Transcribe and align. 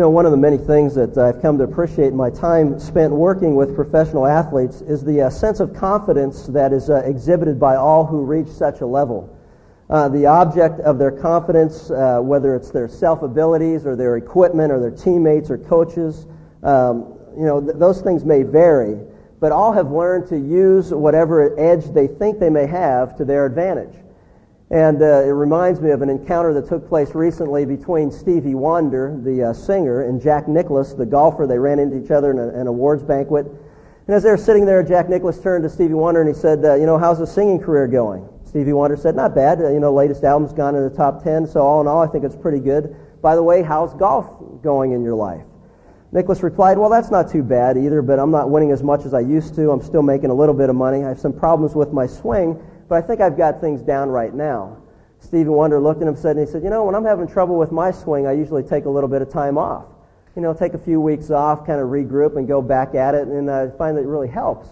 You 0.00 0.06
know, 0.06 0.10
one 0.12 0.24
of 0.24 0.30
the 0.30 0.38
many 0.38 0.56
things 0.56 0.94
that 0.94 1.18
I've 1.18 1.42
come 1.42 1.58
to 1.58 1.64
appreciate 1.64 2.06
in 2.06 2.16
my 2.16 2.30
time 2.30 2.80
spent 2.80 3.12
working 3.12 3.54
with 3.54 3.74
professional 3.74 4.26
athletes 4.26 4.80
is 4.80 5.04
the 5.04 5.20
uh, 5.20 5.28
sense 5.28 5.60
of 5.60 5.74
confidence 5.74 6.46
that 6.46 6.72
is 6.72 6.88
uh, 6.88 7.02
exhibited 7.04 7.60
by 7.60 7.76
all 7.76 8.06
who 8.06 8.24
reach 8.24 8.48
such 8.48 8.80
a 8.80 8.86
level. 8.86 9.28
Uh, 9.90 10.08
the 10.08 10.24
object 10.24 10.80
of 10.80 10.98
their 10.98 11.10
confidence, 11.10 11.90
uh, 11.90 12.18
whether 12.18 12.56
it's 12.56 12.70
their 12.70 12.88
self-abilities 12.88 13.84
or 13.84 13.94
their 13.94 14.16
equipment 14.16 14.72
or 14.72 14.80
their 14.80 14.90
teammates 14.90 15.50
or 15.50 15.58
coaches, 15.58 16.26
um, 16.62 17.18
you 17.36 17.44
know, 17.44 17.60
th- 17.60 17.76
those 17.76 18.00
things 18.00 18.24
may 18.24 18.42
vary, 18.42 18.98
but 19.38 19.52
all 19.52 19.70
have 19.70 19.90
learned 19.90 20.26
to 20.26 20.38
use 20.38 20.94
whatever 20.94 21.60
edge 21.60 21.84
they 21.92 22.06
think 22.06 22.38
they 22.38 22.48
may 22.48 22.66
have 22.66 23.18
to 23.18 23.26
their 23.26 23.44
advantage. 23.44 23.94
And 24.70 25.02
uh, 25.02 25.24
it 25.24 25.32
reminds 25.32 25.80
me 25.80 25.90
of 25.90 26.00
an 26.00 26.08
encounter 26.08 26.54
that 26.54 26.68
took 26.68 26.88
place 26.88 27.12
recently 27.14 27.64
between 27.64 28.12
Stevie 28.12 28.54
Wonder, 28.54 29.18
the 29.20 29.50
uh, 29.50 29.52
singer, 29.52 30.02
and 30.02 30.22
Jack 30.22 30.46
Nicklaus, 30.46 30.94
the 30.94 31.06
golfer. 31.06 31.46
They 31.48 31.58
ran 31.58 31.80
into 31.80 32.02
each 32.02 32.12
other 32.12 32.30
in 32.30 32.38
a, 32.38 32.48
an 32.50 32.68
awards 32.68 33.02
banquet. 33.02 33.46
And 33.46 34.16
as 34.16 34.22
they 34.22 34.30
were 34.30 34.36
sitting 34.36 34.66
there, 34.66 34.82
Jack 34.84 35.08
Nicklaus 35.08 35.40
turned 35.40 35.64
to 35.64 35.70
Stevie 35.70 35.94
Wonder 35.94 36.20
and 36.20 36.28
he 36.28 36.40
said, 36.40 36.64
uh, 36.64 36.74
you 36.74 36.86
know, 36.86 36.98
how's 36.98 37.18
the 37.18 37.26
singing 37.26 37.58
career 37.58 37.88
going? 37.88 38.28
Stevie 38.44 38.72
Wonder 38.72 38.96
said, 38.96 39.16
not 39.16 39.34
bad. 39.34 39.60
Uh, 39.60 39.70
you 39.70 39.80
know, 39.80 39.92
latest 39.92 40.22
album's 40.22 40.52
gone 40.52 40.76
in 40.76 40.82
the 40.82 40.96
top 40.96 41.22
10, 41.24 41.48
so 41.48 41.60
all 41.60 41.80
in 41.80 41.86
all, 41.88 42.02
I 42.02 42.06
think 42.06 42.24
it's 42.24 42.36
pretty 42.36 42.60
good. 42.60 42.94
By 43.22 43.34
the 43.34 43.42
way, 43.42 43.62
how's 43.62 43.92
golf 43.94 44.62
going 44.62 44.92
in 44.92 45.02
your 45.02 45.14
life? 45.14 45.44
Nicklaus 46.12 46.42
replied, 46.42 46.78
well, 46.78 46.90
that's 46.90 47.10
not 47.10 47.30
too 47.30 47.42
bad 47.42 47.76
either, 47.76 48.02
but 48.02 48.18
I'm 48.18 48.32
not 48.32 48.50
winning 48.50 48.72
as 48.72 48.82
much 48.82 49.04
as 49.04 49.14
I 49.14 49.20
used 49.20 49.54
to. 49.56 49.70
I'm 49.70 49.82
still 49.82 50.02
making 50.02 50.30
a 50.30 50.34
little 50.34 50.54
bit 50.54 50.68
of 50.68 50.76
money. 50.76 51.04
I 51.04 51.08
have 51.08 51.20
some 51.20 51.32
problems 51.32 51.76
with 51.76 51.92
my 51.92 52.06
swing, 52.06 52.60
but 52.90 53.02
I 53.02 53.06
think 53.06 53.20
I've 53.20 53.36
got 53.36 53.60
things 53.60 53.82
down 53.82 54.08
right 54.10 54.34
now. 54.34 54.76
Stevie 55.20 55.48
Wonder 55.48 55.80
looked 55.80 56.02
at 56.02 56.08
him 56.08 56.14
and 56.14 56.18
said, 56.18 56.36
and 56.36 56.44
he 56.44 56.50
said, 56.50 56.64
you 56.64 56.70
know, 56.70 56.84
when 56.84 56.96
I'm 56.96 57.04
having 57.04 57.28
trouble 57.28 57.56
with 57.56 57.70
my 57.70 57.92
swing, 57.92 58.26
I 58.26 58.32
usually 58.32 58.64
take 58.64 58.84
a 58.84 58.90
little 58.90 59.08
bit 59.08 59.22
of 59.22 59.30
time 59.30 59.56
off. 59.56 59.84
You 60.34 60.42
know, 60.42 60.52
take 60.52 60.74
a 60.74 60.78
few 60.78 61.00
weeks 61.00 61.30
off, 61.30 61.64
kind 61.64 61.80
of 61.80 61.88
regroup 61.88 62.36
and 62.36 62.48
go 62.48 62.60
back 62.60 62.96
at 62.96 63.14
it, 63.14 63.28
and 63.28 63.48
I 63.48 63.70
find 63.78 63.96
that 63.96 64.00
it 64.00 64.08
really 64.08 64.26
helps. 64.26 64.70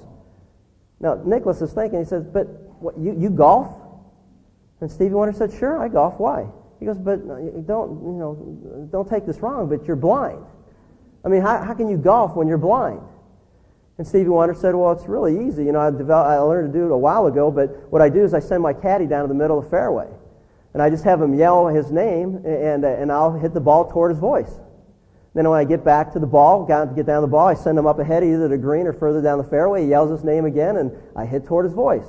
Now, 0.98 1.22
Nicholas 1.25 1.62
is 1.62 1.72
thinking, 1.72 2.00
he 2.00 2.05
says, 2.05 2.25
but 2.25 2.47
what, 2.80 2.98
you, 2.98 3.16
you 3.16 3.30
golf? 3.30 3.69
And 4.80 4.91
Stevie 4.91 5.14
Wonder 5.14 5.32
said, 5.32 5.53
sure, 5.56 5.80
I 5.80 5.86
golf. 5.86 6.19
Why? 6.19 6.44
He 6.80 6.86
goes, 6.86 6.98
but 6.98 7.20
uh, 7.20 7.38
don't, 7.66 8.03
you 8.03 8.19
know, 8.19 8.88
don't 8.91 9.08
take 9.08 9.27
this 9.27 9.38
wrong, 9.38 9.69
but 9.69 9.86
you're 9.86 9.94
blind. 9.94 10.44
I 11.25 11.28
mean, 11.28 11.42
how, 11.42 11.62
how 11.62 11.75
can 11.75 11.88
you 11.88 11.97
golf 11.97 12.34
when 12.34 12.48
you're 12.48 12.58
blind? 12.58 13.00
And 13.98 14.06
Stevie 14.06 14.28
Wonder 14.28 14.54
said, 14.54 14.77
well, 14.77 14.92
it's 14.92 15.06
really 15.06 15.48
easy. 15.48 15.64
You 15.64 15.72
know, 15.72 15.80
I, 15.80 15.91
developed, 15.91 16.30
I 16.30 16.38
learned 16.38 16.72
to 16.72 16.78
do 16.78 16.86
it 16.86 16.92
a 16.92 16.96
while 16.96 17.27
ago, 17.27 17.50
but 17.50 17.91
what 17.91 18.00
I 18.00 18.08
do 18.08 18.22
is 18.22 18.32
I 18.32 18.38
send 18.38 18.62
my 18.62 18.72
caddy 18.72 19.06
down 19.06 19.22
to 19.22 19.28
the 19.28 19.34
middle 19.34 19.58
of 19.58 19.64
the 19.64 19.70
fairway. 19.70 20.06
And 20.72 20.80
I 20.80 20.88
just 20.88 21.02
have 21.02 21.20
him 21.20 21.34
yell 21.34 21.66
his 21.66 21.91
name, 21.91 22.36
and, 22.44 22.84
and 22.84 23.10
I'll 23.10 23.32
hit 23.32 23.52
the 23.52 23.60
ball 23.60 23.91
toward 23.91 24.12
his 24.12 24.20
voice. 24.20 24.50
Then 25.34 25.48
when 25.48 25.58
I 25.58 25.64
get 25.64 25.84
back 25.84 26.12
to 26.12 26.20
the 26.20 26.26
ball, 26.26 26.64
got 26.64 26.84
to 26.84 26.94
get 26.94 27.06
down 27.06 27.22
the 27.22 27.28
ball, 27.28 27.48
I 27.48 27.54
send 27.54 27.76
him 27.76 27.86
up 27.86 27.98
ahead, 27.98 28.22
either 28.22 28.48
to 28.48 28.56
green 28.56 28.86
or 28.86 28.92
further 28.92 29.20
down 29.20 29.38
the 29.38 29.44
fairway. 29.44 29.82
He 29.82 29.88
yells 29.88 30.10
his 30.10 30.22
name 30.22 30.44
again, 30.44 30.76
and 30.76 30.92
I 31.16 31.26
hit 31.26 31.46
toward 31.46 31.64
his 31.64 31.74
voice. 31.74 32.06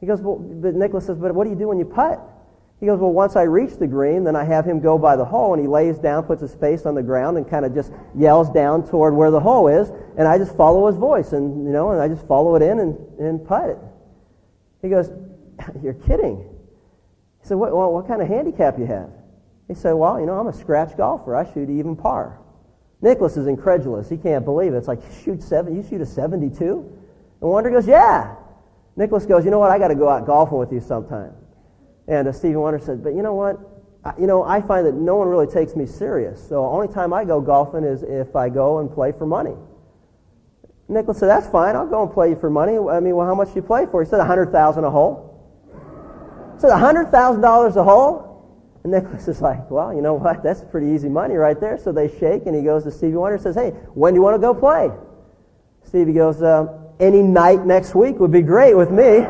He 0.00 0.06
goes, 0.06 0.22
well, 0.22 0.36
but 0.36 0.74
Nicholas 0.74 1.06
says, 1.06 1.18
but 1.18 1.34
what 1.34 1.44
do 1.44 1.50
you 1.50 1.56
do 1.56 1.68
when 1.68 1.78
you 1.78 1.84
putt? 1.84 2.20
He 2.82 2.86
goes, 2.86 2.98
well, 2.98 3.12
once 3.12 3.36
I 3.36 3.42
reach 3.42 3.76
the 3.76 3.86
green, 3.86 4.24
then 4.24 4.34
I 4.34 4.42
have 4.42 4.64
him 4.64 4.80
go 4.80 4.98
by 4.98 5.14
the 5.14 5.24
hole, 5.24 5.54
and 5.54 5.62
he 5.62 5.68
lays 5.68 5.98
down, 5.98 6.24
puts 6.24 6.42
his 6.42 6.52
face 6.56 6.84
on 6.84 6.96
the 6.96 7.02
ground, 7.02 7.36
and 7.36 7.48
kind 7.48 7.64
of 7.64 7.72
just 7.72 7.92
yells 8.12 8.50
down 8.50 8.88
toward 8.88 9.14
where 9.14 9.30
the 9.30 9.38
hole 9.38 9.68
is, 9.68 9.88
and 10.16 10.26
I 10.26 10.36
just 10.36 10.56
follow 10.56 10.88
his 10.88 10.96
voice, 10.96 11.32
and 11.32 11.64
you 11.64 11.72
know, 11.72 11.92
and 11.92 12.00
I 12.00 12.08
just 12.08 12.26
follow 12.26 12.56
it 12.56 12.62
in 12.62 12.80
and, 12.80 12.98
and 13.20 13.46
putt 13.46 13.70
it. 13.70 13.78
He 14.82 14.88
goes, 14.88 15.12
you're 15.82 15.94
kidding. 15.94 16.38
He 17.40 17.46
said, 17.46 17.54
what, 17.54 17.72
well, 17.72 17.92
what 17.92 18.08
kind 18.08 18.20
of 18.20 18.26
handicap 18.26 18.76
you 18.80 18.86
have? 18.86 19.10
He 19.68 19.74
said, 19.74 19.92
well, 19.92 20.18
you 20.18 20.26
know, 20.26 20.34
I'm 20.34 20.48
a 20.48 20.52
scratch 20.52 20.96
golfer. 20.96 21.36
I 21.36 21.44
shoot 21.54 21.70
even 21.70 21.94
par. 21.94 22.40
Nicholas 23.00 23.36
is 23.36 23.46
incredulous. 23.46 24.08
He 24.08 24.16
can't 24.16 24.44
believe 24.44 24.74
it. 24.74 24.78
It's 24.78 24.88
like, 24.88 25.02
shoot 25.22 25.40
seven, 25.40 25.76
you 25.76 25.88
shoot 25.88 26.00
a 26.00 26.06
72? 26.06 26.60
And 26.60 27.48
Wonder 27.48 27.70
goes, 27.70 27.86
yeah. 27.86 28.34
Nicholas 28.96 29.24
goes, 29.24 29.44
you 29.44 29.52
know 29.52 29.60
what, 29.60 29.70
I 29.70 29.78
got 29.78 29.88
to 29.88 29.94
go 29.94 30.08
out 30.08 30.26
golfing 30.26 30.58
with 30.58 30.72
you 30.72 30.80
sometime. 30.80 31.32
And 32.08 32.28
uh, 32.28 32.32
Stephen 32.32 32.60
Wonder 32.60 32.78
said, 32.78 33.02
but 33.02 33.14
you 33.14 33.22
know 33.22 33.34
what? 33.34 33.58
I, 34.04 34.12
you 34.18 34.26
know, 34.26 34.42
I 34.42 34.60
find 34.60 34.86
that 34.86 34.94
no 34.94 35.16
one 35.16 35.28
really 35.28 35.46
takes 35.46 35.76
me 35.76 35.86
serious. 35.86 36.40
So 36.40 36.54
the 36.54 36.60
only 36.60 36.88
time 36.88 37.12
I 37.12 37.24
go 37.24 37.40
golfing 37.40 37.84
is 37.84 38.02
if 38.02 38.34
I 38.34 38.48
go 38.48 38.78
and 38.78 38.92
play 38.92 39.12
for 39.12 39.26
money. 39.26 39.54
Nicholas 40.88 41.18
said, 41.18 41.28
that's 41.28 41.48
fine. 41.48 41.76
I'll 41.76 41.86
go 41.86 42.02
and 42.02 42.12
play 42.12 42.30
you 42.30 42.36
for 42.36 42.50
money. 42.50 42.76
I 42.76 43.00
mean, 43.00 43.16
well, 43.16 43.26
how 43.26 43.34
much 43.34 43.48
do 43.48 43.54
you 43.54 43.62
play 43.62 43.86
for? 43.86 44.02
He 44.02 44.10
said, 44.10 44.20
a 44.20 44.24
hundred 44.24 44.50
thousand 44.50 44.84
a 44.84 44.90
hole. 44.90 45.28
He 46.54 46.60
said, 46.60 46.70
a 46.70 46.76
hundred 46.76 47.10
thousand 47.10 47.40
dollars 47.40 47.76
a 47.76 47.84
hole? 47.84 48.28
And 48.82 48.92
Nicklaus 48.92 49.28
is 49.28 49.40
like, 49.40 49.70
well, 49.70 49.94
you 49.94 50.02
know 50.02 50.14
what? 50.14 50.42
That's 50.42 50.64
pretty 50.64 50.88
easy 50.88 51.08
money 51.08 51.36
right 51.36 51.58
there. 51.58 51.78
So 51.78 51.92
they 51.92 52.08
shake, 52.18 52.46
and 52.46 52.54
he 52.54 52.62
goes 52.62 52.82
to 52.82 52.90
Stevie 52.90 53.14
Wonder 53.14 53.36
and 53.36 53.42
says, 53.42 53.54
hey, 53.54 53.70
when 53.94 54.12
do 54.12 54.18
you 54.18 54.22
want 54.22 54.34
to 54.34 54.40
go 54.40 54.52
play? 54.52 54.90
Stevie 55.84 56.12
goes, 56.12 56.42
uh, 56.42 56.66
any 56.98 57.22
night 57.22 57.64
next 57.64 57.94
week 57.94 58.18
would 58.18 58.32
be 58.32 58.42
great 58.42 58.76
with 58.76 58.90
me. 58.90 59.24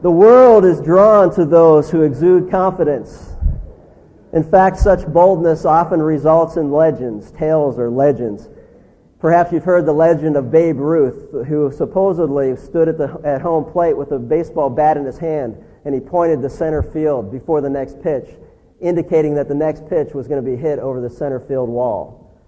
The 0.00 0.10
world 0.10 0.64
is 0.64 0.80
drawn 0.80 1.34
to 1.34 1.44
those 1.44 1.90
who 1.90 2.02
exude 2.02 2.52
confidence. 2.52 3.34
In 4.32 4.44
fact, 4.44 4.76
such 4.76 5.04
boldness 5.08 5.64
often 5.64 6.00
results 6.00 6.56
in 6.56 6.70
legends, 6.70 7.32
tales 7.32 7.80
or 7.80 7.90
legends. 7.90 8.48
Perhaps 9.18 9.52
you've 9.52 9.64
heard 9.64 9.86
the 9.86 9.92
legend 9.92 10.36
of 10.36 10.52
Babe 10.52 10.78
Ruth, 10.78 11.46
who 11.48 11.72
supposedly 11.72 12.54
stood 12.54 12.88
at 12.88 12.96
the 12.96 13.20
at 13.24 13.42
home 13.42 13.64
plate 13.64 13.96
with 13.96 14.12
a 14.12 14.18
baseball 14.20 14.70
bat 14.70 14.96
in 14.96 15.04
his 15.04 15.18
hand 15.18 15.56
and 15.84 15.92
he 15.92 16.00
pointed 16.00 16.42
to 16.42 16.50
center 16.50 16.82
field 16.82 17.32
before 17.32 17.60
the 17.60 17.70
next 17.70 18.00
pitch, 18.00 18.28
indicating 18.80 19.34
that 19.34 19.48
the 19.48 19.54
next 19.54 19.88
pitch 19.88 20.14
was 20.14 20.28
going 20.28 20.44
to 20.44 20.48
be 20.48 20.56
hit 20.56 20.78
over 20.78 21.00
the 21.00 21.10
center 21.10 21.40
field 21.40 21.68
wall. 21.68 22.38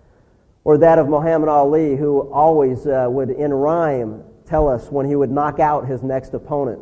Or 0.62 0.78
that 0.78 1.00
of 1.00 1.08
Muhammad 1.08 1.48
Ali, 1.48 1.96
who 1.96 2.30
always 2.32 2.86
uh, 2.86 3.06
would, 3.08 3.30
in 3.30 3.52
rhyme, 3.52 4.22
tell 4.46 4.68
us 4.68 4.88
when 4.90 5.06
he 5.06 5.16
would 5.16 5.30
knock 5.32 5.58
out 5.58 5.88
his 5.88 6.02
next 6.04 6.34
opponent. 6.34 6.80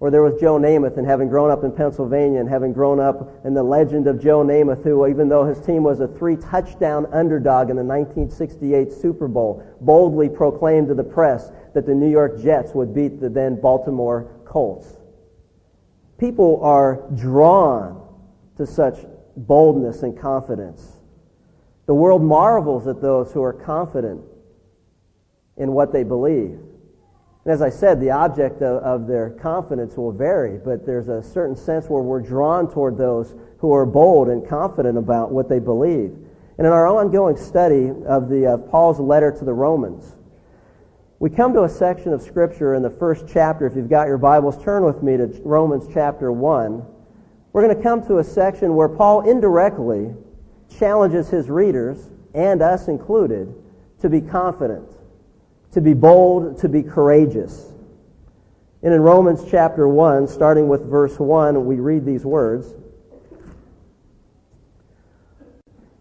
Or 0.00 0.12
there 0.12 0.22
was 0.22 0.40
Joe 0.40 0.58
Namath, 0.58 0.96
and 0.96 1.06
having 1.06 1.28
grown 1.28 1.50
up 1.50 1.64
in 1.64 1.72
Pennsylvania 1.72 2.38
and 2.38 2.48
having 2.48 2.72
grown 2.72 3.00
up 3.00 3.44
in 3.44 3.52
the 3.52 3.62
legend 3.62 4.06
of 4.06 4.20
Joe 4.20 4.44
Namath, 4.44 4.84
who, 4.84 5.06
even 5.08 5.28
though 5.28 5.44
his 5.44 5.60
team 5.60 5.82
was 5.82 5.98
a 5.98 6.06
three 6.06 6.36
touchdown 6.36 7.06
underdog 7.12 7.68
in 7.68 7.76
the 7.76 7.82
1968 7.82 8.92
Super 8.92 9.26
Bowl, 9.26 9.64
boldly 9.80 10.28
proclaimed 10.28 10.86
to 10.88 10.94
the 10.94 11.02
press 11.02 11.50
that 11.74 11.84
the 11.84 11.94
New 11.94 12.08
York 12.08 12.40
Jets 12.40 12.74
would 12.74 12.94
beat 12.94 13.20
the 13.20 13.28
then 13.28 13.60
Baltimore 13.60 14.30
Colts. 14.44 14.98
People 16.16 16.60
are 16.62 17.02
drawn 17.16 18.00
to 18.56 18.66
such 18.66 18.98
boldness 19.36 20.02
and 20.04 20.18
confidence. 20.18 20.98
The 21.86 21.94
world 21.94 22.22
marvels 22.22 22.86
at 22.86 23.00
those 23.00 23.32
who 23.32 23.42
are 23.42 23.52
confident 23.52 24.20
in 25.56 25.72
what 25.72 25.92
they 25.92 26.04
believe. 26.04 26.60
And 27.48 27.54
as 27.54 27.62
I 27.62 27.70
said, 27.70 27.98
the 27.98 28.10
object 28.10 28.60
of, 28.60 28.82
of, 28.82 29.06
their 29.06 29.30
confidence 29.30 29.96
will 29.96 30.12
vary, 30.12 30.60
but 30.62 30.84
there's 30.84 31.08
a 31.08 31.22
certain 31.22 31.56
sense 31.56 31.86
where 31.88 32.02
we're 32.02 32.20
drawn 32.20 32.70
toward 32.70 32.98
those 32.98 33.32
who 33.56 33.72
are 33.72 33.86
bold 33.86 34.28
and 34.28 34.46
confident 34.46 34.98
about 34.98 35.32
what 35.32 35.48
they 35.48 35.58
believe. 35.58 36.10
And 36.58 36.66
in 36.66 36.72
our 36.74 36.86
ongoing 36.86 37.38
study 37.38 37.90
of 38.06 38.28
the 38.28 38.52
uh, 38.52 38.56
Paul's 38.58 39.00
letter 39.00 39.32
to 39.32 39.44
the 39.46 39.54
Romans, 39.54 40.14
we 41.20 41.30
come 41.30 41.54
to 41.54 41.62
a 41.62 41.68
section 41.70 42.12
of 42.12 42.20
Scripture 42.20 42.74
in 42.74 42.82
the 42.82 42.90
first 42.90 43.24
chapter. 43.32 43.66
If 43.66 43.76
you've 43.76 43.88
got 43.88 44.08
your 44.08 44.18
Bibles, 44.18 44.62
turn 44.62 44.84
with 44.84 45.02
me 45.02 45.16
to 45.16 45.28
Romans 45.42 45.86
chapter 45.94 46.30
1. 46.30 46.84
We're 47.54 47.62
going 47.62 47.74
to 47.74 47.82
come 47.82 48.06
to 48.08 48.18
a 48.18 48.24
section 48.24 48.74
where 48.74 48.90
Paul 48.90 49.26
indirectly 49.26 50.14
challenges 50.78 51.30
his 51.30 51.48
readers, 51.48 52.10
and 52.34 52.60
us 52.60 52.88
included, 52.88 53.54
to 54.02 54.10
be 54.10 54.20
confident 54.20 54.97
to 55.72 55.80
be 55.80 55.94
bold, 55.94 56.58
to 56.60 56.68
be 56.68 56.82
courageous. 56.82 57.64
And 58.82 58.94
in 58.94 59.00
Romans 59.00 59.42
chapter 59.50 59.88
1, 59.88 60.28
starting 60.28 60.68
with 60.68 60.88
verse 60.88 61.18
1, 61.18 61.66
we 61.66 61.76
read 61.76 62.04
these 62.04 62.24
words 62.24 62.72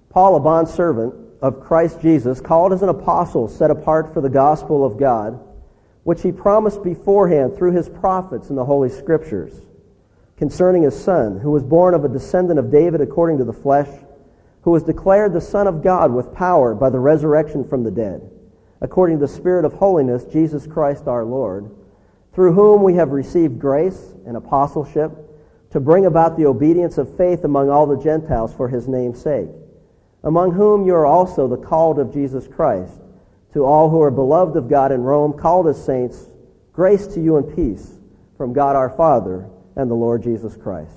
Paul, 0.09 0.35
a 0.35 0.39
bondservant 0.39 1.13
of 1.41 1.61
Christ 1.61 2.01
Jesus, 2.01 2.41
called 2.41 2.73
as 2.73 2.81
an 2.81 2.89
apostle, 2.89 3.47
set 3.47 3.69
apart 3.69 4.13
for 4.13 4.21
the 4.21 4.29
gospel 4.29 4.85
of 4.85 4.97
God, 4.97 5.39
which 6.03 6.21
he 6.21 6.31
promised 6.31 6.83
beforehand 6.83 7.55
through 7.55 7.73
his 7.73 7.89
prophets 7.89 8.49
in 8.49 8.55
the 8.55 8.65
Holy 8.65 8.89
Scriptures, 8.89 9.53
concerning 10.37 10.83
his 10.83 10.99
Son, 10.99 11.39
who 11.39 11.51
was 11.51 11.63
born 11.63 11.93
of 11.93 12.05
a 12.05 12.09
descendant 12.09 12.57
of 12.57 12.71
David 12.71 13.01
according 13.01 13.39
to 13.39 13.43
the 13.43 13.53
flesh, 13.53 13.89
who 14.61 14.71
was 14.71 14.83
declared 14.83 15.33
the 15.33 15.41
Son 15.41 15.67
of 15.67 15.83
God 15.83 16.11
with 16.11 16.33
power 16.33 16.73
by 16.73 16.89
the 16.89 16.99
resurrection 16.99 17.67
from 17.67 17.83
the 17.83 17.91
dead 17.91 18.27
according 18.81 19.19
to 19.19 19.25
the 19.25 19.31
Spirit 19.31 19.65
of 19.65 19.73
holiness, 19.73 20.23
Jesus 20.25 20.67
Christ 20.67 21.07
our 21.07 21.25
Lord, 21.25 21.69
through 22.33 22.53
whom 22.53 22.83
we 22.83 22.95
have 22.95 23.11
received 23.11 23.59
grace 23.59 24.13
and 24.25 24.37
apostleship 24.37 25.11
to 25.71 25.79
bring 25.79 26.05
about 26.05 26.37
the 26.37 26.45
obedience 26.45 26.97
of 26.97 27.17
faith 27.17 27.43
among 27.43 27.69
all 27.69 27.87
the 27.87 28.01
Gentiles 28.01 28.53
for 28.53 28.67
his 28.67 28.87
name's 28.87 29.21
sake, 29.21 29.49
among 30.23 30.51
whom 30.51 30.85
you 30.85 30.93
are 30.93 31.05
also 31.05 31.47
the 31.47 31.57
called 31.57 31.99
of 31.99 32.13
Jesus 32.13 32.47
Christ. 32.47 32.93
To 33.53 33.65
all 33.65 33.89
who 33.89 34.01
are 34.01 34.11
beloved 34.11 34.55
of 34.55 34.69
God 34.69 34.91
in 34.91 35.01
Rome, 35.01 35.33
called 35.33 35.67
as 35.67 35.83
saints, 35.83 36.29
grace 36.73 37.07
to 37.07 37.21
you 37.21 37.37
and 37.37 37.55
peace 37.55 37.89
from 38.37 38.53
God 38.53 38.75
our 38.75 38.89
Father 38.91 39.49
and 39.75 39.89
the 39.89 39.95
Lord 39.95 40.21
Jesus 40.21 40.55
Christ. 40.55 40.93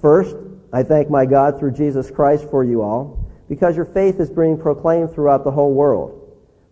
First, 0.00 0.34
I 0.72 0.82
thank 0.82 1.10
my 1.10 1.26
God 1.26 1.58
through 1.58 1.72
Jesus 1.72 2.10
Christ 2.10 2.48
for 2.48 2.64
you 2.64 2.80
all, 2.80 3.28
because 3.50 3.76
your 3.76 3.84
faith 3.84 4.18
is 4.18 4.30
being 4.30 4.56
proclaimed 4.56 5.12
throughout 5.12 5.44
the 5.44 5.50
whole 5.50 5.74
world. 5.74 6.23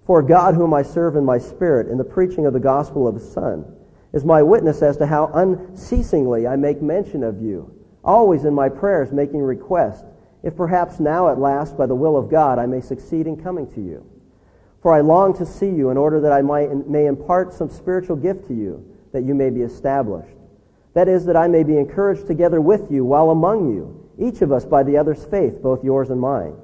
For 0.04 0.20
God, 0.22 0.54
whom 0.54 0.74
I 0.74 0.82
serve 0.82 1.16
in 1.16 1.24
my 1.24 1.38
spirit 1.38 1.88
in 1.88 1.96
the 1.96 2.04
preaching 2.04 2.46
of 2.46 2.52
the 2.52 2.60
gospel 2.60 3.06
of 3.06 3.14
his 3.14 3.30
Son, 3.30 3.64
is 4.12 4.24
my 4.24 4.42
witness 4.42 4.82
as 4.82 4.96
to 4.96 5.06
how 5.06 5.30
unceasingly 5.32 6.46
I 6.46 6.56
make 6.56 6.82
mention 6.82 7.22
of 7.22 7.40
you, 7.40 7.72
always 8.04 8.44
in 8.44 8.52
my 8.52 8.68
prayers 8.68 9.12
making 9.12 9.40
request, 9.40 10.04
if 10.42 10.56
perhaps 10.56 10.98
now 10.98 11.28
at 11.28 11.38
last, 11.38 11.76
by 11.76 11.86
the 11.86 11.94
will 11.94 12.16
of 12.16 12.28
God, 12.28 12.58
I 12.58 12.66
may 12.66 12.80
succeed 12.80 13.26
in 13.26 13.40
coming 13.40 13.70
to 13.74 13.80
you. 13.80 14.04
For 14.82 14.92
I 14.92 15.00
long 15.00 15.34
to 15.38 15.46
see 15.46 15.70
you 15.70 15.90
in 15.90 15.96
order 15.96 16.20
that 16.20 16.32
I 16.32 16.42
might, 16.42 16.88
may 16.88 17.06
impart 17.06 17.54
some 17.54 17.70
spiritual 17.70 18.16
gift 18.16 18.48
to 18.48 18.54
you, 18.54 18.84
that 19.12 19.22
you 19.22 19.34
may 19.34 19.50
be 19.50 19.62
established. 19.62 20.36
That 20.94 21.08
is, 21.08 21.24
that 21.26 21.36
I 21.36 21.46
may 21.46 21.62
be 21.62 21.78
encouraged 21.78 22.26
together 22.26 22.60
with 22.60 22.90
you 22.90 23.04
while 23.04 23.30
among 23.30 23.72
you, 23.72 24.10
each 24.18 24.42
of 24.42 24.50
us 24.50 24.64
by 24.64 24.82
the 24.82 24.96
other's 24.96 25.24
faith, 25.24 25.62
both 25.62 25.84
yours 25.84 26.10
and 26.10 26.20
mine. 26.20 26.54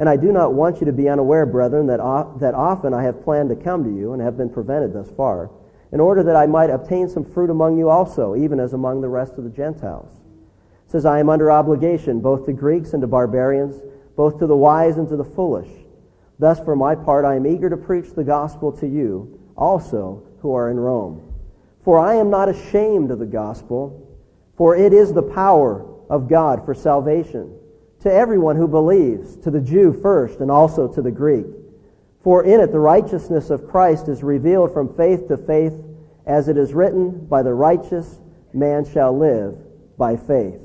And 0.00 0.08
I 0.08 0.16
do 0.16 0.32
not 0.32 0.54
want 0.54 0.80
you 0.80 0.86
to 0.86 0.94
be 0.94 1.10
unaware, 1.10 1.44
brethren, 1.44 1.86
that, 1.88 1.98
that 2.40 2.54
often 2.54 2.94
I 2.94 3.02
have 3.02 3.22
planned 3.22 3.50
to 3.50 3.54
come 3.54 3.84
to 3.84 3.94
you 3.94 4.14
and 4.14 4.22
have 4.22 4.34
been 4.34 4.48
prevented 4.48 4.94
thus 4.94 5.10
far, 5.10 5.50
in 5.92 6.00
order 6.00 6.22
that 6.22 6.36
I 6.36 6.46
might 6.46 6.70
obtain 6.70 7.06
some 7.06 7.22
fruit 7.22 7.50
among 7.50 7.76
you 7.76 7.90
also, 7.90 8.34
even 8.34 8.60
as 8.60 8.72
among 8.72 9.02
the 9.02 9.10
rest 9.10 9.34
of 9.36 9.44
the 9.44 9.50
Gentiles. 9.50 10.08
It 10.86 10.90
says, 10.90 11.04
I 11.04 11.20
am 11.20 11.28
under 11.28 11.50
obligation 11.50 12.20
both 12.20 12.46
to 12.46 12.54
Greeks 12.54 12.94
and 12.94 13.02
to 13.02 13.06
barbarians, 13.06 13.76
both 14.16 14.38
to 14.38 14.46
the 14.46 14.56
wise 14.56 14.96
and 14.96 15.06
to 15.10 15.16
the 15.16 15.24
foolish. 15.24 15.68
Thus, 16.38 16.58
for 16.60 16.74
my 16.74 16.94
part, 16.94 17.26
I 17.26 17.36
am 17.36 17.46
eager 17.46 17.68
to 17.68 17.76
preach 17.76 18.14
the 18.14 18.24
gospel 18.24 18.72
to 18.78 18.88
you 18.88 19.38
also 19.54 20.22
who 20.40 20.54
are 20.54 20.70
in 20.70 20.80
Rome. 20.80 21.30
For 21.84 21.98
I 21.98 22.14
am 22.14 22.30
not 22.30 22.48
ashamed 22.48 23.10
of 23.10 23.18
the 23.18 23.26
gospel, 23.26 24.16
for 24.56 24.74
it 24.74 24.94
is 24.94 25.12
the 25.12 25.22
power 25.22 25.84
of 26.08 26.26
God 26.26 26.64
for 26.64 26.72
salvation 26.72 27.59
to 28.02 28.12
everyone 28.12 28.56
who 28.56 28.66
believes, 28.66 29.36
to 29.38 29.50
the 29.50 29.60
Jew 29.60 29.98
first 30.02 30.40
and 30.40 30.50
also 30.50 30.88
to 30.88 31.02
the 31.02 31.10
Greek. 31.10 31.46
For 32.22 32.44
in 32.44 32.60
it 32.60 32.72
the 32.72 32.78
righteousness 32.78 33.50
of 33.50 33.68
Christ 33.68 34.08
is 34.08 34.22
revealed 34.22 34.72
from 34.72 34.94
faith 34.96 35.28
to 35.28 35.36
faith, 35.36 35.74
as 36.26 36.48
it 36.48 36.56
is 36.56 36.74
written, 36.74 37.26
by 37.26 37.42
the 37.42 37.54
righteous 37.54 38.18
man 38.52 38.84
shall 38.84 39.16
live 39.16 39.56
by 39.96 40.16
faith. 40.16 40.60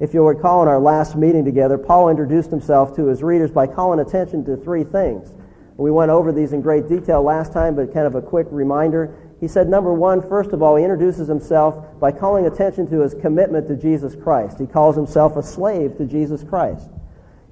If 0.00 0.12
you'll 0.12 0.26
recall 0.26 0.62
in 0.62 0.68
our 0.68 0.80
last 0.80 1.14
meeting 1.14 1.44
together, 1.44 1.78
Paul 1.78 2.08
introduced 2.08 2.50
himself 2.50 2.96
to 2.96 3.06
his 3.06 3.22
readers 3.22 3.50
by 3.50 3.68
calling 3.68 4.00
attention 4.00 4.44
to 4.46 4.56
three 4.56 4.82
things. 4.82 5.32
We 5.76 5.90
went 5.90 6.10
over 6.10 6.32
these 6.32 6.52
in 6.52 6.60
great 6.60 6.88
detail 6.88 7.22
last 7.22 7.52
time, 7.52 7.76
but 7.76 7.94
kind 7.94 8.06
of 8.06 8.14
a 8.14 8.22
quick 8.22 8.46
reminder. 8.50 9.14
He 9.42 9.48
said, 9.48 9.68
number 9.68 9.92
one, 9.92 10.22
first 10.28 10.52
of 10.52 10.62
all, 10.62 10.76
he 10.76 10.84
introduces 10.84 11.26
himself 11.26 11.98
by 11.98 12.12
calling 12.12 12.46
attention 12.46 12.88
to 12.90 13.00
his 13.00 13.12
commitment 13.12 13.66
to 13.66 13.76
Jesus 13.76 14.14
Christ. 14.14 14.56
He 14.60 14.68
calls 14.68 14.94
himself 14.94 15.36
a 15.36 15.42
slave 15.42 15.96
to 15.96 16.06
Jesus 16.06 16.44
Christ. 16.44 16.88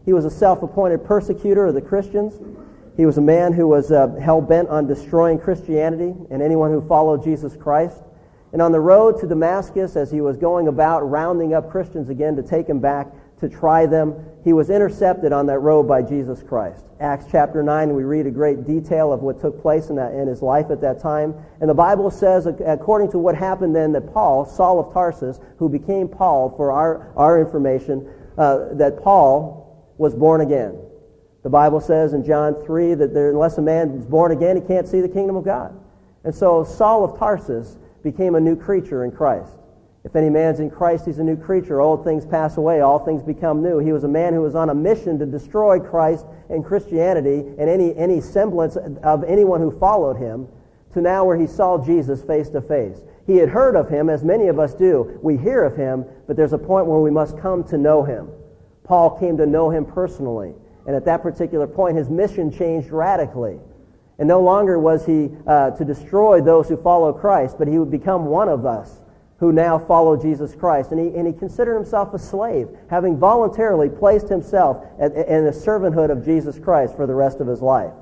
He 0.04 0.12
was 0.12 0.24
a 0.24 0.30
self-appointed 0.30 1.04
persecutor 1.04 1.66
of 1.66 1.74
the 1.74 1.80
Christians. 1.80 2.32
He 2.96 3.06
was 3.06 3.18
a 3.18 3.20
man 3.20 3.52
who 3.52 3.66
was 3.66 3.90
uh, 3.90 4.06
hell-bent 4.22 4.68
on 4.68 4.86
destroying 4.86 5.40
Christianity 5.40 6.14
and 6.30 6.40
anyone 6.40 6.70
who 6.70 6.80
followed 6.86 7.24
Jesus 7.24 7.56
Christ. 7.56 8.00
And 8.52 8.62
on 8.62 8.70
the 8.70 8.78
road 8.78 9.18
to 9.22 9.26
Damascus, 9.26 9.96
as 9.96 10.12
he 10.12 10.20
was 10.20 10.36
going 10.36 10.68
about 10.68 11.00
rounding 11.10 11.54
up 11.54 11.72
Christians 11.72 12.08
again 12.08 12.36
to 12.36 12.44
take 12.44 12.68
him 12.68 12.78
back 12.78 13.08
to 13.40 13.48
try 13.48 13.86
them, 13.86 14.14
he 14.44 14.52
was 14.52 14.70
intercepted 14.70 15.32
on 15.32 15.46
that 15.46 15.58
road 15.58 15.86
by 15.86 16.02
Jesus 16.02 16.42
Christ. 16.42 16.84
Acts 17.00 17.26
chapter 17.30 17.62
9, 17.62 17.94
we 17.94 18.04
read 18.04 18.26
a 18.26 18.30
great 18.30 18.66
detail 18.66 19.12
of 19.12 19.20
what 19.20 19.40
took 19.40 19.60
place 19.60 19.90
in, 19.90 19.96
that, 19.96 20.14
in 20.14 20.26
his 20.26 20.40
life 20.40 20.70
at 20.70 20.80
that 20.80 21.00
time. 21.00 21.34
And 21.60 21.68
the 21.68 21.74
Bible 21.74 22.10
says, 22.10 22.46
according 22.46 23.10
to 23.12 23.18
what 23.18 23.34
happened 23.34 23.76
then, 23.76 23.92
that 23.92 24.12
Paul, 24.12 24.46
Saul 24.46 24.80
of 24.80 24.92
Tarsus, 24.94 25.38
who 25.58 25.68
became 25.68 26.08
Paul 26.08 26.54
for 26.56 26.72
our, 26.72 27.12
our 27.16 27.40
information, 27.40 28.08
uh, 28.38 28.74
that 28.74 29.02
Paul 29.02 29.92
was 29.98 30.14
born 30.14 30.40
again. 30.40 30.78
The 31.42 31.50
Bible 31.50 31.80
says 31.80 32.12
in 32.12 32.24
John 32.24 32.64
3 32.64 32.94
that 32.94 33.12
there, 33.12 33.30
unless 33.30 33.58
a 33.58 33.62
man 33.62 33.90
is 33.90 34.06
born 34.06 34.32
again, 34.32 34.56
he 34.56 34.62
can't 34.62 34.88
see 34.88 35.00
the 35.00 35.08
kingdom 35.08 35.36
of 35.36 35.44
God. 35.44 35.78
And 36.24 36.34
so 36.34 36.64
Saul 36.64 37.04
of 37.04 37.18
Tarsus 37.18 37.76
became 38.02 38.34
a 38.34 38.40
new 38.40 38.56
creature 38.56 39.04
in 39.04 39.10
Christ. 39.10 39.52
If 40.02 40.16
any 40.16 40.30
man's 40.30 40.60
in 40.60 40.70
Christ, 40.70 41.04
he's 41.04 41.18
a 41.18 41.24
new 41.24 41.36
creature. 41.36 41.80
Old 41.80 42.04
things 42.04 42.24
pass 42.24 42.56
away, 42.56 42.80
all 42.80 42.98
things 42.98 43.22
become 43.22 43.62
new. 43.62 43.78
He 43.78 43.92
was 43.92 44.04
a 44.04 44.08
man 44.08 44.32
who 44.32 44.40
was 44.40 44.54
on 44.54 44.70
a 44.70 44.74
mission 44.74 45.18
to 45.18 45.26
destroy 45.26 45.78
Christ 45.78 46.24
and 46.48 46.64
Christianity 46.64 47.40
and 47.58 47.68
any, 47.68 47.94
any 47.96 48.20
semblance 48.20 48.76
of 48.76 49.24
anyone 49.24 49.60
who 49.60 49.78
followed 49.78 50.16
him 50.16 50.48
to 50.94 51.02
now 51.02 51.24
where 51.24 51.36
he 51.36 51.46
saw 51.46 51.84
Jesus 51.84 52.22
face 52.22 52.48
to 52.50 52.62
face. 52.62 52.98
He 53.26 53.36
had 53.36 53.50
heard 53.50 53.76
of 53.76 53.88
him, 53.90 54.08
as 54.08 54.24
many 54.24 54.48
of 54.48 54.58
us 54.58 54.72
do. 54.72 55.18
We 55.22 55.36
hear 55.36 55.62
of 55.64 55.76
him, 55.76 56.06
but 56.26 56.34
there's 56.34 56.54
a 56.54 56.58
point 56.58 56.86
where 56.86 56.98
we 56.98 57.10
must 57.10 57.38
come 57.38 57.62
to 57.64 57.76
know 57.76 58.02
him. 58.02 58.28
Paul 58.84 59.18
came 59.20 59.36
to 59.36 59.46
know 59.46 59.70
him 59.70 59.84
personally. 59.84 60.54
And 60.86 60.96
at 60.96 61.04
that 61.04 61.22
particular 61.22 61.66
point, 61.66 61.96
his 61.96 62.08
mission 62.08 62.50
changed 62.50 62.90
radically. 62.90 63.60
And 64.18 64.26
no 64.26 64.40
longer 64.40 64.78
was 64.78 65.04
he 65.04 65.30
uh, 65.46 65.70
to 65.72 65.84
destroy 65.84 66.40
those 66.40 66.68
who 66.68 66.76
follow 66.78 67.12
Christ, 67.12 67.56
but 67.58 67.68
he 67.68 67.78
would 67.78 67.90
become 67.90 68.24
one 68.24 68.48
of 68.48 68.66
us 68.66 68.99
who 69.40 69.52
now 69.52 69.78
follow 69.78 70.16
Jesus 70.16 70.54
Christ. 70.54 70.92
And 70.92 71.00
he, 71.00 71.16
and 71.16 71.26
he 71.26 71.32
considered 71.32 71.74
himself 71.74 72.14
a 72.14 72.18
slave, 72.18 72.68
having 72.88 73.18
voluntarily 73.18 73.88
placed 73.88 74.28
himself 74.28 74.84
in 75.00 75.44
the 75.44 75.50
servanthood 75.50 76.10
of 76.10 76.24
Jesus 76.24 76.58
Christ 76.58 76.94
for 76.94 77.06
the 77.06 77.14
rest 77.14 77.40
of 77.40 77.46
his 77.46 77.62
life. 77.62 77.92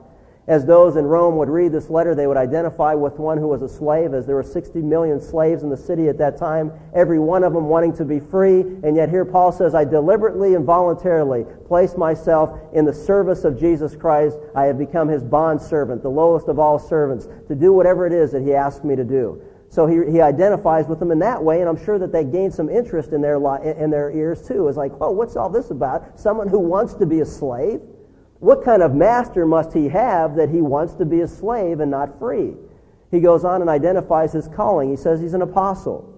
As 0.49 0.65
those 0.65 0.97
in 0.97 1.05
Rome 1.05 1.37
would 1.37 1.51
read 1.51 1.73
this 1.73 1.91
letter, 1.91 2.15
they 2.15 2.27
would 2.27 2.39
identify 2.39 2.95
with 2.95 3.19
one 3.19 3.37
who 3.37 3.49
was 3.49 3.61
a 3.61 3.69
slave, 3.69 4.15
as 4.15 4.25
there 4.25 4.35
were 4.35 4.43
60 4.43 4.81
million 4.81 5.21
slaves 5.21 5.63
in 5.63 5.69
the 5.69 5.77
city 5.77 6.09
at 6.09 6.17
that 6.17 6.39
time, 6.39 6.73
every 6.95 7.19
one 7.19 7.45
of 7.45 7.53
them 7.53 7.67
wanting 7.67 7.95
to 7.97 8.05
be 8.07 8.19
free. 8.19 8.61
And 8.61 8.97
yet 8.97 9.11
here 9.11 9.27
Paul 9.27 9.53
says, 9.53 9.75
I 9.75 9.85
deliberately 9.85 10.55
and 10.55 10.65
voluntarily 10.65 11.45
place 11.67 11.99
myself 11.99 12.59
in 12.73 12.87
the 12.87 12.95
service 12.95 13.45
of 13.45 13.61
Jesus 13.61 13.95
Christ. 13.95 14.39
I 14.57 14.65
have 14.65 14.79
become 14.79 15.07
his 15.07 15.23
bond 15.23 15.61
servant, 15.61 16.03
the 16.03 16.09
lowest 16.09 16.49
of 16.49 16.59
all 16.59 16.79
servants, 16.79 17.29
to 17.49 17.55
do 17.55 17.75
whatever 17.75 18.07
it 18.07 18.15
is 18.15 18.33
that 18.33 18.41
he 18.41 18.55
asked 18.55 18.85
me 18.85 18.97
to 18.97 19.05
do. 19.05 19.43
So 19.71 19.87
he, 19.87 20.11
he 20.11 20.21
identifies 20.21 20.87
with 20.87 20.99
them 20.99 21.11
in 21.11 21.19
that 21.19 21.43
way, 21.43 21.61
and 21.61 21.69
I'm 21.69 21.83
sure 21.85 21.99
that 21.99 22.11
they 22.11 22.25
gained 22.25 22.55
some 22.55 22.71
interest 22.71 23.13
in 23.13 23.21
their, 23.21 23.39
li- 23.39 23.75
in 23.79 23.91
their 23.91 24.11
ears 24.11 24.47
too. 24.47 24.67
It's 24.69 24.79
like, 24.79 24.93
whoa, 24.99 25.11
what's 25.11 25.37
all 25.37 25.51
this 25.51 25.71
about? 25.71 26.19
Someone 26.19 26.49
who 26.49 26.59
wants 26.59 26.95
to 26.95 27.07
be 27.07 27.21
a 27.21 27.27
slave? 27.27 27.81
What 28.41 28.65
kind 28.65 28.83
of 28.83 28.95
master 28.95 29.45
must 29.47 29.73
he 29.73 29.89
have 29.89 30.37
that 30.37 30.49
he 30.49 30.63
wants 30.63 30.95
to 30.95 31.05
be 31.05 31.21
a 31.21 31.29
slave 31.29 31.81
and 31.81 31.91
not 31.91 32.19
free? 32.19 32.55
He 33.11 33.21
goes 33.21 33.45
on 33.45 33.61
and 33.61 33.69
identifies 33.69 34.33
his 34.33 34.49
calling. 34.49 34.91
He 34.91 34.97
says 34.97 35.21
he's 35.21 35.35
an 35.35 35.43
apostle. 35.43 36.15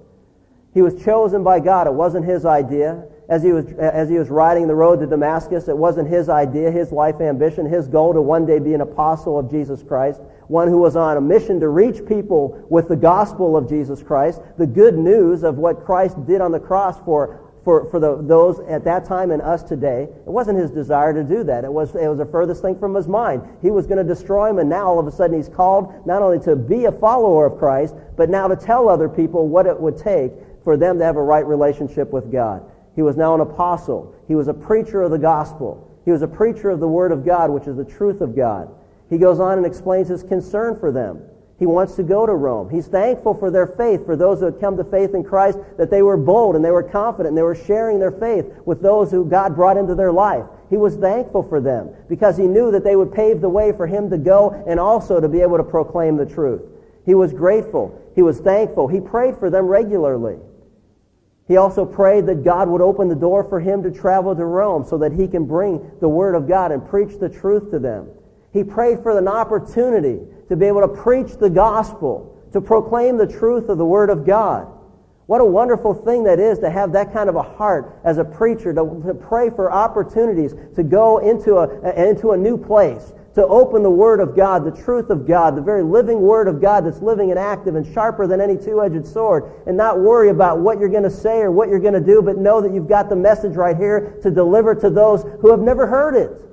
He 0.73 0.83
was 0.83 1.03
chosen 1.03 1.43
by 1.43 1.61
God. 1.61 1.87
It 1.87 1.95
wasn't 1.95 2.27
his 2.27 2.45
idea. 2.45 3.05
As 3.31 3.45
he 3.45 3.53
was, 3.53 3.65
as 3.79 4.09
he 4.09 4.19
was 4.19 4.29
riding 4.29 4.67
the 4.67 4.75
road 4.75 4.99
to 4.99 5.07
Damascus, 5.07 5.69
it 5.69 5.79
wasn't 5.79 6.09
his 6.09 6.29
idea, 6.29 6.69
his 6.71 6.91
life 6.91 7.21
ambition, 7.21 7.65
his 7.65 7.87
goal 7.87 8.13
to 8.13 8.21
one 8.21 8.45
day 8.45 8.59
be 8.59 8.75
an 8.75 8.81
apostle 8.81 9.39
of 9.39 9.49
Jesus 9.49 9.85
Christ, 9.85 10.21
one 10.49 10.67
who 10.67 10.79
was 10.79 10.97
on 10.97 11.17
a 11.17 11.21
mission 11.21 11.61
to 11.61 11.69
reach 11.69 12.05
people 12.07 12.67
with 12.69 12.89
the 12.89 12.97
gospel 12.97 13.57
of 13.57 13.69
Jesus 13.69 14.03
Christ, 14.03 14.43
the 14.59 14.67
good 14.67 14.99
news 14.99 15.45
of 15.45 15.59
what 15.59 15.85
Christ 15.85 16.27
did 16.27 16.41
on 16.41 16.51
the 16.51 16.59
cross 16.59 16.99
for 17.05 17.47
for, 17.65 17.91
for 17.91 18.01
the, 18.01 18.17
those 18.23 18.59
at 18.69 18.85
that 18.85 19.05
time 19.05 19.31
and 19.31 19.43
us 19.43 19.63
today. 19.63 20.05
It 20.05 20.27
wasn't 20.27 20.59
his 20.59 20.71
desire 20.71 21.13
to 21.13 21.23
do 21.23 21.45
that. 21.45 21.63
It 21.63 21.73
was, 21.73 21.95
it 21.95 22.09
was 22.09 22.19
the 22.19 22.27
furthest 22.27 22.63
thing 22.63 22.79
from 22.79 22.95
his 22.95 23.07
mind. 23.07 23.43
He 23.61 23.71
was 23.71 23.87
going 23.87 23.99
to 23.99 24.15
destroy 24.15 24.49
him, 24.49 24.59
and 24.59 24.71
now 24.71 24.87
all 24.87 24.99
of 24.99 25.07
a 25.07 25.13
sudden 25.13 25.37
he's 25.37 25.49
called 25.49 26.07
not 26.07 26.23
only 26.23 26.39
to 26.41 26.57
be 26.57 26.87
a 26.87 26.93
follower 26.93 27.47
of 27.47 27.59
Christ, 27.59 27.95
but 28.17 28.31
now 28.31 28.49
to 28.49 28.57
tell 28.57 28.89
other 28.89 29.09
people 29.09 29.47
what 29.47 29.67
it 29.67 29.79
would 29.79 29.99
take 29.99 30.33
for 30.65 30.77
them 30.77 30.99
to 30.99 31.05
have 31.05 31.17
a 31.17 31.23
right 31.23 31.47
relationship 31.47 32.13
with 32.13 32.33
God. 32.33 32.63
He 33.01 33.03
was 33.03 33.17
now 33.17 33.35
an 33.35 33.41
apostle. 33.41 34.15
He 34.29 34.35
was 34.35 34.49
a 34.49 34.53
preacher 34.53 35.01
of 35.01 35.11
the 35.11 35.19
gospel. 35.19 35.91
He 36.05 36.11
was 36.11 36.21
a 36.21 36.29
preacher 36.29 36.69
of 36.69 36.81
the 36.81 36.87
word 36.87 37.13
of 37.13 37.25
God, 37.25 37.49
which 37.49 37.67
is 37.67 37.75
the 37.75 37.85
truth 37.87 38.21
of 38.21 38.37
God. 38.37 38.69
He 39.09 39.17
goes 39.17 39.41
on 39.41 39.57
and 39.57 39.67
explains 39.67 40.09
his 40.09 40.23
concern 40.23 40.79
for 40.79 40.93
them. 40.93 41.23
He 41.59 41.65
wants 41.65 41.95
to 41.95 42.03
go 42.03 42.27
to 42.27 42.35
Rome. 42.35 42.69
He's 42.69 42.89
thankful 42.89 43.33
for 43.33 43.51
their 43.51 43.69
faith, 43.69 44.05
for 44.05 44.17
those 44.17 44.41
who 44.41 44.45
had 44.45 44.61
come 44.61 44.77
to 44.77 44.85
faith 44.85 45.15
in 45.15 45.25
Christ, 45.25 45.59
that 45.79 45.91
they 45.91 46.03
were 46.03 46.19
bold 46.19 46.57
and 46.57 46.63
they 46.63 46.71
were 46.71 46.83
confident 46.83 47.31
and 47.31 47.39
they 47.39 47.43
were 47.43 47.55
sharing 47.55 47.99
their 47.99 48.13
faith 48.13 48.45
with 48.67 48.83
those 48.83 49.11
who 49.11 49.25
God 49.25 49.57
brought 49.57 49.79
into 49.79 49.95
their 49.95 50.13
life. 50.13 50.45
He 50.69 50.77
was 50.77 50.97
thankful 50.97 51.45
for 51.45 51.59
them 51.59 51.89
because 52.07 52.37
he 52.37 52.47
knew 52.47 52.71
that 52.71 52.85
they 52.85 52.97
would 52.97 53.15
pave 53.15 53.41
the 53.41 53.49
way 53.49 53.73
for 53.73 53.87
him 53.87 54.11
to 54.11 54.19
go 54.19 54.63
and 54.67 54.79
also 54.79 55.23
to 55.23 55.29
be 55.31 55.41
able 55.41 55.57
to 55.57 55.65
proclaim 55.65 56.19
the 56.19 56.27
truth. 56.27 56.61
He 57.07 57.15
was 57.15 57.33
grateful. 57.33 57.99
He 58.15 58.21
was 58.21 58.41
thankful. 58.41 58.89
He 58.89 59.01
prayed 59.01 59.39
for 59.39 59.49
them 59.49 59.69
regularly. 59.69 60.37
He 61.51 61.57
also 61.57 61.85
prayed 61.85 62.27
that 62.27 62.45
God 62.45 62.69
would 62.69 62.81
open 62.81 63.09
the 63.09 63.17
door 63.17 63.43
for 63.43 63.59
him 63.59 63.83
to 63.83 63.91
travel 63.91 64.37
to 64.37 64.45
Rome 64.45 64.85
so 64.85 64.97
that 64.99 65.11
he 65.11 65.27
can 65.27 65.47
bring 65.47 65.91
the 66.01 66.09
Word 66.09 66.37
of 66.37 66.47
God 66.47 66.71
and 66.71 66.89
preach 66.89 67.19
the 67.19 67.29
truth 67.29 67.73
to 67.73 67.81
them. 67.81 68.07
He 68.53 68.63
prayed 68.63 69.03
for 69.03 69.19
an 69.19 69.27
opportunity 69.27 70.21
to 70.49 70.55
be 70.55 70.67
able 70.67 70.83
to 70.83 71.03
preach 71.03 71.39
the 71.39 71.51
gospel, 71.51 72.41
to 72.53 72.61
proclaim 72.61 73.17
the 73.17 73.27
truth 73.27 73.69
of 73.69 73.79
the 73.79 73.85
Word 73.85 74.11
of 74.11 74.25
God. 74.25 74.69
What 75.27 75.41
a 75.41 75.45
wonderful 75.45 75.93
thing 75.93 76.23
that 76.23 76.39
is 76.39 76.61
to 76.61 76.71
have 76.71 76.93
that 76.93 77.13
kind 77.13 77.29
of 77.29 77.35
a 77.35 77.43
heart 77.43 77.99
as 78.05 78.19
a 78.19 78.25
preacher, 78.25 78.73
to, 78.73 79.03
to 79.05 79.15
pray 79.15 79.51
for 79.51 79.73
opportunities 79.73 80.55
to 80.77 80.85
go 80.85 81.19
into 81.19 81.57
a, 81.57 82.11
into 82.11 82.31
a 82.31 82.37
new 82.37 82.57
place, 82.57 83.13
to 83.35 83.47
open 83.47 83.83
the 83.83 83.91
Word 83.91 84.21
of 84.21 84.35
God, 84.35 84.65
the 84.65 84.83
truth 84.83 85.11
of 85.11 85.27
God, 85.27 85.57
the 85.57 85.63
very 85.63 85.83
living 85.83 86.21
Word 86.21 86.49
of 86.49 86.61
God 86.61 86.85
that's 86.85 87.01
living 87.01 87.31
and 87.31 87.39
active 87.39 87.77
and 87.77 87.87
sharper 87.95 88.27
than 88.27 88.41
any 88.41 88.57
two-edged 88.57 89.07
sword, 89.07 89.53
and 89.67 89.77
not 89.77 90.01
worry 90.01 90.31
about 90.31 90.59
what 90.59 90.81
you're 90.81 90.89
going 90.89 91.05
to 91.05 91.11
say 91.11 91.39
or 91.39 91.51
what 91.51 91.69
you're 91.69 91.79
going 91.79 91.95
to 91.95 92.01
do, 92.01 92.23
but 92.23 92.39
know 92.39 92.61
that 92.61 92.73
you've 92.73 92.89
got 92.89 93.09
the 93.09 93.17
message 93.17 93.55
right 93.55 93.77
here 93.77 94.19
to 94.23 94.31
deliver 94.31 94.75
to 94.75 94.91
those 94.91 95.23
who 95.41 95.51
have 95.51 95.61
never 95.61 95.87
heard 95.87 96.17
it. 96.17 96.45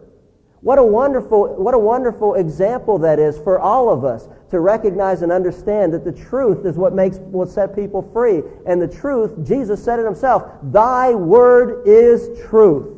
What 0.61 0.79
a 0.79 0.83
wonderful, 0.83 1.55
what 1.55 1.73
a 1.73 1.79
wonderful 1.79 2.33
example 2.33 2.97
that 2.99 3.19
is 3.19 3.37
for 3.37 3.59
all 3.59 3.89
of 3.89 4.03
us 4.03 4.27
to 4.49 4.59
recognize 4.59 5.21
and 5.21 5.31
understand 5.31 5.93
that 5.93 6.03
the 6.03 6.11
truth 6.11 6.65
is 6.65 6.75
what 6.75 6.93
makes, 6.93 7.17
will 7.17 7.45
set 7.45 7.75
people 7.75 8.01
free. 8.13 8.41
And 8.65 8.81
the 8.81 8.87
truth, 8.87 9.47
Jesus 9.47 9.83
said 9.83 9.99
it 9.99 10.05
himself, 10.05 10.43
thy 10.63 11.13
word 11.13 11.87
is 11.87 12.39
truth. 12.49 12.96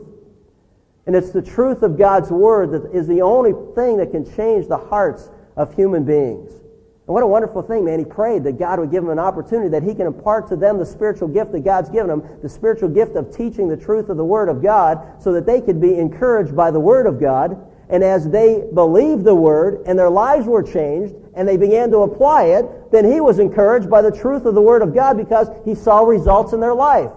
And 1.10 1.16
it's 1.16 1.32
the 1.32 1.42
truth 1.42 1.82
of 1.82 1.98
God's 1.98 2.30
word 2.30 2.70
that 2.70 2.92
is 2.94 3.08
the 3.08 3.24
only 3.24 3.54
thing 3.74 3.98
that 3.98 4.12
can 4.12 4.32
change 4.36 4.68
the 4.68 4.78
hearts 4.78 5.32
of 5.58 5.74
human 5.74 6.04
beings. 6.04 6.52
And 6.52 7.08
what 7.08 7.24
a 7.24 7.26
wonderful 7.26 7.64
thing, 7.64 7.84
man. 7.84 7.98
He 7.98 8.06
prayed 8.06 8.44
that 8.44 8.60
God 8.60 8.78
would 8.78 8.92
give 8.92 9.04
him 9.06 9.10
an 9.10 9.18
opportunity 9.18 9.70
that 9.70 9.82
he 9.82 9.96
can 9.96 10.06
impart 10.06 10.48
to 10.50 10.56
them 10.56 10.78
the 10.78 10.86
spiritual 10.86 11.28
gift 11.28 11.52
that 11.54 11.62
God's 11.62 11.90
given 11.90 12.12
him, 12.12 12.24
the 12.44 12.48
spiritual 12.48 12.90
gift 12.90 13.16
of 13.16 13.36
teaching 13.36 13.68
the 13.68 13.76
truth 13.76 14.10
of 14.10 14.18
the 14.18 14.24
Word 14.24 14.50
of 14.50 14.62
God, 14.62 15.20
so 15.20 15.34
that 15.34 15.48
they 15.48 15.62
could 15.62 15.82
be 15.82 15.98
encouraged 15.98 16.56
by 16.56 16.70
the 16.70 16.80
Word 16.80 17.08
of 17.08 17.20
God. 17.20 17.58
And 17.90 18.04
as 18.04 18.30
they 18.30 18.66
believed 18.76 19.24
the 19.24 19.34
Word 19.34 19.82
and 19.88 19.98
their 19.98 20.12
lives 20.12 20.46
were 20.46 20.62
changed 20.62 21.16
and 21.34 21.48
they 21.48 21.58
began 21.58 21.90
to 21.90 22.04
apply 22.04 22.44
it, 22.44 22.92
then 22.92 23.12
he 23.12 23.20
was 23.20 23.40
encouraged 23.40 23.90
by 23.90 24.04
the 24.04 24.12
truth 24.12 24.46
of 24.46 24.54
the 24.54 24.62
Word 24.62 24.84
of 24.84 24.94
God 24.94 25.18
because 25.18 25.48
he 25.66 25.74
saw 25.74 26.02
results 26.02 26.54
in 26.54 26.60
their 26.60 26.76
life. 26.76 27.10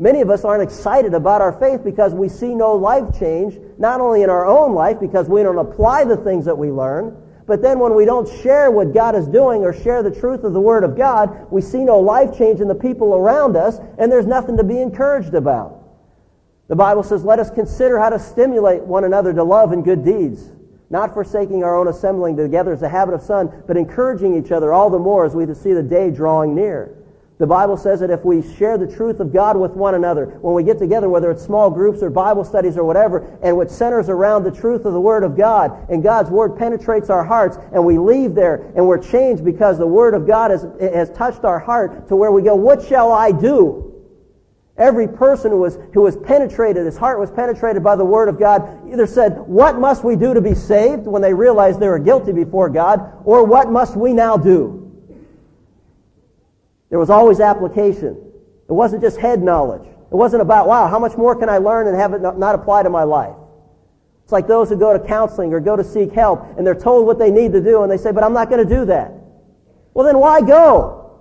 Many 0.00 0.22
of 0.22 0.30
us 0.30 0.46
aren't 0.46 0.62
excited 0.62 1.12
about 1.12 1.42
our 1.42 1.52
faith 1.52 1.84
because 1.84 2.14
we 2.14 2.30
see 2.30 2.54
no 2.54 2.74
life 2.74 3.18
change, 3.18 3.58
not 3.76 4.00
only 4.00 4.22
in 4.22 4.30
our 4.30 4.46
own 4.46 4.74
life 4.74 4.98
because 4.98 5.28
we 5.28 5.42
don't 5.42 5.58
apply 5.58 6.04
the 6.04 6.16
things 6.16 6.46
that 6.46 6.56
we 6.56 6.70
learn, 6.70 7.22
but 7.46 7.60
then 7.60 7.78
when 7.78 7.94
we 7.94 8.06
don't 8.06 8.26
share 8.42 8.70
what 8.70 8.94
God 8.94 9.14
is 9.14 9.28
doing 9.28 9.62
or 9.62 9.74
share 9.74 10.02
the 10.02 10.10
truth 10.10 10.42
of 10.42 10.54
the 10.54 10.60
Word 10.60 10.84
of 10.84 10.96
God, 10.96 11.52
we 11.52 11.60
see 11.60 11.84
no 11.84 11.98
life 11.98 12.38
change 12.38 12.60
in 12.60 12.68
the 12.68 12.74
people 12.74 13.14
around 13.14 13.56
us, 13.56 13.78
and 13.98 14.10
there's 14.10 14.24
nothing 14.24 14.56
to 14.56 14.64
be 14.64 14.80
encouraged 14.80 15.34
about. 15.34 15.82
The 16.68 16.76
Bible 16.76 17.02
says, 17.02 17.22
let 17.22 17.38
us 17.38 17.50
consider 17.50 17.98
how 17.98 18.08
to 18.08 18.18
stimulate 18.18 18.82
one 18.82 19.04
another 19.04 19.34
to 19.34 19.44
love 19.44 19.72
and 19.72 19.84
good 19.84 20.02
deeds, 20.02 20.40
not 20.88 21.12
forsaking 21.12 21.62
our 21.62 21.76
own 21.78 21.88
assembling 21.88 22.38
together 22.38 22.72
as 22.72 22.80
a 22.80 22.88
habit 22.88 23.12
of 23.12 23.22
some, 23.22 23.52
but 23.66 23.76
encouraging 23.76 24.34
each 24.42 24.50
other 24.50 24.72
all 24.72 24.88
the 24.88 24.98
more 24.98 25.26
as 25.26 25.34
we 25.34 25.44
see 25.52 25.74
the 25.74 25.82
day 25.82 26.10
drawing 26.10 26.54
near. 26.54 26.96
The 27.40 27.46
Bible 27.46 27.78
says 27.78 28.00
that 28.00 28.10
if 28.10 28.22
we 28.22 28.42
share 28.56 28.76
the 28.76 28.86
truth 28.86 29.18
of 29.18 29.32
God 29.32 29.56
with 29.56 29.70
one 29.70 29.94
another, 29.94 30.26
when 30.26 30.52
we 30.52 30.62
get 30.62 30.78
together, 30.78 31.08
whether 31.08 31.30
it's 31.30 31.42
small 31.42 31.70
groups 31.70 32.02
or 32.02 32.10
Bible 32.10 32.44
studies 32.44 32.76
or 32.76 32.84
whatever, 32.84 33.38
and 33.42 33.56
which 33.56 33.70
centers 33.70 34.10
around 34.10 34.44
the 34.44 34.50
truth 34.50 34.84
of 34.84 34.92
the 34.92 35.00
Word 35.00 35.24
of 35.24 35.38
God, 35.38 35.88
and 35.88 36.02
God's 36.02 36.28
Word 36.28 36.58
penetrates 36.58 37.08
our 37.08 37.24
hearts, 37.24 37.56
and 37.72 37.82
we 37.82 37.96
leave 37.96 38.34
there, 38.34 38.70
and 38.76 38.86
we're 38.86 39.02
changed 39.02 39.42
because 39.42 39.78
the 39.78 39.86
Word 39.86 40.12
of 40.12 40.26
God 40.26 40.50
has, 40.50 40.66
has 40.80 41.08
touched 41.12 41.44
our 41.44 41.58
heart 41.58 42.08
to 42.08 42.14
where 42.14 42.30
we 42.30 42.42
go, 42.42 42.54
what 42.54 42.84
shall 42.84 43.10
I 43.10 43.32
do? 43.32 44.04
Every 44.76 45.08
person 45.08 45.50
who 45.50 45.60
was, 45.60 45.78
who 45.94 46.02
was 46.02 46.18
penetrated, 46.18 46.84
his 46.84 46.98
heart 46.98 47.18
was 47.18 47.30
penetrated 47.30 47.82
by 47.82 47.96
the 47.96 48.04
Word 48.04 48.28
of 48.28 48.38
God, 48.38 48.86
either 48.92 49.06
said, 49.06 49.38
what 49.38 49.78
must 49.78 50.04
we 50.04 50.14
do 50.14 50.34
to 50.34 50.42
be 50.42 50.54
saved 50.54 51.06
when 51.06 51.22
they 51.22 51.32
realized 51.32 51.80
they 51.80 51.88
were 51.88 51.98
guilty 51.98 52.32
before 52.32 52.68
God, 52.68 53.14
or 53.24 53.44
what 53.44 53.70
must 53.70 53.96
we 53.96 54.12
now 54.12 54.36
do? 54.36 54.89
There 56.90 56.98
was 56.98 57.08
always 57.08 57.40
application. 57.40 58.16
It 58.68 58.72
wasn't 58.72 59.02
just 59.02 59.16
head 59.16 59.42
knowledge. 59.42 59.86
It 59.86 60.14
wasn't 60.14 60.42
about, 60.42 60.66
wow, 60.66 60.88
how 60.88 60.98
much 60.98 61.16
more 61.16 61.36
can 61.36 61.48
I 61.48 61.58
learn 61.58 61.86
and 61.86 61.96
have 61.96 62.12
it 62.12 62.20
not 62.20 62.54
apply 62.54 62.82
to 62.82 62.90
my 62.90 63.04
life? 63.04 63.34
It's 64.24 64.32
like 64.32 64.46
those 64.46 64.68
who 64.68 64.76
go 64.76 64.92
to 64.92 64.98
counseling 64.98 65.52
or 65.52 65.60
go 65.60 65.76
to 65.76 65.84
seek 65.84 66.12
help 66.12 66.58
and 66.58 66.66
they're 66.66 66.74
told 66.74 67.06
what 67.06 67.18
they 67.18 67.30
need 67.30 67.52
to 67.52 67.60
do 67.60 67.82
and 67.82 67.90
they 67.90 67.96
say, 67.96 68.12
but 68.12 68.24
I'm 68.24 68.32
not 68.32 68.50
going 68.50 68.66
to 68.66 68.74
do 68.74 68.84
that. 68.86 69.12
Well, 69.94 70.04
then 70.04 70.18
why 70.18 70.40
go? 70.40 71.20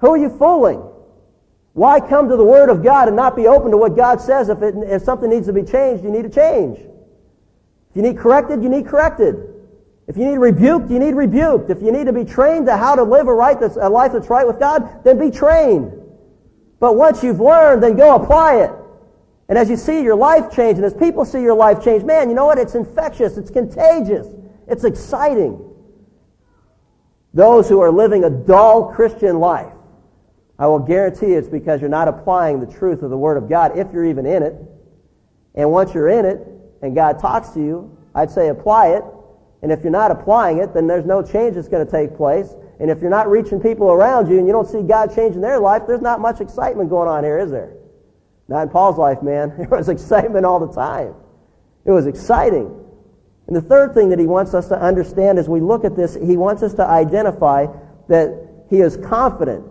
Who 0.00 0.10
are 0.10 0.18
you 0.18 0.30
fooling? 0.30 0.82
Why 1.74 2.00
come 2.00 2.28
to 2.28 2.36
the 2.36 2.44
Word 2.44 2.68
of 2.68 2.82
God 2.82 3.08
and 3.08 3.16
not 3.16 3.36
be 3.36 3.46
open 3.46 3.70
to 3.70 3.76
what 3.76 3.96
God 3.96 4.20
says? 4.20 4.48
If, 4.48 4.62
it, 4.62 4.74
if 4.78 5.02
something 5.02 5.30
needs 5.30 5.46
to 5.46 5.52
be 5.52 5.62
changed, 5.62 6.04
you 6.04 6.10
need 6.10 6.22
to 6.22 6.30
change. 6.30 6.78
If 6.78 7.96
you 7.96 8.02
need 8.02 8.18
corrected, 8.18 8.62
you 8.62 8.68
need 8.68 8.86
corrected. 8.86 9.51
If 10.12 10.18
you 10.18 10.26
need 10.26 10.36
rebuked, 10.36 10.90
you 10.90 10.98
need 10.98 11.14
rebuked. 11.14 11.70
If 11.70 11.80
you 11.80 11.90
need 11.90 12.04
to 12.04 12.12
be 12.12 12.26
trained 12.26 12.66
to 12.66 12.76
how 12.76 12.94
to 12.94 13.02
live 13.02 13.28
a, 13.28 13.32
right 13.32 13.56
a 13.58 13.88
life 13.88 14.12
that's 14.12 14.28
right 14.28 14.46
with 14.46 14.58
God, 14.58 15.02
then 15.04 15.18
be 15.18 15.30
trained. 15.30 15.90
But 16.78 16.96
once 16.96 17.22
you've 17.22 17.40
learned, 17.40 17.82
then 17.82 17.96
go 17.96 18.14
apply 18.16 18.56
it. 18.56 18.70
And 19.48 19.56
as 19.56 19.70
you 19.70 19.76
see 19.78 20.02
your 20.02 20.14
life 20.14 20.54
change, 20.54 20.76
and 20.76 20.84
as 20.84 20.92
people 20.92 21.24
see 21.24 21.40
your 21.40 21.54
life 21.54 21.82
change, 21.82 22.04
man, 22.04 22.28
you 22.28 22.34
know 22.34 22.44
what? 22.44 22.58
It's 22.58 22.74
infectious. 22.74 23.38
It's 23.38 23.50
contagious. 23.50 24.26
It's 24.68 24.84
exciting. 24.84 25.58
Those 27.32 27.66
who 27.66 27.80
are 27.80 27.90
living 27.90 28.24
a 28.24 28.30
dull 28.30 28.92
Christian 28.92 29.40
life, 29.40 29.72
I 30.58 30.66
will 30.66 30.80
guarantee 30.80 31.32
it's 31.32 31.48
because 31.48 31.80
you're 31.80 31.88
not 31.88 32.06
applying 32.06 32.60
the 32.60 32.70
truth 32.70 33.00
of 33.00 33.08
the 33.08 33.16
Word 33.16 33.38
of 33.38 33.48
God, 33.48 33.78
if 33.78 33.90
you're 33.94 34.04
even 34.04 34.26
in 34.26 34.42
it. 34.42 34.56
And 35.54 35.70
once 35.70 35.94
you're 35.94 36.10
in 36.10 36.26
it, 36.26 36.46
and 36.82 36.94
God 36.94 37.18
talks 37.18 37.48
to 37.54 37.60
you, 37.60 37.96
I'd 38.14 38.30
say 38.30 38.48
apply 38.48 38.88
it, 38.88 39.04
and 39.62 39.70
if 39.70 39.82
you're 39.82 39.92
not 39.92 40.10
applying 40.10 40.58
it, 40.58 40.74
then 40.74 40.88
there's 40.88 41.06
no 41.06 41.22
change 41.22 41.54
that's 41.54 41.68
going 41.68 41.86
to 41.86 41.90
take 41.90 42.16
place. 42.16 42.54
And 42.80 42.90
if 42.90 43.00
you're 43.00 43.10
not 43.10 43.30
reaching 43.30 43.60
people 43.60 43.90
around 43.90 44.28
you 44.28 44.38
and 44.38 44.46
you 44.46 44.52
don't 44.52 44.68
see 44.68 44.82
God 44.82 45.14
changing 45.14 45.40
their 45.40 45.60
life, 45.60 45.82
there's 45.86 46.02
not 46.02 46.20
much 46.20 46.40
excitement 46.40 46.90
going 46.90 47.08
on 47.08 47.22
here, 47.22 47.38
is 47.38 47.52
there? 47.52 47.74
Not 48.48 48.64
in 48.64 48.68
Paul's 48.70 48.98
life, 48.98 49.22
man. 49.22 49.54
There 49.56 49.68
was 49.68 49.88
excitement 49.88 50.44
all 50.44 50.58
the 50.58 50.72
time. 50.74 51.14
It 51.84 51.92
was 51.92 52.06
exciting. 52.06 52.76
And 53.46 53.56
the 53.56 53.62
third 53.62 53.94
thing 53.94 54.10
that 54.10 54.18
he 54.18 54.26
wants 54.26 54.52
us 54.52 54.68
to 54.68 54.80
understand 54.80 55.38
as 55.38 55.48
we 55.48 55.60
look 55.60 55.84
at 55.84 55.96
this, 55.96 56.14
he 56.14 56.36
wants 56.36 56.62
us 56.64 56.74
to 56.74 56.84
identify 56.84 57.66
that 58.08 58.66
he 58.68 58.80
is 58.80 58.96
confident. 58.96 59.64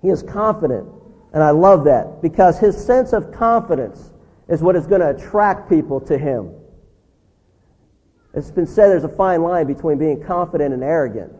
He 0.00 0.08
is 0.08 0.22
confident. 0.22 0.88
And 1.34 1.42
I 1.42 1.50
love 1.50 1.84
that 1.84 2.22
because 2.22 2.58
his 2.58 2.82
sense 2.82 3.12
of 3.12 3.32
confidence 3.32 4.10
is 4.48 4.62
what 4.62 4.74
is 4.74 4.86
going 4.86 5.02
to 5.02 5.10
attract 5.10 5.68
people 5.68 6.00
to 6.02 6.16
him. 6.16 6.50
It's 8.36 8.50
been 8.50 8.66
said 8.66 8.90
there's 8.90 9.04
a 9.04 9.08
fine 9.08 9.42
line 9.42 9.66
between 9.66 9.96
being 9.96 10.22
confident 10.22 10.74
and 10.74 10.84
arrogant. 10.84 11.32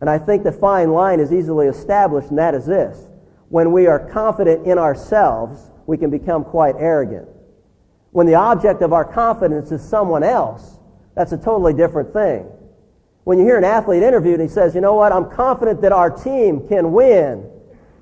And 0.00 0.08
I 0.08 0.18
think 0.18 0.42
the 0.42 0.52
fine 0.52 0.90
line 0.90 1.20
is 1.20 1.32
easily 1.32 1.66
established, 1.66 2.30
and 2.30 2.38
that 2.38 2.54
is 2.54 2.64
this. 2.64 3.06
When 3.50 3.72
we 3.72 3.86
are 3.86 3.98
confident 3.98 4.66
in 4.66 4.78
ourselves, 4.78 5.70
we 5.86 5.98
can 5.98 6.10
become 6.10 6.42
quite 6.42 6.76
arrogant. 6.78 7.28
When 8.12 8.26
the 8.26 8.36
object 8.36 8.80
of 8.80 8.94
our 8.94 9.04
confidence 9.04 9.70
is 9.70 9.82
someone 9.82 10.22
else, 10.22 10.78
that's 11.14 11.32
a 11.32 11.36
totally 11.36 11.74
different 11.74 12.14
thing. 12.14 12.46
When 13.24 13.38
you 13.38 13.44
hear 13.44 13.58
an 13.58 13.64
athlete 13.64 14.02
interviewed 14.02 14.40
and 14.40 14.48
he 14.48 14.52
says, 14.52 14.74
you 14.74 14.80
know 14.80 14.94
what, 14.94 15.12
I'm 15.12 15.30
confident 15.30 15.82
that 15.82 15.92
our 15.92 16.10
team 16.10 16.66
can 16.68 16.92
win 16.92 17.50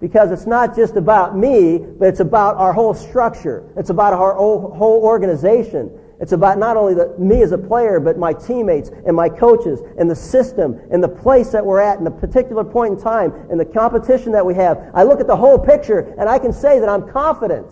because 0.00 0.31
it's 0.31 0.47
not 0.47 0.76
just 0.76 0.97
about 0.97 1.37
me, 1.37 1.79
but 1.79 2.09
it's 2.09 2.21
about 2.21 2.57
our 2.57 2.73
whole 2.73 2.95
structure. 2.95 3.69
It's 3.76 3.91
about 3.91 4.12
our 4.12 4.35
whole 4.35 5.00
organization. 5.02 5.91
It's 6.23 6.31
about 6.31 6.57
not 6.57 6.76
only 6.76 6.95
the, 6.95 7.12
me 7.19 7.43
as 7.43 7.50
a 7.50 7.59
player, 7.59 7.99
but 7.99 8.17
my 8.17 8.33
teammates 8.33 8.91
and 8.91 9.17
my 9.17 9.29
coaches 9.29 9.81
and 9.99 10.09
the 10.09 10.14
system 10.14 10.81
and 10.93 11.02
the 11.02 11.09
place 11.09 11.50
that 11.50 11.67
we're 11.67 11.81
at 11.81 11.99
in 11.99 12.05
the 12.05 12.12
particular 12.12 12.62
point 12.62 12.95
in 12.95 13.00
time 13.02 13.33
and 13.50 13.59
the 13.59 13.64
competition 13.64 14.31
that 14.31 14.47
we 14.47 14.55
have. 14.55 14.93
I 14.95 15.02
look 15.02 15.21
at 15.21 15.26
the 15.26 15.35
whole 15.35 15.59
picture 15.59 16.14
and 16.17 16.29
I 16.29 16.38
can 16.38 16.52
say 16.52 16.79
that 16.79 16.88
I'm 16.88 17.11
confident. 17.11 17.67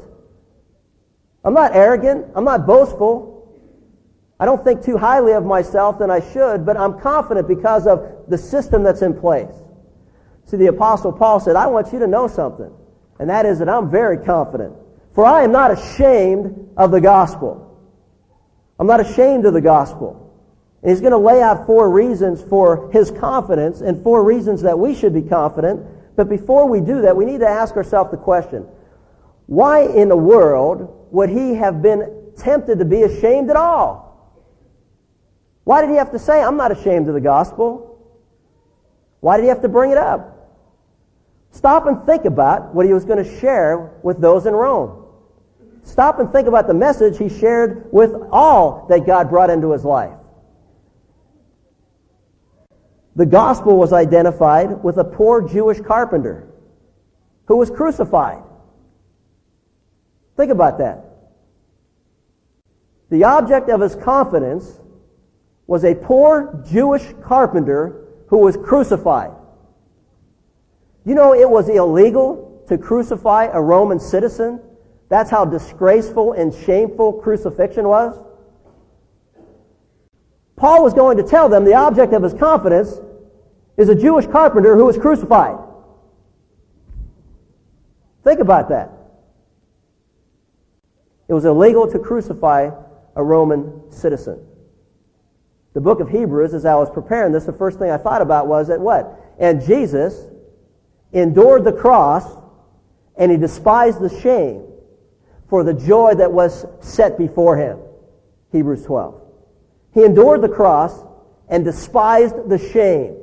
I'm 1.45 1.54
not 1.54 1.76
arrogant. 1.76 2.26
I'm 2.35 2.42
not 2.42 2.66
boastful. 2.66 3.30
I 4.40 4.47
don't 4.47 4.64
think 4.64 4.83
too 4.85 4.99
highly 4.99 5.33
of 5.33 5.47
myself 5.47 6.00
than 6.00 6.11
I 6.11 6.19
should, 6.33 6.66
but 6.66 6.76
I'm 6.76 6.99
confident 6.99 7.47
because 7.47 7.87
of 7.87 8.25
the 8.26 8.37
system 8.37 8.83
that's 8.83 9.02
in 9.02 9.14
place. 9.14 9.54
See, 10.47 10.57
the 10.57 10.66
apostle 10.66 11.12
Paul 11.12 11.38
said, 11.38 11.54
I 11.54 11.69
want 11.69 11.92
you 11.92 12.00
to 12.00 12.09
know 12.09 12.26
something, 12.26 12.73
and 13.21 13.30
that 13.30 13.47
is 13.47 13.61
that 13.61 13.69
I'm 13.69 13.88
very 13.92 14.19
confident. 14.19 14.75
For 15.14 15.25
I 15.25 15.45
am 15.45 15.52
not 15.52 15.71
ashamed 15.71 16.71
of 16.76 16.90
the 16.90 17.00
gospel. 17.00 17.70
I'm 18.81 18.87
not 18.87 19.01
ashamed 19.01 19.45
of 19.45 19.53
the 19.53 19.61
gospel. 19.61 20.33
And 20.83 20.91
he's 20.91 21.03
going 21.03 21.13
to 21.13 21.19
lay 21.19 21.43
out 21.43 21.67
four 21.67 21.91
reasons 21.91 22.43
for 22.43 22.91
his 22.91 23.11
confidence 23.11 23.83
and 23.83 24.03
four 24.03 24.25
reasons 24.25 24.63
that 24.63 24.79
we 24.79 24.95
should 24.95 25.13
be 25.13 25.21
confident. 25.21 25.83
But 26.17 26.31
before 26.31 26.67
we 26.67 26.81
do 26.81 27.03
that, 27.03 27.15
we 27.15 27.27
need 27.27 27.41
to 27.41 27.47
ask 27.47 27.77
ourselves 27.77 28.11
the 28.11 28.17
question, 28.17 28.67
why 29.45 29.83
in 29.83 30.09
the 30.09 30.17
world 30.17 31.07
would 31.11 31.29
he 31.29 31.55
have 31.57 31.83
been 31.83 32.33
tempted 32.39 32.79
to 32.79 32.87
be 32.87 33.03
ashamed 33.03 33.51
at 33.51 33.57
all? 33.57 34.09
Why 35.65 35.83
did 35.83 35.91
he 35.91 35.97
have 35.97 36.13
to 36.13 36.19
say, 36.19 36.43
I'm 36.43 36.57
not 36.57 36.73
ashamed 36.73 37.07
of 37.09 37.15
the 37.15 37.21
gospel? 37.21 37.99
Why 39.21 39.37
did 39.37 39.43
he 39.43 39.49
have 39.51 39.61
to 39.61 39.69
bring 39.69 39.91
it 39.91 39.99
up? 39.99 40.57
Stop 41.51 41.87
and 41.87 42.07
think 42.07 42.25
about 42.25 42.75
what 42.75 42.87
he 42.87 42.95
was 42.95 43.05
going 43.05 43.23
to 43.23 43.41
share 43.41 43.99
with 44.03 44.23
those 44.23 44.47
in 44.47 44.55
Rome. 44.55 45.00
Stop 45.85 46.19
and 46.19 46.31
think 46.33 46.47
about 46.47 46.67
the 46.67 46.75
message 46.75 47.19
he 47.19 47.29
shared 47.29 47.89
with 47.93 48.15
all 48.31 48.87
that 48.89 49.07
God 49.07 49.31
brought 49.31 49.51
into 49.51 49.73
his 49.73 49.85
life. 49.85 50.13
The 53.17 53.27
gospel 53.27 53.77
was 53.77 53.93
identified 53.93 54.83
with 54.85 54.99
a 54.99 55.05
poor 55.05 55.49
Jewish 55.49 55.81
carpenter 55.81 56.49
who 57.47 57.57
was 57.57 57.71
crucified. 57.71 58.43
Think 60.37 60.53
about 60.53 60.79
that. 60.79 61.05
The 63.11 63.25
object 63.25 63.69
of 63.69 63.81
his 63.81 63.97
confidence 63.97 64.81
was 65.67 65.85
a 65.85 65.95
poor 65.95 66.65
Jewish 66.71 67.05
carpenter 67.23 68.07
who 68.29 68.39
was 68.39 68.57
crucified. 68.57 69.33
You 71.05 71.15
know 71.15 71.35
it 71.35 71.51
was 71.51 71.69
illegal 71.69 72.65
to 72.69 72.79
crucify 72.79 73.47
a 73.53 73.61
Roman 73.61 73.99
citizen? 73.99 74.61
That's 75.11 75.29
how 75.29 75.45
disgraceful 75.45 76.33
and 76.35 76.55
shameful 76.55 77.14
crucifixion 77.14 77.87
was. 77.87 78.17
Paul 80.57 80.85
was 80.85 80.95
going 80.95 81.17
to 81.17 81.25
tell 81.25 81.49
them 81.49 81.64
the 81.64 81.75
object 81.75 82.12
of 82.12 82.23
his 82.23 82.33
confidence 82.33 83.00
is 83.76 83.88
a 83.88 83.95
Jewish 83.95 84.26
carpenter 84.29 84.76
who 84.76 84.85
was 84.85 84.97
crucified. 84.97 85.59
Think 88.23 88.38
about 88.38 88.69
that. 88.69 88.93
It 91.29 91.35
was 91.35 91.45
illegal 91.45 91.90
to 91.90 91.99
crucify 91.99 92.71
a 93.17 93.23
Roman 93.23 93.90
citizen. 93.90 94.47
The 95.73 95.81
book 95.81 95.99
of 96.00 96.09
Hebrews, 96.09 96.55
as 96.55 96.64
I 96.64 96.75
was 96.76 96.88
preparing 96.90 97.33
this, 97.33 97.47
the 97.47 97.52
first 97.52 97.79
thing 97.79 97.90
I 97.90 97.97
thought 97.97 98.23
about 98.23 98.47
was 98.47 98.69
that 98.69 98.79
what? 98.79 99.35
And 99.40 99.61
Jesus 99.62 100.26
endured 101.12 101.64
the 101.64 101.73
cross 101.73 102.25
and 103.17 103.33
he 103.33 103.37
despised 103.37 104.00
the 104.00 104.21
shame 104.21 104.70
for 105.50 105.64
the 105.64 105.75
joy 105.75 106.14
that 106.14 106.33
was 106.33 106.64
set 106.80 107.19
before 107.19 107.57
him. 107.57 107.80
Hebrews 108.52 108.85
12. 108.85 109.21
He 109.92 110.04
endured 110.04 110.42
the 110.42 110.49
cross 110.49 110.97
and 111.49 111.64
despised 111.64 112.49
the 112.49 112.57
shame. 112.57 113.16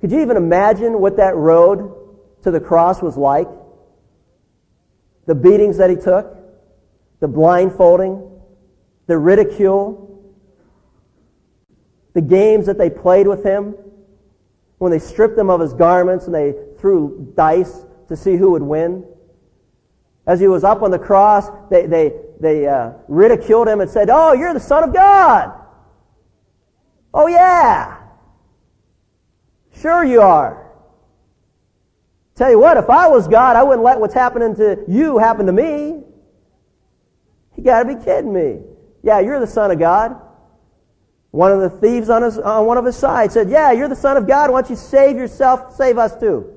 Could 0.00 0.10
you 0.10 0.22
even 0.22 0.38
imagine 0.38 0.98
what 1.00 1.18
that 1.18 1.36
road 1.36 1.94
to 2.42 2.50
the 2.50 2.58
cross 2.58 3.02
was 3.02 3.18
like? 3.18 3.46
The 5.26 5.34
beatings 5.34 5.76
that 5.76 5.90
he 5.90 5.96
took, 5.96 6.36
the 7.20 7.28
blindfolding, 7.28 8.30
the 9.06 9.18
ridicule, 9.18 10.34
the 12.14 12.22
games 12.22 12.64
that 12.66 12.78
they 12.78 12.88
played 12.88 13.26
with 13.26 13.44
him, 13.44 13.74
when 14.78 14.90
they 14.90 14.98
stripped 14.98 15.38
him 15.38 15.50
of 15.50 15.60
his 15.60 15.74
garments 15.74 16.26
and 16.26 16.34
they 16.34 16.54
threw 16.78 17.32
dice 17.36 17.84
to 18.08 18.16
see 18.16 18.36
who 18.36 18.52
would 18.52 18.62
win. 18.62 19.04
As 20.26 20.40
he 20.40 20.48
was 20.48 20.64
up 20.64 20.82
on 20.82 20.90
the 20.90 20.98
cross, 20.98 21.48
they, 21.70 21.86
they, 21.86 22.12
they 22.40 22.66
uh, 22.66 22.92
ridiculed 23.08 23.68
him 23.68 23.80
and 23.80 23.90
said, 23.90 24.08
Oh, 24.10 24.32
you're 24.32 24.54
the 24.54 24.60
Son 24.60 24.82
of 24.82 24.94
God. 24.94 25.52
Oh, 27.12 27.26
yeah. 27.26 27.98
Sure 29.80 30.04
you 30.04 30.20
are. 30.20 30.72
Tell 32.36 32.50
you 32.50 32.58
what, 32.58 32.76
if 32.76 32.90
I 32.90 33.08
was 33.08 33.28
God, 33.28 33.54
I 33.54 33.62
wouldn't 33.62 33.84
let 33.84 34.00
what's 34.00 34.14
happening 34.14 34.56
to 34.56 34.84
you 34.88 35.18
happen 35.18 35.46
to 35.46 35.52
me. 35.52 36.02
You 37.56 37.62
gotta 37.62 37.94
be 37.94 38.02
kidding 38.02 38.32
me. 38.32 38.60
Yeah, 39.02 39.20
you're 39.20 39.38
the 39.38 39.46
Son 39.46 39.70
of 39.70 39.78
God. 39.78 40.20
One 41.30 41.52
of 41.52 41.60
the 41.60 41.70
thieves 41.70 42.10
on, 42.10 42.22
his, 42.22 42.38
on 42.38 42.66
one 42.66 42.78
of 42.78 42.84
his 42.84 42.96
sides 42.96 43.34
said, 43.34 43.50
Yeah, 43.50 43.72
you're 43.72 43.88
the 43.88 43.96
Son 43.96 44.16
of 44.16 44.26
God. 44.26 44.50
Why 44.50 44.62
don't 44.62 44.70
you 44.70 44.76
save 44.76 45.16
yourself? 45.16 45.76
Save 45.76 45.98
us 45.98 46.18
too. 46.18 46.50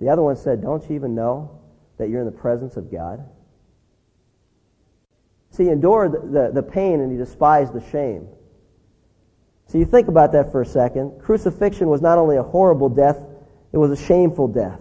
The 0.00 0.08
other 0.08 0.22
one 0.22 0.36
said, 0.36 0.62
Don't 0.62 0.88
you 0.88 0.96
even 0.96 1.14
know 1.14 1.57
that 1.98 2.08
you're 2.08 2.20
in 2.20 2.26
the 2.26 2.32
presence 2.32 2.76
of 2.76 2.90
God? 2.90 3.24
See, 5.52 5.64
he 5.64 5.70
endured 5.70 6.12
the, 6.12 6.20
the, 6.20 6.50
the 6.54 6.62
pain 6.62 7.00
and 7.00 7.10
he 7.10 7.18
despised 7.18 7.72
the 7.72 7.82
shame. 7.90 8.28
So 9.66 9.78
you 9.78 9.84
think 9.84 10.08
about 10.08 10.32
that 10.32 10.50
for 10.50 10.62
a 10.62 10.66
second. 10.66 11.20
Crucifixion 11.20 11.88
was 11.88 12.00
not 12.00 12.18
only 12.18 12.36
a 12.36 12.42
horrible 12.42 12.88
death, 12.88 13.18
it 13.72 13.76
was 13.76 13.90
a 13.90 14.02
shameful 14.02 14.48
death. 14.48 14.80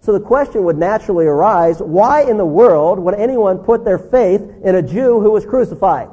So 0.00 0.12
the 0.12 0.20
question 0.20 0.64
would 0.64 0.76
naturally 0.76 1.26
arise, 1.26 1.80
why 1.80 2.22
in 2.22 2.36
the 2.36 2.44
world 2.44 2.98
would 2.98 3.14
anyone 3.14 3.58
put 3.58 3.84
their 3.84 3.98
faith 3.98 4.42
in 4.62 4.74
a 4.74 4.82
Jew 4.82 5.20
who 5.20 5.30
was 5.30 5.46
crucified? 5.46 6.08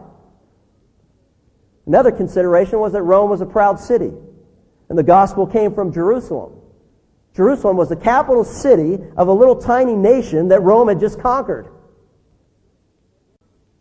Another 1.85 2.11
consideration 2.11 2.79
was 2.79 2.93
that 2.93 3.01
Rome 3.01 3.29
was 3.29 3.41
a 3.41 3.45
proud 3.45 3.79
city, 3.79 4.13
and 4.87 4.97
the 4.97 5.03
gospel 5.03 5.45
came 5.45 5.73
from 5.73 5.91
Jerusalem. 5.91 6.60
Jerusalem 7.35 7.77
was 7.77 7.89
the 7.89 7.95
capital 7.95 8.43
city 8.43 8.99
of 9.15 9.27
a 9.27 9.33
little 9.33 9.55
tiny 9.55 9.95
nation 9.95 10.49
that 10.49 10.61
Rome 10.61 10.89
had 10.89 10.99
just 10.99 11.19
conquered. 11.19 11.67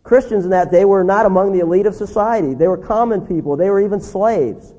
Christians 0.03 0.45
in 0.45 0.51
that 0.51 0.71
day 0.71 0.85
were 0.85 1.05
not 1.05 1.27
among 1.27 1.53
the 1.53 1.61
elite 1.61 1.87
of 1.87 1.95
society. 1.95 2.55
They 2.55 2.69
were 2.69 2.79
common 2.79 3.27
people. 3.27 3.57
They 3.57 3.71
were 3.71 3.81
even 3.81 4.01
slaves. 4.01 4.73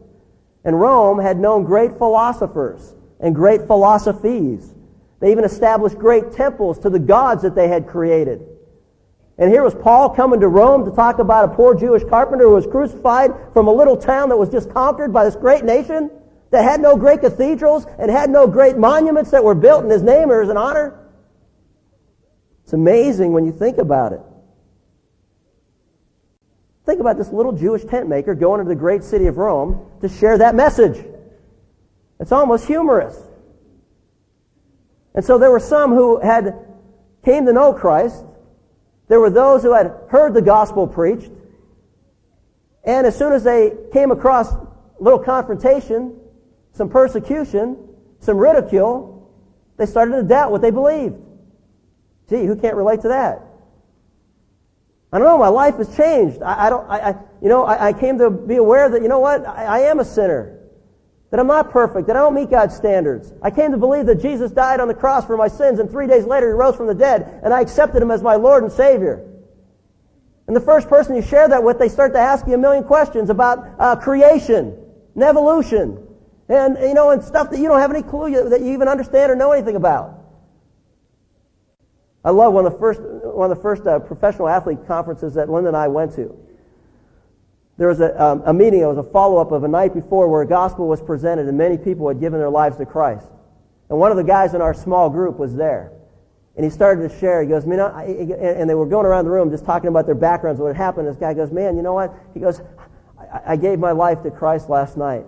And 0.63 0.79
Rome 0.79 1.19
had 1.19 1.39
known 1.39 1.63
great 1.63 1.97
philosophers 1.97 2.93
and 3.19 3.35
great 3.35 3.67
philosophies. 3.67 4.73
They 5.19 5.31
even 5.31 5.43
established 5.43 5.97
great 5.97 6.31
temples 6.31 6.79
to 6.79 6.89
the 6.89 6.99
gods 6.99 7.43
that 7.43 7.55
they 7.55 7.67
had 7.67 7.87
created. 7.87 8.47
And 9.37 9.51
here 9.51 9.63
was 9.63 9.75
Paul 9.75 10.09
coming 10.09 10.39
to 10.39 10.47
Rome 10.47 10.85
to 10.85 10.91
talk 10.91 11.19
about 11.19 11.45
a 11.45 11.55
poor 11.55 11.75
Jewish 11.75 12.03
carpenter 12.03 12.45
who 12.45 12.55
was 12.55 12.67
crucified 12.67 13.31
from 13.53 13.67
a 13.67 13.73
little 13.73 13.97
town 13.97 14.29
that 14.29 14.37
was 14.37 14.49
just 14.49 14.69
conquered 14.71 15.11
by 15.11 15.25
this 15.25 15.35
great 15.35 15.63
nation 15.63 16.09
that 16.51 16.63
had 16.63 16.81
no 16.81 16.97
great 16.97 17.21
cathedrals 17.21 17.85
and 17.97 18.11
had 18.11 18.29
no 18.29 18.45
great 18.45 18.77
monuments 18.77 19.31
that 19.31 19.43
were 19.43 19.55
built 19.55 19.83
in 19.83 19.89
his 19.89 20.03
name 20.03 20.29
or 20.29 20.41
as 20.41 20.49
an 20.49 20.57
honor. 20.57 20.99
It's 22.63 22.73
amazing 22.73 23.31
when 23.31 23.45
you 23.45 23.53
think 23.53 23.77
about 23.77 24.13
it. 24.13 24.21
Think 26.85 26.99
about 26.99 27.17
this 27.17 27.29
little 27.29 27.53
Jewish 27.53 27.85
tent 27.85 28.09
maker 28.09 28.35
going 28.35 28.59
into 28.59 28.69
the 28.69 28.79
great 28.79 29.03
city 29.03 29.27
of 29.27 29.37
Rome 29.37 29.89
to 30.01 30.09
share 30.09 30.37
that 30.39 30.55
message. 30.55 31.03
It's 32.19 32.31
almost 32.31 32.65
humorous. 32.65 33.17
And 35.15 35.23
so 35.23 35.37
there 35.37 35.51
were 35.51 35.59
some 35.59 35.91
who 35.91 36.19
had 36.19 36.65
came 37.23 37.45
to 37.45 37.53
know 37.53 37.73
Christ. 37.73 38.23
There 39.07 39.19
were 39.19 39.29
those 39.29 39.63
who 39.63 39.73
had 39.73 39.93
heard 40.09 40.33
the 40.33 40.41
gospel 40.41 40.87
preached. 40.87 41.31
And 42.83 43.05
as 43.07 43.17
soon 43.17 43.31
as 43.33 43.43
they 43.43 43.73
came 43.93 44.11
across 44.11 44.53
little 44.99 45.19
confrontation, 45.19 46.20
some 46.73 46.89
persecution, 46.89 47.77
some 48.19 48.37
ridicule, 48.37 49.31
they 49.77 49.85
started 49.85 50.13
to 50.13 50.23
doubt 50.23 50.51
what 50.51 50.61
they 50.61 50.71
believed. 50.71 51.17
Gee, 52.29 52.45
who 52.45 52.55
can't 52.55 52.75
relate 52.75 53.01
to 53.01 53.09
that? 53.09 53.41
I 55.11 55.17
don't 55.17 55.27
know. 55.27 55.37
My 55.37 55.49
life 55.49 55.75
has 55.77 55.95
changed. 55.97 56.41
I, 56.41 56.67
I 56.67 56.69
don't. 56.69 56.89
I, 56.89 56.99
I, 56.99 57.15
you 57.41 57.49
know, 57.49 57.65
I, 57.65 57.87
I, 57.87 57.93
came 57.93 58.19
to 58.19 58.29
be 58.29 58.55
aware 58.55 58.87
that 58.89 59.01
you 59.01 59.09
know 59.09 59.19
what? 59.19 59.45
I, 59.45 59.81
am 59.89 59.99
a 59.99 60.05
sinner. 60.05 60.59
That 61.31 61.39
I'm 61.39 61.47
not 61.47 61.71
perfect. 61.71 62.07
That 62.07 62.15
I 62.15 62.19
don't 62.19 62.35
meet 62.35 62.49
God's 62.49 62.75
standards. 62.75 63.31
I 63.41 63.51
came 63.51 63.71
to 63.71 63.77
believe 63.77 64.05
that 64.05 64.21
Jesus 64.21 64.51
died 64.51 64.79
on 64.79 64.87
the 64.87 64.93
cross 64.93 65.25
for 65.25 65.35
my 65.35 65.49
sins, 65.49 65.79
and 65.79 65.89
three 65.89 66.07
days 66.07 66.25
later 66.25 66.47
He 66.47 66.53
rose 66.53 66.75
from 66.77 66.87
the 66.87 66.95
dead, 66.95 67.41
and 67.43 67.53
I 67.53 67.61
accepted 67.61 68.01
Him 68.01 68.11
as 68.11 68.21
my 68.21 68.35
Lord 68.35 68.63
and 68.63 68.71
Savior. 68.71 69.27
And 70.47 70.55
the 70.55 70.61
first 70.61 70.87
person 70.87 71.15
you 71.15 71.21
share 71.21 71.47
that 71.47 71.63
with, 71.63 71.79
they 71.79 71.89
start 71.89 72.13
to 72.13 72.19
ask 72.19 72.47
you 72.47 72.53
a 72.53 72.57
million 72.57 72.83
questions 72.83 73.29
about 73.29 73.67
uh, 73.79 73.95
creation 73.97 74.77
and 75.15 75.23
evolution, 75.23 76.07
and 76.51 76.77
you 76.81 76.93
know, 76.93 77.11
and 77.11 77.23
stuff 77.23 77.49
that 77.51 77.59
you 77.59 77.67
don't 77.67 77.79
have 77.79 77.91
any 77.91 78.03
clue 78.03 78.49
that 78.49 78.61
you 78.61 78.73
even 78.73 78.87
understand 78.87 79.31
or 79.31 79.35
know 79.35 79.51
anything 79.51 79.75
about. 79.75 80.19
I 82.23 82.29
love 82.29 82.53
one 82.53 82.65
of 82.65 82.73
the 82.73 82.77
first, 82.77 83.01
one 83.01 83.49
of 83.49 83.57
the 83.57 83.61
first 83.63 83.87
uh, 83.87 83.99
professional 83.99 84.47
athlete 84.47 84.85
conferences 84.85 85.33
that 85.35 85.49
Linda 85.49 85.69
and 85.69 85.77
I 85.77 85.87
went 85.87 86.13
to. 86.15 86.37
There 87.77 87.87
was 87.87 87.99
a, 87.99 88.21
um, 88.21 88.43
a 88.45 88.53
meeting, 88.53 88.81
it 88.81 88.85
was 88.85 88.97
a 88.97 89.03
follow-up 89.11 89.51
of 89.51 89.63
a 89.63 89.67
night 89.67 89.93
before 89.93 90.27
where 90.27 90.43
a 90.43 90.47
gospel 90.47 90.87
was 90.87 91.01
presented 91.01 91.47
and 91.47 91.57
many 91.57 91.77
people 91.77 92.07
had 92.07 92.19
given 92.19 92.37
their 92.39 92.49
lives 92.49 92.77
to 92.77 92.85
Christ. 92.85 93.25
And 93.89 93.97
one 93.97 94.11
of 94.11 94.17
the 94.17 94.23
guys 94.23 94.53
in 94.53 94.61
our 94.61 94.73
small 94.73 95.09
group 95.09 95.39
was 95.39 95.55
there. 95.55 95.91
And 96.55 96.63
he 96.63 96.69
started 96.69 97.09
to 97.09 97.19
share. 97.19 97.41
He 97.41 97.47
goes, 97.47 97.65
man, 97.65 97.79
and 97.79 98.69
they 98.69 98.75
were 98.75 98.85
going 98.85 99.05
around 99.05 99.25
the 99.25 99.31
room 99.31 99.49
just 99.49 99.65
talking 99.65 99.87
about 99.87 100.05
their 100.05 100.15
backgrounds, 100.15 100.61
what 100.61 100.67
had 100.67 100.77
happened. 100.77 101.07
This 101.07 101.17
guy 101.17 101.33
goes, 101.33 101.51
man, 101.51 101.75
you 101.75 101.81
know 101.81 101.93
what? 101.93 102.13
He 102.33 102.39
goes, 102.39 102.61
I, 103.17 103.53
I 103.53 103.55
gave 103.55 103.79
my 103.79 103.91
life 103.93 104.21
to 104.23 104.31
Christ 104.31 104.69
last 104.69 104.95
night. 104.95 105.25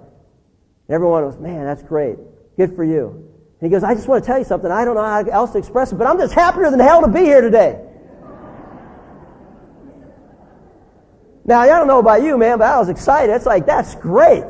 And 0.87 0.95
everyone 0.95 1.25
was, 1.25 1.37
man, 1.37 1.65
that's 1.65 1.83
great. 1.83 2.17
Good 2.57 2.75
for 2.75 2.83
you. 2.83 3.29
And 3.59 3.69
he 3.71 3.73
goes, 3.73 3.83
I 3.83 3.95
just 3.95 4.07
want 4.07 4.23
to 4.23 4.27
tell 4.27 4.37
you 4.37 4.45
something. 4.45 4.69
I 4.69 4.85
don't 4.85 4.95
know 4.95 5.03
how 5.03 5.23
else 5.23 5.51
to 5.51 5.57
express 5.57 5.91
it, 5.91 5.95
but 5.95 6.07
I'm 6.07 6.17
just 6.17 6.33
happier 6.33 6.69
than 6.69 6.79
hell 6.79 7.01
to 7.01 7.07
be 7.07 7.21
here 7.21 7.41
today. 7.41 7.79
Now, 11.45 11.59
I 11.59 11.67
don't 11.67 11.87
know 11.87 11.99
about 11.99 12.23
you, 12.23 12.37
man, 12.37 12.57
but 12.57 12.67
I 12.67 12.79
was 12.79 12.89
excited. 12.89 13.33
It's 13.33 13.45
like, 13.45 13.65
that's 13.65 13.95
great. 13.95 14.45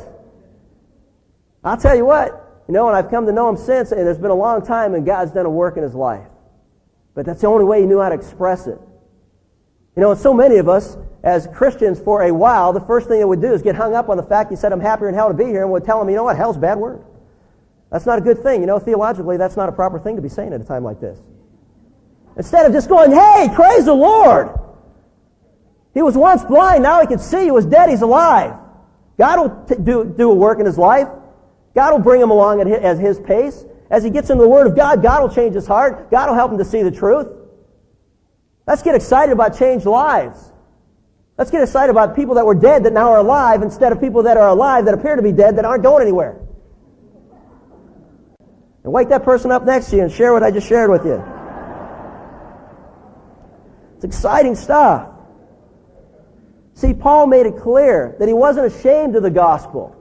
I'll 1.63 1.77
tell 1.77 1.95
you 1.95 2.05
what, 2.05 2.63
you 2.67 2.73
know, 2.73 2.87
and 2.87 2.95
I've 2.95 3.09
come 3.09 3.25
to 3.25 3.31
know 3.31 3.49
him 3.49 3.57
since, 3.57 3.91
and 3.91 4.07
it's 4.07 4.19
been 4.19 4.31
a 4.31 4.35
long 4.35 4.65
time, 4.65 4.93
and 4.93 5.05
God's 5.05 5.31
done 5.31 5.45
a 5.45 5.49
work 5.49 5.77
in 5.77 5.83
his 5.83 5.95
life. 5.95 6.27
But 7.15 7.25
that's 7.25 7.41
the 7.41 7.47
only 7.47 7.65
way 7.65 7.81
he 7.81 7.87
knew 7.87 7.99
how 7.99 8.09
to 8.09 8.15
express 8.15 8.67
it. 8.67 8.79
You 9.95 10.01
know, 10.01 10.15
so 10.15 10.33
many 10.33 10.57
of 10.57 10.67
us, 10.67 10.97
as 11.23 11.47
Christians 11.53 11.99
for 11.99 12.23
a 12.23 12.31
while, 12.31 12.73
the 12.73 12.81
first 12.81 13.07
thing 13.07 13.19
that 13.19 13.27
we 13.27 13.37
do 13.37 13.53
is 13.53 13.61
get 13.61 13.75
hung 13.75 13.93
up 13.93 14.09
on 14.09 14.17
the 14.17 14.23
fact 14.23 14.49
he 14.49 14.55
said, 14.55 14.71
I'm 14.73 14.79
happier 14.79 15.07
in 15.07 15.15
hell 15.15 15.27
to 15.27 15.33
be 15.33 15.45
here, 15.45 15.61
and 15.61 15.71
we'll 15.71 15.81
tell 15.81 16.01
him, 16.01 16.09
you 16.09 16.15
know 16.15 16.23
what, 16.23 16.35
hell's 16.35 16.57
a 16.57 16.59
bad 16.59 16.79
word. 16.79 17.03
That's 17.91 18.07
not 18.07 18.17
a 18.17 18.21
good 18.21 18.41
thing. 18.41 18.61
You 18.61 18.67
know, 18.67 18.79
theologically, 18.79 19.37
that's 19.37 19.55
not 19.55 19.69
a 19.69 19.71
proper 19.71 19.99
thing 19.99 20.15
to 20.15 20.21
be 20.21 20.29
saying 20.29 20.51
at 20.51 20.59
a 20.59 20.63
time 20.63 20.83
like 20.83 20.99
this. 20.99 21.19
Instead 22.35 22.65
of 22.65 22.73
just 22.73 22.89
going, 22.89 23.11
hey, 23.11 23.49
praise 23.53 23.85
the 23.85 23.93
Lord. 23.93 24.49
He 25.93 26.01
was 26.01 26.17
once 26.17 26.43
blind, 26.43 26.81
now 26.81 27.01
he 27.01 27.07
can 27.07 27.19
see. 27.19 27.43
He 27.43 27.51
was 27.51 27.67
dead, 27.67 27.89
he's 27.89 28.01
alive. 28.01 28.55
God 29.19 29.39
will 29.39 29.65
t- 29.67 29.75
do, 29.75 30.05
do 30.05 30.31
a 30.31 30.35
work 30.35 30.59
in 30.59 30.65
his 30.65 30.79
life. 30.79 31.07
God 31.75 31.91
will 31.91 31.99
bring 31.99 32.19
him 32.19 32.31
along 32.31 32.61
at 32.61 32.67
his, 32.67 32.79
at 32.79 32.97
his 32.97 33.19
pace. 33.19 33.63
As 33.91 34.03
he 34.03 34.09
gets 34.09 34.31
into 34.31 34.41
the 34.41 34.49
Word 34.49 34.65
of 34.65 34.75
God, 34.75 35.03
God 35.03 35.21
will 35.21 35.29
change 35.29 35.53
his 35.53 35.67
heart. 35.67 36.09
God 36.09 36.29
will 36.29 36.35
help 36.35 36.51
him 36.51 36.57
to 36.57 36.65
see 36.65 36.81
the 36.81 36.89
truth. 36.89 37.27
Let's 38.65 38.81
get 38.81 38.95
excited 38.95 39.33
about 39.33 39.57
changed 39.57 39.85
lives. 39.85 40.39
Let's 41.37 41.51
get 41.51 41.63
excited 41.63 41.89
about 41.89 42.15
people 42.15 42.35
that 42.35 42.45
were 42.45 42.55
dead 42.55 42.83
that 42.83 42.93
now 42.93 43.11
are 43.11 43.19
alive 43.19 43.61
instead 43.61 43.91
of 43.91 43.99
people 43.99 44.23
that 44.23 44.37
are 44.37 44.47
alive 44.47 44.85
that 44.85 44.93
appear 44.93 45.15
to 45.15 45.21
be 45.21 45.31
dead 45.31 45.57
that 45.57 45.65
aren't 45.65 45.83
going 45.83 46.01
anywhere. 46.01 46.39
And 48.83 48.91
wake 48.93 49.09
that 49.09 49.23
person 49.23 49.51
up 49.51 49.65
next 49.65 49.89
to 49.89 49.95
you 49.97 50.03
and 50.03 50.11
share 50.11 50.33
what 50.33 50.43
I 50.43 50.51
just 50.51 50.67
shared 50.67 50.89
with 50.89 51.05
you. 51.05 51.23
It's 53.95 54.03
exciting 54.03 54.55
stuff. 54.55 55.09
See, 56.75 56.93
Paul 56.93 57.27
made 57.27 57.45
it 57.45 57.57
clear 57.57 58.15
that 58.19 58.27
he 58.27 58.33
wasn't 58.33 58.67
ashamed 58.73 59.15
of 59.15 59.23
the 59.23 59.31
gospel. 59.31 59.95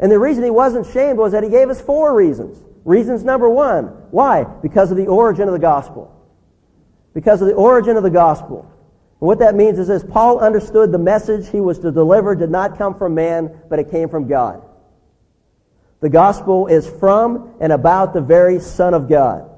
And 0.00 0.10
the 0.10 0.18
reason 0.18 0.42
he 0.42 0.50
wasn't 0.50 0.86
ashamed 0.86 1.18
was 1.18 1.32
that 1.32 1.44
he 1.44 1.50
gave 1.50 1.70
us 1.70 1.80
four 1.80 2.14
reasons. 2.14 2.58
Reasons 2.84 3.24
number 3.24 3.48
one. 3.48 3.84
Why? 4.10 4.44
Because 4.44 4.90
of 4.90 4.96
the 4.96 5.06
origin 5.06 5.48
of 5.48 5.52
the 5.52 5.58
gospel. 5.58 6.13
Because 7.14 7.40
of 7.40 7.48
the 7.48 7.54
origin 7.54 7.96
of 7.96 8.02
the 8.02 8.10
gospel. 8.10 8.70
And 9.20 9.28
what 9.28 9.38
that 9.38 9.54
means 9.54 9.78
is 9.78 9.88
this 9.88 10.02
Paul 10.02 10.40
understood 10.40 10.92
the 10.92 10.98
message 10.98 11.48
he 11.48 11.60
was 11.60 11.78
to 11.78 11.90
deliver 11.90 12.34
did 12.34 12.50
not 12.50 12.76
come 12.76 12.98
from 12.98 13.14
man, 13.14 13.62
but 13.70 13.78
it 13.78 13.90
came 13.90 14.08
from 14.08 14.28
God. 14.28 14.62
The 16.00 16.10
gospel 16.10 16.66
is 16.66 16.86
from 16.86 17.54
and 17.60 17.72
about 17.72 18.12
the 18.12 18.20
very 18.20 18.60
Son 18.60 18.92
of 18.92 19.08
God. 19.08 19.48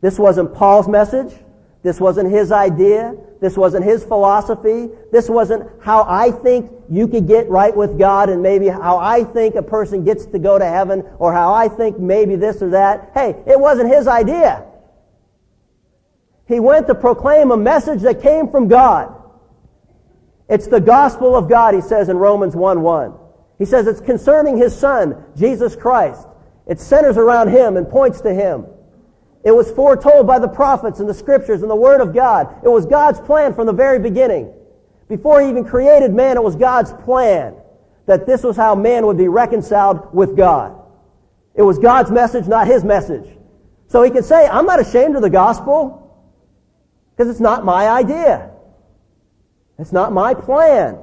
This 0.00 0.18
wasn't 0.18 0.54
Paul's 0.54 0.88
message. 0.88 1.34
This 1.82 2.00
wasn't 2.00 2.30
his 2.30 2.52
idea. 2.52 3.14
This 3.40 3.56
wasn't 3.56 3.84
his 3.84 4.04
philosophy. 4.04 4.88
This 5.10 5.28
wasn't 5.28 5.68
how 5.82 6.06
I 6.08 6.30
think 6.30 6.70
you 6.88 7.08
could 7.08 7.26
get 7.26 7.50
right 7.50 7.76
with 7.76 7.98
God 7.98 8.30
and 8.30 8.40
maybe 8.40 8.68
how 8.68 8.98
I 8.98 9.24
think 9.24 9.56
a 9.56 9.62
person 9.62 10.04
gets 10.04 10.24
to 10.26 10.38
go 10.38 10.58
to 10.58 10.64
heaven 10.64 11.04
or 11.18 11.32
how 11.32 11.52
I 11.52 11.68
think 11.68 11.98
maybe 11.98 12.36
this 12.36 12.62
or 12.62 12.70
that. 12.70 13.10
Hey, 13.12 13.36
it 13.46 13.58
wasn't 13.58 13.92
his 13.92 14.06
idea. 14.06 14.64
He 16.46 16.60
went 16.60 16.86
to 16.88 16.94
proclaim 16.94 17.50
a 17.50 17.56
message 17.56 18.02
that 18.02 18.22
came 18.22 18.50
from 18.50 18.68
God. 18.68 19.14
It's 20.48 20.66
the 20.66 20.80
gospel 20.80 21.36
of 21.36 21.48
God, 21.48 21.74
he 21.74 21.80
says 21.80 22.08
in 22.08 22.16
Romans 22.16 22.54
1 22.54 22.82
1. 22.82 23.14
He 23.58 23.64
says 23.64 23.86
it's 23.86 24.00
concerning 24.00 24.56
his 24.56 24.76
son, 24.76 25.24
Jesus 25.36 25.76
Christ. 25.76 26.26
It 26.66 26.80
centers 26.80 27.16
around 27.16 27.48
him 27.48 27.76
and 27.76 27.88
points 27.88 28.20
to 28.22 28.34
him. 28.34 28.66
It 29.44 29.52
was 29.52 29.70
foretold 29.70 30.26
by 30.26 30.38
the 30.38 30.48
prophets 30.48 31.00
and 31.00 31.08
the 31.08 31.14
scriptures 31.14 31.62
and 31.62 31.70
the 31.70 31.76
word 31.76 32.00
of 32.00 32.14
God. 32.14 32.54
It 32.64 32.68
was 32.68 32.86
God's 32.86 33.20
plan 33.20 33.54
from 33.54 33.66
the 33.66 33.72
very 33.72 33.98
beginning. 33.98 34.52
Before 35.08 35.40
he 35.40 35.48
even 35.48 35.64
created 35.64 36.12
man, 36.12 36.36
it 36.36 36.42
was 36.42 36.56
God's 36.56 36.92
plan 37.04 37.54
that 38.06 38.26
this 38.26 38.42
was 38.42 38.56
how 38.56 38.74
man 38.74 39.06
would 39.06 39.18
be 39.18 39.28
reconciled 39.28 40.12
with 40.12 40.36
God. 40.36 40.76
It 41.54 41.62
was 41.62 41.78
God's 41.78 42.10
message, 42.10 42.46
not 42.46 42.66
his 42.66 42.82
message. 42.84 43.28
So 43.88 44.02
he 44.02 44.10
can 44.10 44.22
say, 44.22 44.46
I'm 44.46 44.66
not 44.66 44.80
ashamed 44.80 45.16
of 45.16 45.22
the 45.22 45.30
gospel 45.30 46.01
because 47.16 47.30
it's 47.30 47.40
not 47.40 47.64
my 47.64 47.88
idea. 47.88 48.50
It's 49.78 49.92
not 49.92 50.12
my 50.12 50.34
plan. 50.34 50.98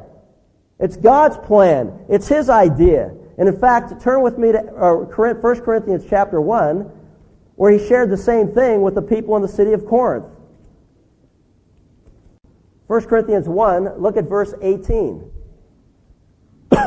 It's 0.79 0.97
God's 0.97 1.37
plan. 1.37 2.05
It's 2.09 2.27
His 2.27 2.49
idea. 2.49 3.13
And 3.37 3.47
in 3.47 3.57
fact, 3.59 4.01
turn 4.01 4.21
with 4.21 4.37
me 4.37 4.51
to 4.51 4.59
uh, 4.59 4.95
1 4.95 5.61
Corinthians 5.61 6.05
chapter 6.09 6.41
1, 6.41 6.91
where 7.55 7.71
he 7.71 7.87
shared 7.87 8.09
the 8.09 8.17
same 8.17 8.53
thing 8.53 8.81
with 8.81 8.95
the 8.95 9.01
people 9.01 9.35
in 9.37 9.41
the 9.41 9.47
city 9.47 9.71
of 9.73 9.85
Corinth. 9.85 10.25
1 12.87 13.05
Corinthians 13.05 13.47
1, 13.47 14.01
look 14.01 14.17
at 14.17 14.25
verse 14.25 14.53
18. 14.61 15.31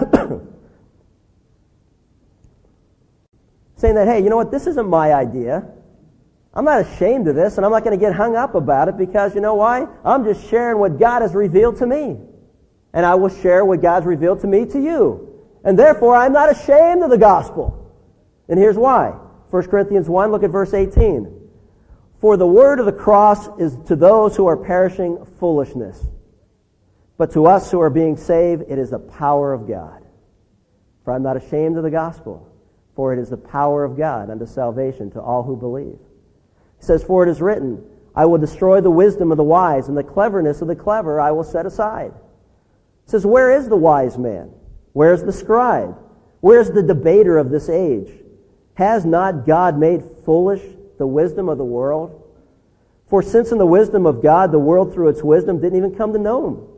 Saying 3.76 3.94
that, 3.94 4.06
hey, 4.06 4.22
you 4.22 4.28
know 4.28 4.36
what, 4.36 4.50
this 4.50 4.66
isn't 4.66 4.88
my 4.88 5.14
idea. 5.14 5.64
I'm 6.54 6.64
not 6.64 6.80
ashamed 6.80 7.28
of 7.28 7.34
this, 7.34 7.56
and 7.56 7.64
I'm 7.64 7.72
not 7.72 7.84
going 7.84 7.98
to 7.98 8.04
get 8.04 8.14
hung 8.14 8.36
up 8.36 8.54
about 8.54 8.88
it 8.88 8.98
because 8.98 9.34
you 9.34 9.40
know 9.40 9.54
why? 9.54 9.86
I'm 10.04 10.24
just 10.24 10.48
sharing 10.48 10.78
what 10.78 10.98
God 10.98 11.22
has 11.22 11.34
revealed 11.34 11.78
to 11.78 11.86
me 11.86 12.18
and 12.92 13.06
I 13.06 13.14
will 13.14 13.30
share 13.30 13.64
what 13.64 13.80
God's 13.80 14.06
revealed 14.06 14.40
to 14.40 14.46
me 14.46 14.66
to 14.66 14.80
you. 14.80 15.40
And 15.64 15.78
therefore, 15.78 16.14
I'm 16.14 16.32
not 16.32 16.50
ashamed 16.50 17.02
of 17.02 17.10
the 17.10 17.18
gospel. 17.18 17.90
And 18.48 18.58
here's 18.58 18.76
why. 18.76 19.10
1 19.50 19.62
Corinthians 19.68 20.08
1, 20.08 20.30
look 20.30 20.42
at 20.42 20.50
verse 20.50 20.74
18. 20.74 21.40
For 22.20 22.36
the 22.36 22.46
word 22.46 22.80
of 22.80 22.86
the 22.86 22.92
cross 22.92 23.48
is 23.58 23.76
to 23.86 23.96
those 23.96 24.36
who 24.36 24.46
are 24.46 24.56
perishing 24.56 25.26
foolishness. 25.40 25.98
But 27.16 27.32
to 27.32 27.46
us 27.46 27.70
who 27.70 27.80
are 27.80 27.90
being 27.90 28.16
saved, 28.16 28.64
it 28.68 28.78
is 28.78 28.90
the 28.90 28.98
power 28.98 29.52
of 29.52 29.68
God. 29.68 30.04
For 31.04 31.12
I'm 31.12 31.22
not 31.22 31.36
ashamed 31.36 31.76
of 31.76 31.82
the 31.82 31.90
gospel, 31.90 32.48
for 32.94 33.12
it 33.12 33.18
is 33.18 33.30
the 33.30 33.36
power 33.36 33.84
of 33.84 33.96
God 33.96 34.30
unto 34.30 34.46
salvation 34.46 35.10
to 35.12 35.20
all 35.20 35.42
who 35.42 35.56
believe. 35.56 35.98
He 36.82 36.86
says, 36.86 37.02
For 37.02 37.22
it 37.22 37.30
is 37.30 37.40
written, 37.40 37.82
I 38.14 38.26
will 38.26 38.36
destroy 38.36 38.82
the 38.82 38.90
wisdom 38.90 39.30
of 39.30 39.38
the 39.38 39.44
wise, 39.44 39.88
and 39.88 39.96
the 39.96 40.02
cleverness 40.02 40.60
of 40.60 40.68
the 40.68 40.76
clever 40.76 41.18
I 41.18 41.30
will 41.30 41.44
set 41.44 41.64
aside 41.64 42.12
says, 43.06 43.26
Where 43.26 43.52
is 43.52 43.68
the 43.68 43.76
wise 43.76 44.18
man? 44.18 44.50
Where's 44.92 45.22
the 45.22 45.32
scribe? 45.32 45.96
Where's 46.40 46.70
the 46.70 46.82
debater 46.82 47.38
of 47.38 47.50
this 47.50 47.68
age? 47.68 48.10
Has 48.74 49.04
not 49.04 49.46
God 49.46 49.78
made 49.78 50.02
foolish 50.24 50.62
the 50.98 51.06
wisdom 51.06 51.48
of 51.48 51.58
the 51.58 51.64
world? 51.64 52.18
For 53.08 53.22
since 53.22 53.52
in 53.52 53.58
the 53.58 53.66
wisdom 53.66 54.06
of 54.06 54.22
God, 54.22 54.50
the 54.50 54.58
world 54.58 54.92
through 54.92 55.08
its 55.08 55.22
wisdom 55.22 55.60
didn't 55.60 55.76
even 55.76 55.94
come 55.94 56.14
to 56.14 56.18
know 56.18 56.48
him. 56.48 56.68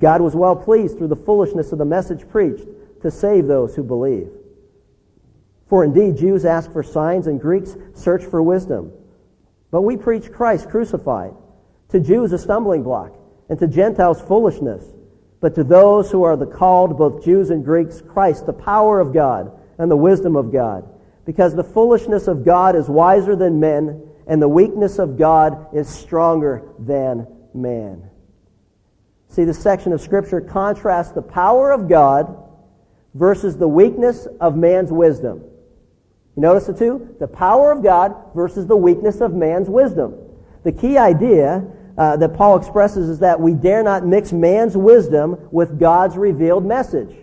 God 0.00 0.22
was 0.22 0.34
well 0.34 0.56
pleased 0.56 0.96
through 0.96 1.08
the 1.08 1.16
foolishness 1.16 1.72
of 1.72 1.78
the 1.78 1.84
message 1.84 2.26
preached 2.28 2.66
to 3.02 3.10
save 3.10 3.46
those 3.46 3.76
who 3.76 3.82
believe. 3.82 4.30
For 5.68 5.84
indeed, 5.84 6.16
Jews 6.16 6.46
ask 6.46 6.72
for 6.72 6.82
signs 6.82 7.26
and 7.26 7.38
Greeks 7.38 7.76
search 7.94 8.24
for 8.24 8.42
wisdom. 8.42 8.92
But 9.70 9.82
we 9.82 9.96
preach 9.96 10.32
Christ 10.32 10.70
crucified. 10.70 11.32
To 11.90 12.00
Jews 12.00 12.32
a 12.32 12.38
stumbling 12.38 12.82
block, 12.82 13.12
and 13.48 13.58
to 13.58 13.66
Gentiles 13.66 14.20
foolishness 14.20 14.84
but 15.40 15.54
to 15.54 15.64
those 15.64 16.10
who 16.10 16.22
are 16.22 16.36
the 16.36 16.46
called, 16.46 16.98
both 16.98 17.24
Jews 17.24 17.50
and 17.50 17.64
Greeks, 17.64 18.02
Christ, 18.02 18.46
the 18.46 18.52
power 18.52 19.00
of 19.00 19.14
God 19.14 19.58
and 19.78 19.90
the 19.90 19.96
wisdom 19.96 20.36
of 20.36 20.52
God. 20.52 20.86
Because 21.24 21.54
the 21.54 21.64
foolishness 21.64 22.28
of 22.28 22.44
God 22.44 22.76
is 22.76 22.88
wiser 22.88 23.34
than 23.34 23.58
men, 23.60 24.02
and 24.26 24.40
the 24.40 24.48
weakness 24.48 24.98
of 24.98 25.18
God 25.18 25.74
is 25.74 25.88
stronger 25.88 26.62
than 26.78 27.26
man. 27.54 28.10
See, 29.28 29.44
this 29.44 29.58
section 29.58 29.92
of 29.92 30.00
Scripture 30.00 30.40
contrasts 30.40 31.12
the 31.12 31.22
power 31.22 31.72
of 31.72 31.88
God 31.88 32.36
versus 33.14 33.56
the 33.56 33.68
weakness 33.68 34.26
of 34.40 34.56
man's 34.56 34.92
wisdom. 34.92 35.44
You 36.40 36.46
notice 36.46 36.68
the 36.68 36.72
two? 36.72 37.14
The 37.20 37.28
power 37.28 37.70
of 37.70 37.82
God 37.82 38.16
versus 38.34 38.66
the 38.66 38.74
weakness 38.74 39.20
of 39.20 39.34
man's 39.34 39.68
wisdom. 39.68 40.14
The 40.64 40.72
key 40.72 40.96
idea 40.96 41.62
uh, 41.98 42.16
that 42.16 42.32
Paul 42.32 42.56
expresses 42.56 43.10
is 43.10 43.18
that 43.18 43.38
we 43.38 43.52
dare 43.52 43.82
not 43.82 44.06
mix 44.06 44.32
man's 44.32 44.74
wisdom 44.74 45.36
with 45.50 45.78
God's 45.78 46.16
revealed 46.16 46.64
message. 46.64 47.14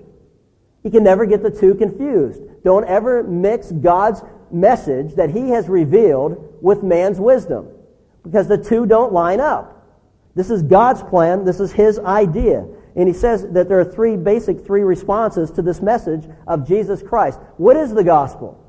He 0.84 0.92
can 0.92 1.04
never 1.04 1.26
get 1.26 1.42
the 1.42 1.50
two 1.50 1.74
confused. 1.74 2.44
Don't 2.64 2.86
ever 2.86 3.24
mix 3.24 3.72
God's 3.72 4.22
message 4.52 5.16
that 5.16 5.32
he 5.32 5.50
has 5.50 5.68
revealed 5.68 6.60
with 6.62 6.84
man's 6.84 7.20
wisdom 7.20 7.70
because 8.24 8.48
the 8.48 8.60
two 8.60 8.86
don't 8.86 9.14
line 9.14 9.40
up. 9.40 9.84
This 10.36 10.52
is 10.52 10.62
God's 10.62 11.02
plan. 11.02 11.44
This 11.44 11.60
is 11.60 11.72
his 11.72 11.98
idea. 11.98 12.68
And 12.96 13.08
he 13.08 13.16
says 13.16 13.48
that 13.50 13.68
there 13.68 13.80
are 13.80 13.92
three 13.92 14.16
basic 14.16 14.64
three 14.64 14.84
responses 14.84 15.50
to 15.54 15.64
this 15.64 15.82
message 15.82 16.30
of 16.46 16.68
Jesus 16.68 17.02
Christ. 17.02 17.40
What 17.58 17.78
is 17.78 17.92
the 17.92 18.04
gospel? 18.04 18.64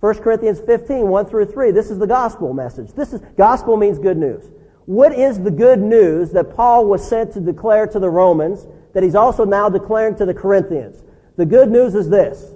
1 0.00 0.14
Corinthians 0.16 0.60
15, 0.60 1.08
1 1.08 1.26
through 1.26 1.46
3. 1.46 1.70
This 1.70 1.90
is 1.90 1.98
the 1.98 2.06
gospel 2.06 2.52
message. 2.52 2.92
This 2.92 3.12
is, 3.12 3.20
gospel 3.36 3.76
means 3.76 3.98
good 3.98 4.18
news. 4.18 4.44
What 4.86 5.18
is 5.18 5.40
the 5.40 5.50
good 5.50 5.80
news 5.80 6.30
that 6.32 6.54
Paul 6.54 6.86
was 6.86 7.06
sent 7.08 7.32
to 7.32 7.40
declare 7.40 7.86
to 7.86 7.98
the 7.98 8.10
Romans 8.10 8.66
that 8.92 9.02
he's 9.02 9.14
also 9.14 9.44
now 9.44 9.68
declaring 9.68 10.16
to 10.16 10.26
the 10.26 10.34
Corinthians? 10.34 11.02
The 11.36 11.46
good 11.46 11.70
news 11.70 11.94
is 11.94 12.08
this, 12.08 12.52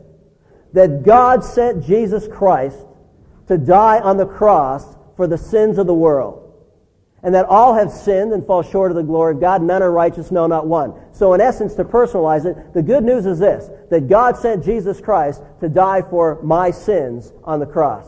that 0.74 1.02
God 1.02 1.42
sent 1.42 1.84
Jesus 1.84 2.28
Christ 2.28 2.78
to 3.48 3.56
die 3.56 4.00
on 4.00 4.18
the 4.18 4.26
cross 4.26 4.84
for 5.16 5.26
the 5.26 5.38
sins 5.38 5.78
of 5.78 5.86
the 5.86 5.94
world. 5.94 6.47
And 7.22 7.34
that 7.34 7.46
all 7.46 7.74
have 7.74 7.90
sinned 7.90 8.32
and 8.32 8.46
fall 8.46 8.62
short 8.62 8.92
of 8.92 8.96
the 8.96 9.02
glory 9.02 9.34
of 9.34 9.40
God. 9.40 9.62
None 9.62 9.82
are 9.82 9.90
righteous, 9.90 10.30
no, 10.30 10.46
not 10.46 10.66
one. 10.66 10.94
So 11.12 11.34
in 11.34 11.40
essence, 11.40 11.74
to 11.74 11.84
personalize 11.84 12.44
it, 12.46 12.72
the 12.74 12.82
good 12.82 13.02
news 13.02 13.26
is 13.26 13.38
this, 13.40 13.68
that 13.90 14.08
God 14.08 14.36
sent 14.36 14.64
Jesus 14.64 15.00
Christ 15.00 15.42
to 15.60 15.68
die 15.68 16.02
for 16.02 16.40
my 16.42 16.70
sins 16.70 17.32
on 17.42 17.58
the 17.58 17.66
cross. 17.66 18.06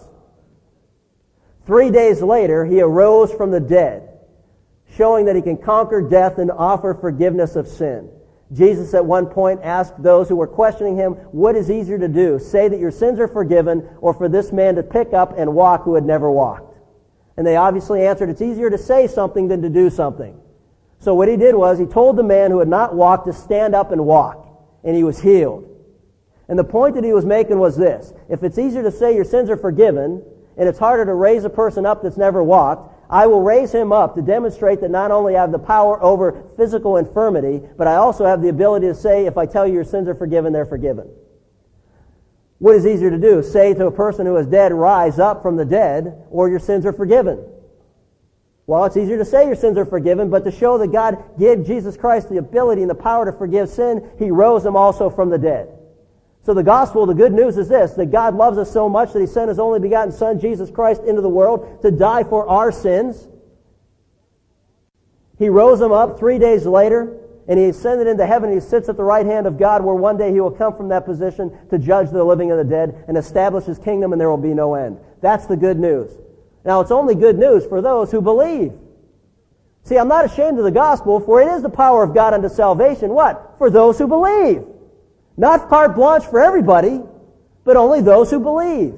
Three 1.67 1.91
days 1.91 2.23
later, 2.23 2.65
he 2.65 2.81
arose 2.81 3.33
from 3.33 3.51
the 3.51 3.61
dead 3.61 4.11
showing 4.97 5.27
that 5.27 5.37
he 5.37 5.43
can 5.43 5.57
conquer 5.57 6.01
death 6.01 6.39
and 6.39 6.51
offer 6.51 6.95
forgiveness 6.95 7.57
of 7.57 7.69
sin. 7.69 8.11
Jesus 8.53 8.95
at 8.95 9.05
one 9.05 9.27
point 9.27 9.61
asked 9.63 10.03
those 10.03 10.29
who 10.29 10.35
were 10.35 10.49
questioning 10.49 10.97
him, 10.97 11.13
what 11.31 11.55
is 11.55 11.71
easier 11.71 11.99
to 11.99 12.09
do? 12.09 12.39
Say 12.39 12.69
that 12.69 12.81
your 12.81 12.91
sins 12.91 13.21
are 13.21 13.29
forgiven 13.29 13.89
or 14.01 14.13
for 14.13 14.29
this 14.29 14.51
man 14.51 14.75
to 14.75 14.83
pick 14.83 15.13
up 15.13 15.39
and 15.39 15.55
walk 15.55 15.85
who 15.85 15.95
had 15.95 16.05
never 16.05 16.31
walked? 16.31 16.70
And 17.37 17.47
they 17.47 17.57
obviously 17.57 18.07
answered, 18.07 18.29
it's 18.29 18.43
easier 18.43 18.71
to 18.71 18.79
say 18.79 19.07
something 19.07 19.49
than 19.49 19.63
to 19.63 19.69
do 19.69 19.91
something. 19.91 20.39
So 20.99 21.15
what 21.15 21.29
he 21.29 21.37
did 21.37 21.55
was 21.55 21.79
he 21.79 21.87
told 21.87 22.17
the 22.17 22.23
man 22.23 22.51
who 22.51 22.59
had 22.59 22.69
not 22.69 22.95
walked 22.95 23.27
to 23.27 23.33
stand 23.33 23.75
up 23.75 23.93
and 23.93 24.05
walk. 24.05 24.47
And 24.85 24.97
he 24.97 25.05
was 25.05 25.21
healed. 25.21 25.67
And 26.49 26.59
the 26.59 26.65
point 26.65 26.97
that 26.97 27.05
he 27.05 27.13
was 27.13 27.25
making 27.25 27.59
was 27.59 27.77
this. 27.77 28.13
If 28.29 28.43
it's 28.43 28.59
easier 28.59 28.83
to 28.83 28.91
say 28.91 29.15
your 29.15 29.25
sins 29.25 29.51
are 29.51 29.57
forgiven, 29.57 30.23
and 30.57 30.69
it's 30.69 30.79
harder 30.79 31.05
to 31.07 31.15
raise 31.15 31.45
a 31.45 31.51
person 31.51 31.87
up 31.87 32.03
that's 32.03 32.17
never 32.17 32.43
walked, 32.43 32.93
I 33.09 33.27
will 33.27 33.41
raise 33.41 33.73
him 33.73 33.93
up 33.93 34.15
to 34.17 34.23
demonstrate 34.23 34.81
that 34.83 34.91
not 34.91 35.11
only 35.11 35.37
I 35.37 35.41
have 35.41 35.53
the 35.53 35.59
power 35.59 36.03
over 36.03 36.45
physical 36.57 36.97
infirmity, 36.97 37.63
but 37.77 37.87
I 37.87 37.97
also 37.97 38.25
have 38.27 38.43
the 38.43 38.49
ability 38.49 38.87
to 38.87 38.95
say, 38.95 39.27
if 39.27 39.39
I 39.39 39.47
tell 39.47 39.67
you 39.67 39.75
your 39.75 39.85
sins 39.85 40.09
are 40.09 40.15
forgiven, 40.15 40.53
they're 40.53 40.67
forgiven. 40.67 41.09
What 42.61 42.77
is 42.77 42.87
easier 42.87 43.09
to 43.09 43.19
do? 43.19 43.43
Say 43.43 43.73
to 43.73 43.87
a 43.87 43.91
person 43.91 44.27
who 44.27 44.37
is 44.37 44.47
dead, 44.47 44.73
rise 44.75 45.19
up 45.19 45.43
from 45.43 45.57
the 45.57 45.65
dead, 45.65 46.27
or 46.31 46.51
your 46.51 46.59
sins 46.59 46.85
are 46.85 46.93
forgiven. 46.93 47.43
Well, 48.67 48.85
it's 48.85 48.99
easier 48.99 49.17
to 49.17 49.25
say 49.25 49.47
your 49.47 49.57
sins 49.57 49.79
are 49.79 49.87
forgiven, 49.87 50.29
but 50.29 50.45
to 50.45 50.51
show 50.51 50.77
that 50.77 50.93
God 50.93 51.25
gave 51.39 51.67
Jesus 51.67 51.97
Christ 51.97 52.29
the 52.29 52.37
ability 52.37 52.83
and 52.83 52.91
the 52.91 52.95
power 52.95 53.25
to 53.25 53.33
forgive 53.33 53.71
sin, 53.71 54.11
He 54.19 54.31
rose 54.31 54.65
him 54.65 54.77
also 54.77 55.09
from 55.09 55.31
the 55.31 55.39
dead. 55.39 55.71
So 56.45 56.53
the 56.53 56.63
gospel, 56.63 57.07
the 57.07 57.15
good 57.15 57.33
news 57.33 57.57
is 57.57 57.69
this, 57.69 57.93
that 57.95 58.13
God 58.13 58.35
loves 58.35 58.59
us 58.59 58.71
so 58.71 58.91
much 58.91 59.15
that 59.15 59.21
He 59.21 59.27
sent 59.27 59.49
His 59.49 59.59
only 59.59 59.81
begotten 59.81 60.13
Son, 60.13 60.39
Jesus 60.39 60.71
Christ, 60.71 61.03
into 61.03 61.23
the 61.23 61.31
world 61.31 61.81
to 61.81 61.91
die 61.91 62.25
for 62.25 62.47
our 62.47 62.71
sins. 62.71 63.27
He 65.39 65.49
rose 65.49 65.81
Him 65.81 65.93
up 65.93 66.19
three 66.19 66.39
days 66.39 66.67
later, 66.67 67.20
and 67.51 67.59
He 67.59 67.67
ascended 67.67 68.07
into 68.07 68.25
heaven. 68.25 68.51
And 68.51 68.63
he 68.63 68.67
sits 68.67 68.89
at 68.89 68.97
the 68.97 69.03
right 69.03 69.27
hand 69.27 69.49
of 69.49 69.59
God, 69.59 69.85
where 69.85 69.95
one 69.95 70.17
day 70.17 70.33
He 70.33 70.41
will 70.41 70.53
come 70.53 70.77
from 70.77 70.89
that 70.89 71.05
position 71.05 71.51
to 71.71 71.79
judge 71.79 72.11
the 72.11 72.23
living 72.23 72.53
and 72.53 72.61
the 72.61 72.65
dead 72.65 73.05
and 73.09 73.19
establish 73.19 73.65
His 73.65 73.79
kingdom, 73.79 74.13
and 74.13 74.21
there 74.21 74.31
will 74.31 74.37
be 74.37 74.55
no 74.55 74.77
end. 74.77 74.99
That's 75.21 75.47
the 75.47 75.57
good 75.57 75.79
news. 75.79 76.13
Now, 76.65 76.81
it's 76.81 76.93
only 76.93 77.17
good 77.17 77.39
news 77.39 77.67
for 77.67 77.83
those 77.83 78.13
who 78.13 78.21
believe. 78.21 78.73
See, 79.83 79.99
I'm 79.99 80.07
not 80.07 80.27
ashamed 80.27 80.59
of 80.59 80.65
the 80.65 80.71
gospel, 80.71 81.19
for 81.19 81.43
it 81.43 81.49
is 81.49 81.63
the 81.63 81.71
power 81.71 82.05
of 82.05 82.15
God 82.15 82.35
unto 82.35 82.49
salvation. 82.49 83.11
What? 83.11 83.57
For 83.59 83.69
those 83.69 83.99
who 83.99 84.07
believe. 84.07 84.65
Not 85.37 85.69
carte 85.69 85.97
blanche 85.97 86.27
for 86.27 86.39
everybody, 86.39 87.03
but 87.65 87.77
only 87.77 88.01
those 88.01 88.31
who 88.31 88.39
believe. 88.39 88.97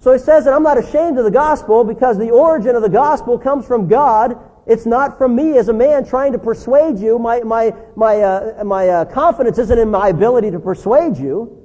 So 0.00 0.12
he 0.12 0.18
says 0.18 0.44
that 0.44 0.52
I'm 0.52 0.64
not 0.64 0.78
ashamed 0.78 1.16
of 1.16 1.24
the 1.24 1.30
gospel 1.30 1.84
because 1.84 2.18
the 2.18 2.30
origin 2.30 2.74
of 2.74 2.82
the 2.82 2.90
gospel 2.90 3.38
comes 3.38 3.64
from 3.66 3.88
God. 3.88 4.36
It's 4.66 4.86
not 4.86 5.18
from 5.18 5.34
me 5.34 5.58
as 5.58 5.68
a 5.68 5.72
man 5.72 6.06
trying 6.06 6.32
to 6.32 6.38
persuade 6.38 6.98
you. 6.98 7.18
My, 7.18 7.40
my, 7.40 7.74
my, 7.96 8.20
uh, 8.20 8.64
my 8.64 8.88
uh, 8.88 9.04
confidence 9.06 9.58
isn't 9.58 9.78
in 9.78 9.90
my 9.90 10.08
ability 10.08 10.52
to 10.52 10.60
persuade 10.60 11.16
you. 11.16 11.58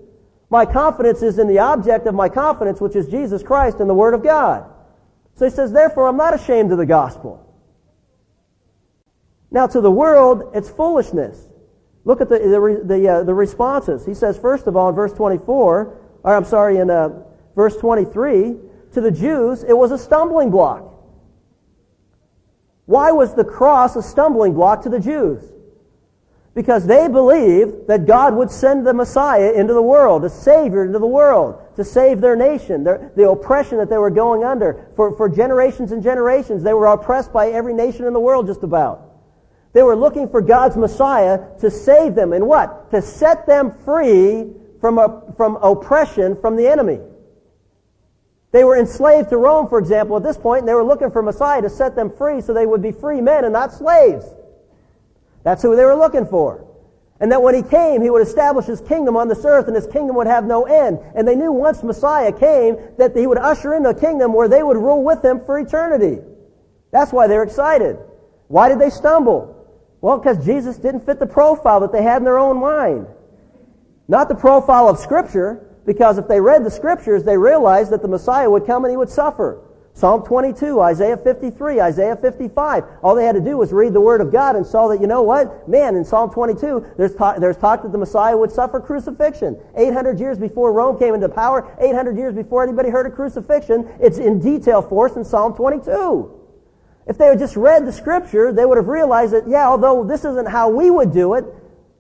My 0.50 0.66
confidence 0.66 1.22
is 1.22 1.38
in 1.38 1.48
the 1.48 1.60
object 1.60 2.08
of 2.08 2.16
my 2.16 2.30
confidence, 2.30 2.82
which 2.82 2.96
is 2.96 3.08
Jesus 3.08 3.44
Christ 3.44 3.80
and 3.80 3.90
the 3.90 3.94
Word 3.94 4.14
of 4.14 4.24
God. 4.24 4.66
So 5.36 5.46
he 5.46 5.52
says, 5.52 5.72
therefore, 5.72 6.08
I'm 6.08 6.18
not 6.18 6.34
ashamed 6.34 6.72
of 6.72 6.80
the 6.80 6.86
gospel. 6.86 7.44
Now, 9.52 9.68
to 9.68 9.82
the 9.82 9.92
world, 9.92 10.52
it's 10.56 10.70
foolishness. 10.70 11.38
Look 12.04 12.22
at 12.22 12.30
the, 12.30 12.40
the, 12.40 12.82
the, 12.84 13.10
uh, 13.10 13.24
the 13.24 13.34
responses. 13.34 14.06
He 14.06 14.14
says, 14.14 14.38
first 14.38 14.66
of 14.66 14.76
all, 14.76 14.90
in 14.90 14.96
verse 14.96 15.14
24, 15.14 16.00
or 16.24 16.36
I'm 16.36 16.46
sorry, 16.46 16.78
in 16.78 16.90
uh, 16.90 17.24
verse 17.56 17.78
23, 17.78 18.56
to 18.94 19.02
the 19.02 19.12
Jews, 19.12 19.64
it 19.64 19.78
was 19.78 19.92
a 19.92 19.98
stumbling 19.98 20.50
block. 20.50 20.97
Why 22.88 23.12
was 23.12 23.36
the 23.36 23.44
cross 23.44 23.98
a 23.98 24.02
stumbling 24.02 24.54
block 24.54 24.84
to 24.84 24.90
the 24.90 25.00
Jews? 25.00 25.44
Because 26.56 26.88
they 26.88 27.08
believed 27.08 27.88
that 27.88 28.08
God 28.08 28.34
would 28.34 28.50
send 28.50 28.88
the 28.88 28.94
Messiah 28.94 29.52
into 29.52 29.74
the 29.74 29.82
world, 29.82 30.24
a 30.24 30.30
Savior 30.30 30.86
into 30.86 30.98
the 30.98 31.06
world, 31.06 31.62
to 31.76 31.84
save 31.84 32.22
their 32.22 32.36
nation, 32.36 32.86
their, 32.86 33.12
the 33.16 33.30
oppression 33.30 33.78
that 33.78 33.90
they 33.90 33.98
were 33.98 34.10
going 34.10 34.44
under. 34.44 34.88
For, 34.96 35.16
for 35.16 35.30
generations 35.30 35.92
and 35.92 36.02
generations, 36.02 36.64
they 36.64 36.74
were 36.74 36.88
oppressed 36.88 37.32
by 37.32 37.50
every 37.50 37.74
nation 37.74 38.06
in 38.06 38.14
the 38.14 38.20
world 38.22 38.48
just 38.48 38.64
about. 38.64 39.04
They 39.74 39.84
were 39.84 39.96
looking 39.96 40.30
for 40.30 40.42
God's 40.42 40.78
Messiah 40.78 41.42
to 41.60 41.70
save 41.70 42.16
them 42.16 42.32
and 42.32 42.48
what? 42.48 42.90
To 42.92 43.02
set 43.02 43.46
them 43.46 43.74
free 43.84 44.48
from, 44.80 44.98
a, 44.98 45.34
from 45.36 45.58
oppression 45.58 46.40
from 46.40 46.56
the 46.56 46.68
enemy. 46.68 47.02
They 48.52 48.64
were 48.64 48.78
enslaved 48.78 49.30
to 49.30 49.38
Rome, 49.38 49.68
for 49.68 49.78
example, 49.78 50.18
at 50.18 50.24
this 50.24 50.38
point, 50.38 50.60
and 50.60 50.68
they 50.68 50.74
were 50.74 50.84
looking 50.84 51.12
for 51.12 51.22
Messiah 51.22 51.62
to 51.62 51.70
set 51.70 51.96
them 51.96 52.10
free 52.10 52.42
so 52.42 52.54
they 52.54 52.66
would 52.66 52.82
be 52.82 52.92
free 52.92 53.22
men 53.22 53.44
and 53.44 53.54
not 53.54 53.74
slaves. 53.74 54.26
That's 55.44 55.62
who 55.62 55.76
they 55.76 55.86
were 55.86 55.96
looking 55.96 56.28
for. 56.28 56.66
And 57.20 57.32
that 57.32 57.42
when 57.42 57.56
he 57.56 57.64
came, 57.64 58.02
he 58.02 58.10
would 58.10 58.26
establish 58.26 58.66
his 58.66 58.80
kingdom 58.82 59.18
on 59.18 59.28
this 59.28 59.44
earth 59.44 59.68
and 59.68 59.76
his 59.76 59.88
kingdom 59.88 60.16
would 60.18 60.28
have 60.28 60.46
no 60.46 60.66
end. 60.66 61.00
And 61.16 61.28
they 61.28 61.36
knew 61.36 61.52
once 61.52 61.82
Messiah 61.82 62.32
came 62.32 62.78
that 62.98 63.16
he 63.16 63.26
would 63.26 63.40
usher 63.40 63.74
in 63.74 63.86
a 63.86 63.94
kingdom 63.94 64.34
where 64.34 64.48
they 64.48 64.62
would 64.62 64.78
rule 64.78 65.04
with 65.04 65.26
him 65.26 65.44
for 65.46 65.58
eternity. 65.58 66.22
That's 66.92 67.12
why 67.12 67.28
they're 67.28 67.44
excited. 67.44 67.98
Why 68.48 68.70
did 68.70 68.80
they 68.80 68.92
stumble? 68.92 69.56
Well, 70.00 70.20
because 70.20 70.46
Jesus 70.46 70.78
didn't 70.78 71.06
fit 71.06 71.20
the 71.20 71.26
profile 71.26 71.80
that 71.80 71.92
they 71.92 72.04
had 72.04 72.18
in 72.18 72.24
their 72.24 72.38
own 72.38 72.58
mind. 72.60 73.08
Not 74.08 74.30
the 74.30 74.36
profile 74.36 74.88
of 74.88 75.00
Scripture, 75.00 75.67
because 75.88 76.18
if 76.18 76.28
they 76.28 76.40
read 76.40 76.66
the 76.66 76.70
Scriptures, 76.70 77.24
they 77.24 77.38
realized 77.38 77.92
that 77.92 78.02
the 78.04 78.08
Messiah 78.10 78.52
would 78.52 78.68
come 78.68 78.84
and 78.84 78.92
he 78.92 78.98
would 78.98 79.10
suffer. 79.10 79.64
Psalm 79.94 80.24
22, 80.24 80.80
Isaiah 80.80 81.18
53, 81.18 81.82
Isaiah 81.82 82.16
55. 82.16 82.84
All 83.02 83.16
they 83.16 83.26
had 83.26 83.34
to 83.34 83.42
do 83.42 83.58
was 83.58 83.72
read 83.72 83.94
the 83.94 84.02
Word 84.02 84.22
of 84.22 84.32
God 84.32 84.56
and 84.56 84.64
saw 84.64 84.90
that, 84.90 85.02
you 85.02 85.08
know 85.08 85.24
what? 85.24 85.68
Man, 85.68 85.96
in 85.96 86.06
Psalm 86.06 86.30
22, 86.30 86.86
there's, 86.98 87.16
talk, 87.16 87.38
there's 87.38 87.58
talk 87.58 87.82
that 87.82 87.92
the 87.92 87.98
Messiah 87.98 88.38
would 88.38 88.52
suffer 88.52 88.80
crucifixion. 88.80 89.60
800 89.76 90.20
years 90.20 90.38
before 90.38 90.72
Rome 90.72 91.00
came 91.00 91.16
into 91.16 91.30
power, 91.30 91.74
800 91.80 92.16
years 92.16 92.36
before 92.36 92.62
anybody 92.62 92.90
heard 92.90 93.08
of 93.08 93.16
crucifixion, 93.16 93.90
it's 94.00 94.20
in 94.20 94.40
detail 94.40 94.84
for 94.84 95.10
us 95.10 95.16
in 95.16 95.26
Psalm 95.26 95.56
22. 95.56 96.32
If 97.08 97.18
they 97.18 97.28
had 97.28 97.40
just 97.40 97.56
read 97.56 97.88
the 97.88 97.94
scripture, 97.94 98.52
they 98.52 98.66
would 98.66 98.78
have 98.78 98.90
realized 98.90 99.34
that, 99.34 99.48
yeah, 99.48 99.68
although 99.68 100.04
this 100.04 100.26
isn't 100.26 100.48
how 100.48 100.70
we 100.70 100.92
would 100.92 101.14
do 101.14 101.34
it, 101.36 101.46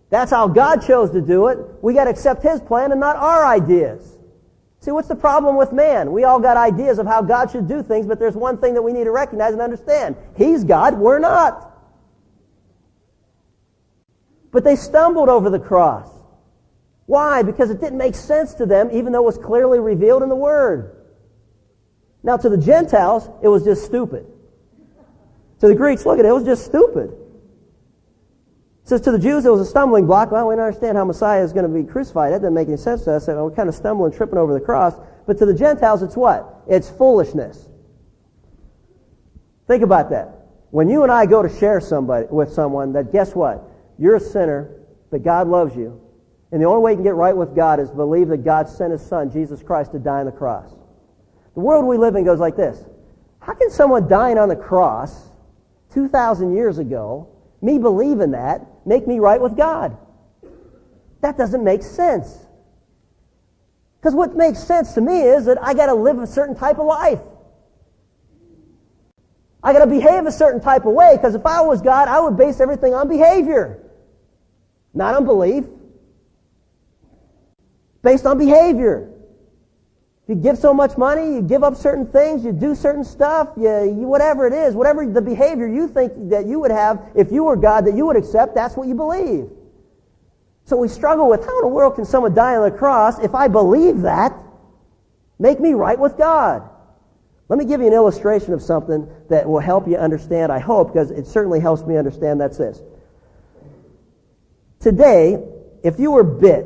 that's 0.09 0.31
how 0.31 0.47
God 0.47 0.85
chose 0.85 1.11
to 1.11 1.21
do 1.21 1.47
it. 1.47 1.59
We 1.81 1.93
got 1.93 2.05
to 2.05 2.09
accept 2.09 2.41
His 2.41 2.61
plan 2.61 2.91
and 2.91 2.99
not 2.99 3.15
our 3.17 3.45
ideas. 3.45 4.17
See, 4.79 4.91
what's 4.91 5.07
the 5.07 5.15
problem 5.15 5.57
with 5.57 5.73
man? 5.73 6.11
We 6.11 6.23
all 6.23 6.39
got 6.39 6.55
ideas 6.55 6.99
of 6.99 7.07
how 7.07 7.21
God 7.21 7.51
should 7.51 7.67
do 7.67 7.83
things, 7.83 8.05
but 8.05 8.19
there's 8.19 8.35
one 8.35 8.57
thing 8.59 8.75
that 8.75 8.81
we 8.81 8.93
need 8.93 9.03
to 9.03 9.11
recognize 9.11 9.53
and 9.53 9.61
understand. 9.61 10.15
He's 10.37 10.63
God, 10.63 10.97
we're 10.97 11.19
not. 11.19 11.73
But 14.51 14.63
they 14.63 14.75
stumbled 14.77 15.27
over 15.27 15.49
the 15.49 15.59
cross. 15.59 16.09
Why? 17.05 17.41
Because 17.41 17.69
it 17.69 17.81
didn't 17.81 17.97
make 17.97 18.15
sense 18.15 18.53
to 18.55 18.65
them, 18.65 18.89
even 18.93 19.11
though 19.11 19.23
it 19.23 19.25
was 19.25 19.37
clearly 19.37 19.79
revealed 19.79 20.23
in 20.23 20.29
the 20.29 20.35
Word. 20.35 21.05
Now, 22.23 22.37
to 22.37 22.49
the 22.49 22.57
Gentiles, 22.57 23.29
it 23.41 23.47
was 23.47 23.63
just 23.63 23.85
stupid. 23.85 24.25
To 25.59 25.67
the 25.67 25.75
Greeks, 25.75 26.05
look 26.05 26.19
at 26.19 26.25
it, 26.25 26.29
it 26.29 26.33
was 26.33 26.43
just 26.43 26.65
stupid. 26.65 27.13
Says 28.87 29.01
to 29.01 29.11
the 29.11 29.19
Jews 29.19 29.45
it 29.45 29.51
was 29.51 29.59
a 29.59 29.65
stumbling 29.65 30.07
block. 30.07 30.31
Well, 30.31 30.47
we 30.47 30.55
don't 30.55 30.63
understand 30.63 30.95
how 30.95 31.03
Messiah 31.03 31.43
is 31.43 31.51
going 31.51 31.69
to 31.69 31.83
be 31.83 31.83
crucified. 31.83 32.31
That 32.31 32.39
doesn't 32.39 32.53
make 32.53 32.69
any 32.69 32.77
sense 32.77 33.03
to 33.03 33.15
us. 33.15 33.27
We're 33.27 33.51
kind 33.51 33.67
of 33.67 33.75
stumbling, 33.75 34.13
tripping 34.13 34.37
over 34.37 34.53
the 34.53 34.61
cross. 34.61 34.95
But 35.25 35.37
to 35.39 35.45
the 35.45 35.53
Gentiles, 35.53 36.03
it's 36.03 36.15
what? 36.15 36.63
It's 36.69 36.89
foolishness. 36.89 37.67
Think 39.67 39.83
about 39.83 40.11
that. 40.11 40.45
When 40.71 40.87
you 40.87 41.03
and 41.03 41.11
I 41.11 41.25
go 41.25 41.41
to 41.41 41.49
share 41.59 41.81
somebody 41.81 42.27
with 42.29 42.53
someone 42.53 42.93
that 42.93 43.11
guess 43.11 43.35
what? 43.35 43.61
You're 43.99 44.15
a 44.15 44.21
sinner, 44.21 44.71
but 45.11 45.21
God 45.21 45.49
loves 45.49 45.75
you. 45.75 46.01
And 46.53 46.61
the 46.61 46.65
only 46.65 46.81
way 46.81 46.91
you 46.91 46.95
can 46.95 47.03
get 47.03 47.15
right 47.15 47.35
with 47.35 47.57
God 47.57 47.81
is 47.81 47.89
believe 47.89 48.29
that 48.29 48.45
God 48.45 48.69
sent 48.69 48.93
his 48.93 49.05
son, 49.05 49.29
Jesus 49.31 49.61
Christ, 49.61 49.91
to 49.91 49.99
die 49.99 50.21
on 50.21 50.27
the 50.27 50.31
cross. 50.31 50.71
The 51.55 51.59
world 51.59 51.83
we 51.85 51.97
live 51.97 52.15
in 52.15 52.23
goes 52.23 52.39
like 52.39 52.55
this. 52.55 52.81
How 53.41 53.53
can 53.53 53.69
someone 53.69 54.07
dying 54.07 54.37
on 54.37 54.47
the 54.47 54.55
cross 54.55 55.29
2,000 55.93 56.55
years 56.55 56.77
ago, 56.77 57.27
me 57.61 57.77
believing 57.77 58.31
that, 58.31 58.61
make 58.85 59.07
me 59.07 59.19
right 59.19 59.41
with 59.41 59.57
God. 59.57 59.97
That 61.21 61.37
doesn't 61.37 61.63
make 61.63 61.83
sense. 61.83 62.37
Because 63.99 64.13
what 64.13 64.35
makes 64.35 64.59
sense 64.59 64.93
to 64.93 65.01
me 65.01 65.21
is 65.21 65.45
that 65.45 65.61
I 65.61 65.73
got 65.73 65.87
to 65.87 65.95
live 65.95 66.19
a 66.19 66.27
certain 66.27 66.55
type 66.55 66.77
of 66.77 66.85
life. 66.85 67.19
I 69.63 69.73
got 69.73 69.79
to 69.79 69.87
behave 69.87 70.25
a 70.25 70.31
certain 70.31 70.61
type 70.61 70.85
of 70.85 70.93
way 70.93 71.15
because 71.15 71.35
if 71.35 71.45
I 71.45 71.61
was 71.61 71.81
God, 71.81 72.07
I 72.07 72.19
would 72.19 72.37
base 72.37 72.59
everything 72.59 72.93
on 72.93 73.09
behavior, 73.09 73.83
not 74.93 75.15
on 75.15 75.25
belief. 75.25 75.65
Based 78.03 78.25
on 78.25 78.37
behavior. 78.37 79.11
You 80.27 80.35
give 80.35 80.57
so 80.57 80.73
much 80.73 80.97
money, 80.97 81.35
you 81.35 81.41
give 81.41 81.63
up 81.63 81.77
certain 81.77 82.05
things, 82.05 82.43
you 82.43 82.51
do 82.51 82.75
certain 82.75 83.05
stuff, 83.05 83.49
you, 83.55 83.83
you, 83.85 84.07
whatever 84.07 84.45
it 84.45 84.51
is, 84.51 84.75
whatever 84.75 85.05
the 85.05 85.21
behavior 85.21 85.67
you 85.67 85.87
think 85.87 86.29
that 86.29 86.45
you 86.45 86.59
would 86.59 86.71
have 86.71 87.11
if 87.15 87.31
you 87.31 87.45
were 87.45 87.55
God 87.55 87.85
that 87.85 87.95
you 87.95 88.05
would 88.07 88.17
accept, 88.17 88.53
that's 88.53 88.75
what 88.75 88.89
you 88.89 88.95
believe. 88.95 89.49
So 90.65 90.75
we 90.75 90.89
struggle 90.89 91.29
with 91.29 91.45
how 91.45 91.59
in 91.59 91.61
the 91.61 91.73
world 91.73 91.95
can 91.95 92.03
someone 92.03 92.33
die 92.33 92.57
on 92.57 92.69
the 92.69 92.77
cross 92.77 93.19
if 93.19 93.33
I 93.33 93.47
believe 93.47 94.01
that, 94.01 94.37
make 95.39 95.61
me 95.61 95.73
right 95.73 95.97
with 95.97 96.17
God? 96.17 96.69
Let 97.47 97.57
me 97.57 97.63
give 97.63 97.79
you 97.79 97.87
an 97.87 97.93
illustration 97.93 98.51
of 98.51 98.61
something 98.61 99.07
that 99.29 99.47
will 99.47 99.59
help 99.59 99.87
you 99.87 99.95
understand, 99.95 100.51
I 100.51 100.59
hope, 100.59 100.91
because 100.91 101.09
it 101.09 101.25
certainly 101.27 101.61
helps 101.61 101.83
me 101.83 101.95
understand. 101.95 102.41
That's 102.41 102.57
this. 102.57 102.81
Today, 104.81 105.41
if 105.83 105.99
you 106.01 106.11
were 106.11 106.23
bit 106.23 106.65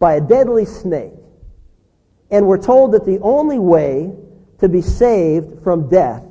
by 0.00 0.14
a 0.14 0.20
deadly 0.20 0.64
snake, 0.64 1.12
and 2.30 2.46
we're 2.46 2.62
told 2.62 2.92
that 2.92 3.04
the 3.04 3.18
only 3.20 3.58
way 3.58 4.12
to 4.58 4.68
be 4.68 4.82
saved 4.82 5.62
from 5.62 5.88
death 5.88 6.24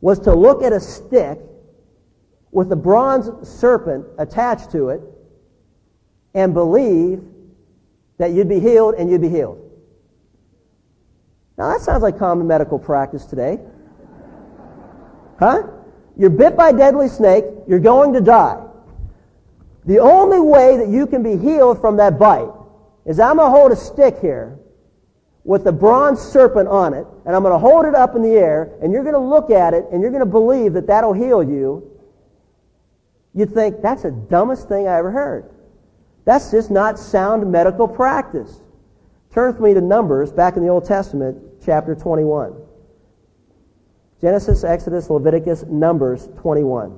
was 0.00 0.20
to 0.20 0.34
look 0.34 0.62
at 0.62 0.72
a 0.72 0.80
stick 0.80 1.38
with 2.50 2.70
a 2.72 2.76
bronze 2.76 3.48
serpent 3.48 4.06
attached 4.18 4.72
to 4.72 4.88
it 4.88 5.00
and 6.34 6.52
believe 6.54 7.22
that 8.18 8.32
you'd 8.32 8.48
be 8.48 8.60
healed 8.60 8.94
and 8.94 9.10
you'd 9.10 9.20
be 9.20 9.28
healed. 9.28 9.58
Now 11.56 11.72
that 11.72 11.82
sounds 11.82 12.02
like 12.02 12.18
common 12.18 12.46
medical 12.46 12.78
practice 12.78 13.24
today. 13.24 13.60
Huh? 15.38 15.68
You're 16.16 16.30
bit 16.30 16.56
by 16.56 16.70
a 16.70 16.72
deadly 16.72 17.08
snake. 17.08 17.44
You're 17.68 17.78
going 17.78 18.12
to 18.14 18.20
die. 18.20 18.62
The 19.84 19.98
only 19.98 20.40
way 20.40 20.76
that 20.76 20.88
you 20.88 21.06
can 21.06 21.22
be 21.22 21.36
healed 21.36 21.80
from 21.80 21.96
that 21.96 22.18
bite 22.18 22.50
is 23.04 23.18
I'm 23.18 23.36
going 23.36 23.52
to 23.52 23.58
hold 23.58 23.72
a 23.72 23.76
stick 23.76 24.18
here 24.20 24.58
with 25.44 25.66
a 25.66 25.72
bronze 25.72 26.20
serpent 26.20 26.68
on 26.68 26.94
it, 26.94 27.06
and 27.26 27.34
I'm 27.34 27.42
going 27.42 27.52
to 27.52 27.58
hold 27.58 27.84
it 27.84 27.94
up 27.94 28.14
in 28.14 28.22
the 28.22 28.36
air, 28.36 28.70
and 28.80 28.92
you're 28.92 29.02
going 29.02 29.14
to 29.14 29.18
look 29.18 29.50
at 29.50 29.74
it, 29.74 29.86
and 29.92 30.00
you're 30.00 30.10
going 30.10 30.20
to 30.20 30.30
believe 30.30 30.74
that 30.74 30.86
that'll 30.86 31.12
heal 31.12 31.42
you. 31.42 31.90
You'd 33.34 33.52
think, 33.52 33.82
that's 33.82 34.02
the 34.02 34.10
dumbest 34.10 34.68
thing 34.68 34.86
I 34.86 34.98
ever 34.98 35.10
heard. 35.10 35.50
That's 36.24 36.50
just 36.50 36.70
not 36.70 36.98
sound 36.98 37.50
medical 37.50 37.88
practice. 37.88 38.60
Turn 39.32 39.52
with 39.52 39.60
me 39.60 39.74
to 39.74 39.80
Numbers, 39.80 40.30
back 40.30 40.56
in 40.56 40.62
the 40.62 40.68
Old 40.68 40.84
Testament, 40.84 41.42
chapter 41.64 41.94
21. 41.94 42.54
Genesis, 44.20 44.62
Exodus, 44.62 45.10
Leviticus, 45.10 45.64
Numbers 45.64 46.28
21. 46.38 46.96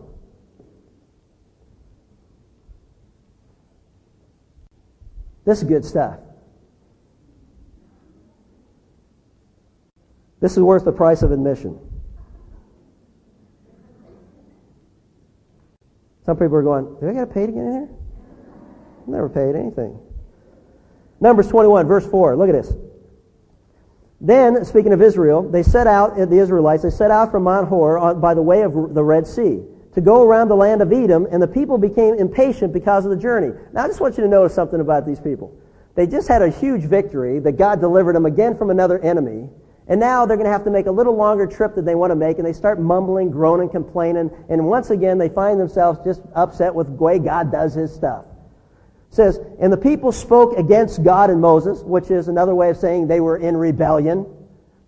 This 5.46 5.62
is 5.62 5.64
good 5.68 5.85
stuff. 5.85 6.18
This 10.44 10.59
is 10.59 10.62
worth 10.62 10.85
the 10.85 10.92
price 10.92 11.22
of 11.22 11.33
admission. 11.33 11.78
Some 16.26 16.37
people 16.37 16.57
are 16.57 16.62
going, 16.62 16.85
do 17.00 17.09
I 17.09 17.24
get 17.24 17.35
in 17.35 17.54
here? 17.54 17.88
I've 19.00 19.09
never 19.09 19.30
paid 19.30 19.57
anything. 19.57 19.98
Numbers 21.18 21.48
21, 21.48 21.87
verse 21.87 22.07
4. 22.07 22.37
Look 22.37 22.50
at 22.50 22.62
this. 22.62 22.70
Then, 24.20 24.66
speaking 24.66 24.92
of 24.92 25.00
Israel, 25.00 25.48
they 25.48 25.62
set 25.62 25.87
out, 25.87 26.20
uh, 26.20 26.26
the 26.26 26.37
Israelites, 26.37 26.83
they 26.83 26.90
set 26.90 27.11
out 27.11 27.30
from 27.30 27.44
Mount 27.44 27.68
Hor 27.68 27.96
uh, 27.96 28.12
by 28.12 28.35
the 28.35 28.42
way 28.42 28.64
of 28.64 28.92
the 28.92 29.02
Red 29.02 29.26
Sea 29.26 29.62
to 29.94 30.00
go 30.02 30.22
around 30.22 30.48
the 30.48 30.57
land 30.57 30.83
of 30.83 30.92
Edom, 30.92 31.26
and 31.30 31.42
the 31.42 31.48
people 31.48 31.78
became 31.78 32.16
impatient 32.16 32.74
because 32.74 33.07
of 33.07 33.11
the 33.11 33.16
journey. 33.16 33.59
Now, 33.72 33.85
I 33.85 33.87
just 33.87 33.98
want 33.98 34.18
you 34.18 34.24
to 34.24 34.28
notice 34.28 34.54
something 34.54 34.80
about 34.80 35.07
these 35.07 35.20
people. 35.20 35.57
They 35.94 36.07
just 36.07 36.28
had 36.28 36.42
a 36.42 36.50
huge 36.50 36.83
victory 36.83 37.38
that 37.38 37.52
God 37.52 37.80
delivered 37.80 38.14
them 38.14 38.26
again 38.26 38.59
from 38.59 38.68
another 38.68 38.98
enemy, 38.98 39.48
and 39.87 40.01
now 40.01 40.25
they're 40.25 40.37
going 40.37 40.47
to 40.47 40.53
have 40.53 40.64
to 40.64 40.70
make 40.70 40.87
a 40.87 40.90
little 40.90 41.14
longer 41.14 41.47
trip 41.47 41.75
than 41.75 41.85
they 41.85 41.94
want 41.94 42.11
to 42.11 42.16
make, 42.16 42.38
and 42.38 42.47
they 42.47 42.53
start 42.53 42.81
mumbling, 42.81 43.31
groaning, 43.31 43.68
complaining, 43.68 44.31
and 44.49 44.66
once 44.66 44.90
again 44.90 45.18
they 45.18 45.29
find 45.29 45.61
themselves 45.61 45.99
just 46.05 46.23
upset 46.35 46.75
with 46.75 46.87
the 46.87 46.92
way 46.94 47.18
God 47.18 47.53
does 47.53 47.75
his 47.75 47.94
stuff. 47.94 48.25
It 49.11 49.14
says, 49.14 49.38
and 49.61 49.73
the 49.73 49.77
people 49.77 50.11
spoke 50.11 50.59
against 50.59 51.05
God 51.05 51.31
and 51.31 51.40
Moses, 51.40 51.83
which 51.83 52.11
is 52.11 52.29
another 52.29 52.55
way 52.55 52.70
of 52.70 52.79
saying 52.79 53.07
they 53.07 53.20
were 53.20 53.37
in 53.37 53.57
rebellion. 53.57 54.27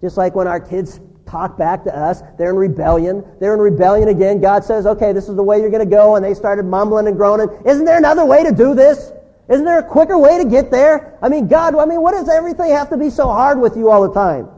Just 0.01 0.17
like 0.17 0.35
when 0.35 0.49
our 0.49 0.61
kids 0.61 0.99
talk 1.27 1.59
back 1.59 1.85
to 1.85 1.97
us, 1.97 2.23
they're 2.39 2.51
in 2.51 2.57
rebellion. 2.57 3.25
They're 3.39 3.55
in 3.55 3.61
rebellion 3.61 4.09
again. 4.09 4.41
God 4.41 4.65
says, 4.65 4.87
okay, 4.87 5.13
this 5.13 5.29
is 5.29 5.37
the 5.37 5.43
way 5.43 5.61
you're 5.61 5.71
going 5.71 5.85
to 5.85 5.91
go, 5.91 6.17
and 6.17 6.25
they 6.25 6.35
started 6.35 6.65
mumbling 6.65 7.07
and 7.07 7.17
groaning. 7.17 7.49
Isn't 7.67 7.85
there 7.85 7.99
another 7.99 8.25
way 8.25 8.45
to 8.45 8.53
do 8.53 8.75
this? 8.75 9.13
Isn't 9.49 9.65
there 9.65 9.79
a 9.79 9.85
quicker 9.85 10.19
way 10.19 10.39
to 10.39 10.49
get 10.49 10.71
there? 10.71 11.19
I 11.23 11.29
mean, 11.29 11.47
God, 11.47 11.77
I 11.77 11.85
mean, 11.85 12.03
what 12.03 12.13
does 12.13 12.29
everything 12.29 12.71
have 12.73 12.91
to 12.91 12.97
be 12.97 13.11
so 13.11 13.27
hard 13.27 13.61
with 13.61 13.77
you 13.77 13.91
all 13.91 14.09
the 14.09 14.15
time? 14.15 14.49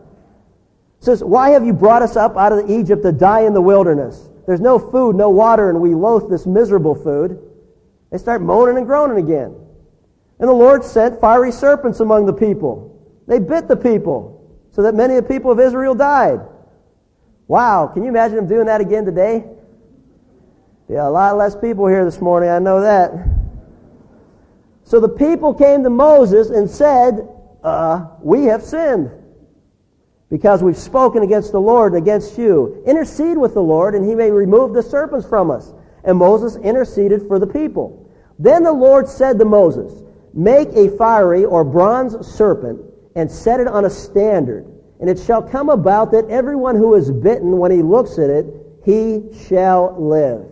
Says, 1.00 1.22
Why 1.22 1.50
have 1.50 1.64
you 1.64 1.72
brought 1.72 2.02
us 2.02 2.16
up 2.16 2.36
out 2.36 2.52
of 2.52 2.70
Egypt 2.70 3.02
to 3.02 3.12
die 3.12 3.42
in 3.42 3.54
the 3.54 3.60
wilderness? 3.60 4.28
There's 4.46 4.60
no 4.60 4.78
food, 4.78 5.14
no 5.14 5.30
water, 5.30 5.68
and 5.68 5.80
we 5.80 5.94
loathe 5.94 6.30
this 6.30 6.46
miserable 6.46 6.94
food. 6.94 7.38
They 8.10 8.18
start 8.18 8.42
moaning 8.42 8.78
and 8.78 8.86
groaning 8.86 9.22
again. 9.22 9.54
And 10.40 10.48
the 10.48 10.54
Lord 10.54 10.84
sent 10.84 11.20
fiery 11.20 11.52
serpents 11.52 12.00
among 12.00 12.26
the 12.26 12.32
people. 12.32 12.96
They 13.26 13.38
bit 13.38 13.68
the 13.68 13.76
people, 13.76 14.56
so 14.72 14.82
that 14.82 14.94
many 14.94 15.16
of 15.16 15.24
the 15.24 15.28
people 15.28 15.52
of 15.52 15.60
Israel 15.60 15.94
died. 15.94 16.40
Wow, 17.46 17.88
can 17.88 18.02
you 18.04 18.08
imagine 18.08 18.36
them 18.36 18.48
doing 18.48 18.66
that 18.66 18.80
again 18.80 19.04
today? 19.04 19.44
Yeah, 20.88 21.06
a 21.06 21.10
lot 21.10 21.36
less 21.36 21.54
people 21.54 21.86
here 21.86 22.04
this 22.04 22.20
morning, 22.20 22.48
I 22.48 22.58
know 22.58 22.80
that. 22.80 23.12
So 24.84 25.00
the 25.00 25.08
people 25.08 25.52
came 25.52 25.82
to 25.82 25.90
Moses 25.90 26.48
and 26.48 26.70
said, 26.70 27.28
uh, 27.62 28.06
we 28.22 28.44
have 28.44 28.62
sinned 28.62 29.10
because 30.30 30.62
we've 30.62 30.76
spoken 30.76 31.22
against 31.22 31.52
the 31.52 31.60
Lord 31.60 31.94
and 31.94 32.02
against 32.02 32.36
you. 32.36 32.82
Intercede 32.86 33.38
with 33.38 33.54
the 33.54 33.62
Lord, 33.62 33.94
and 33.94 34.04
he 34.04 34.14
may 34.14 34.30
remove 34.30 34.74
the 34.74 34.82
serpents 34.82 35.26
from 35.26 35.50
us. 35.50 35.72
And 36.04 36.18
Moses 36.18 36.56
interceded 36.56 37.26
for 37.26 37.38
the 37.38 37.46
people. 37.46 38.10
Then 38.38 38.62
the 38.62 38.72
Lord 38.72 39.08
said 39.08 39.38
to 39.38 39.44
Moses, 39.44 40.02
Make 40.34 40.68
a 40.74 40.90
fiery 40.96 41.44
or 41.44 41.64
bronze 41.64 42.26
serpent, 42.26 42.80
and 43.16 43.30
set 43.30 43.60
it 43.60 43.66
on 43.66 43.84
a 43.84 43.90
standard. 43.90 44.66
And 45.00 45.08
it 45.08 45.18
shall 45.18 45.42
come 45.42 45.70
about 45.70 46.12
that 46.12 46.28
everyone 46.28 46.76
who 46.76 46.94
is 46.94 47.10
bitten, 47.10 47.58
when 47.58 47.70
he 47.70 47.82
looks 47.82 48.18
at 48.18 48.30
it, 48.30 48.46
he 48.84 49.22
shall 49.46 49.96
live. 49.98 50.46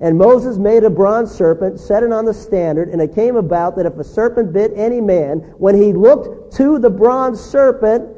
And 0.00 0.18
Moses 0.18 0.56
made 0.56 0.84
a 0.84 0.90
bronze 0.90 1.30
serpent, 1.30 1.80
set 1.80 2.02
it 2.02 2.12
on 2.12 2.24
the 2.24 2.34
standard, 2.34 2.88
and 2.88 3.00
it 3.00 3.14
came 3.14 3.36
about 3.36 3.76
that 3.76 3.86
if 3.86 3.96
a 3.96 4.04
serpent 4.04 4.52
bit 4.52 4.72
any 4.74 5.00
man, 5.00 5.38
when 5.58 5.74
he 5.74 5.92
looked 5.92 6.54
to 6.56 6.78
the 6.78 6.90
bronze 6.90 7.40
serpent, 7.40 8.08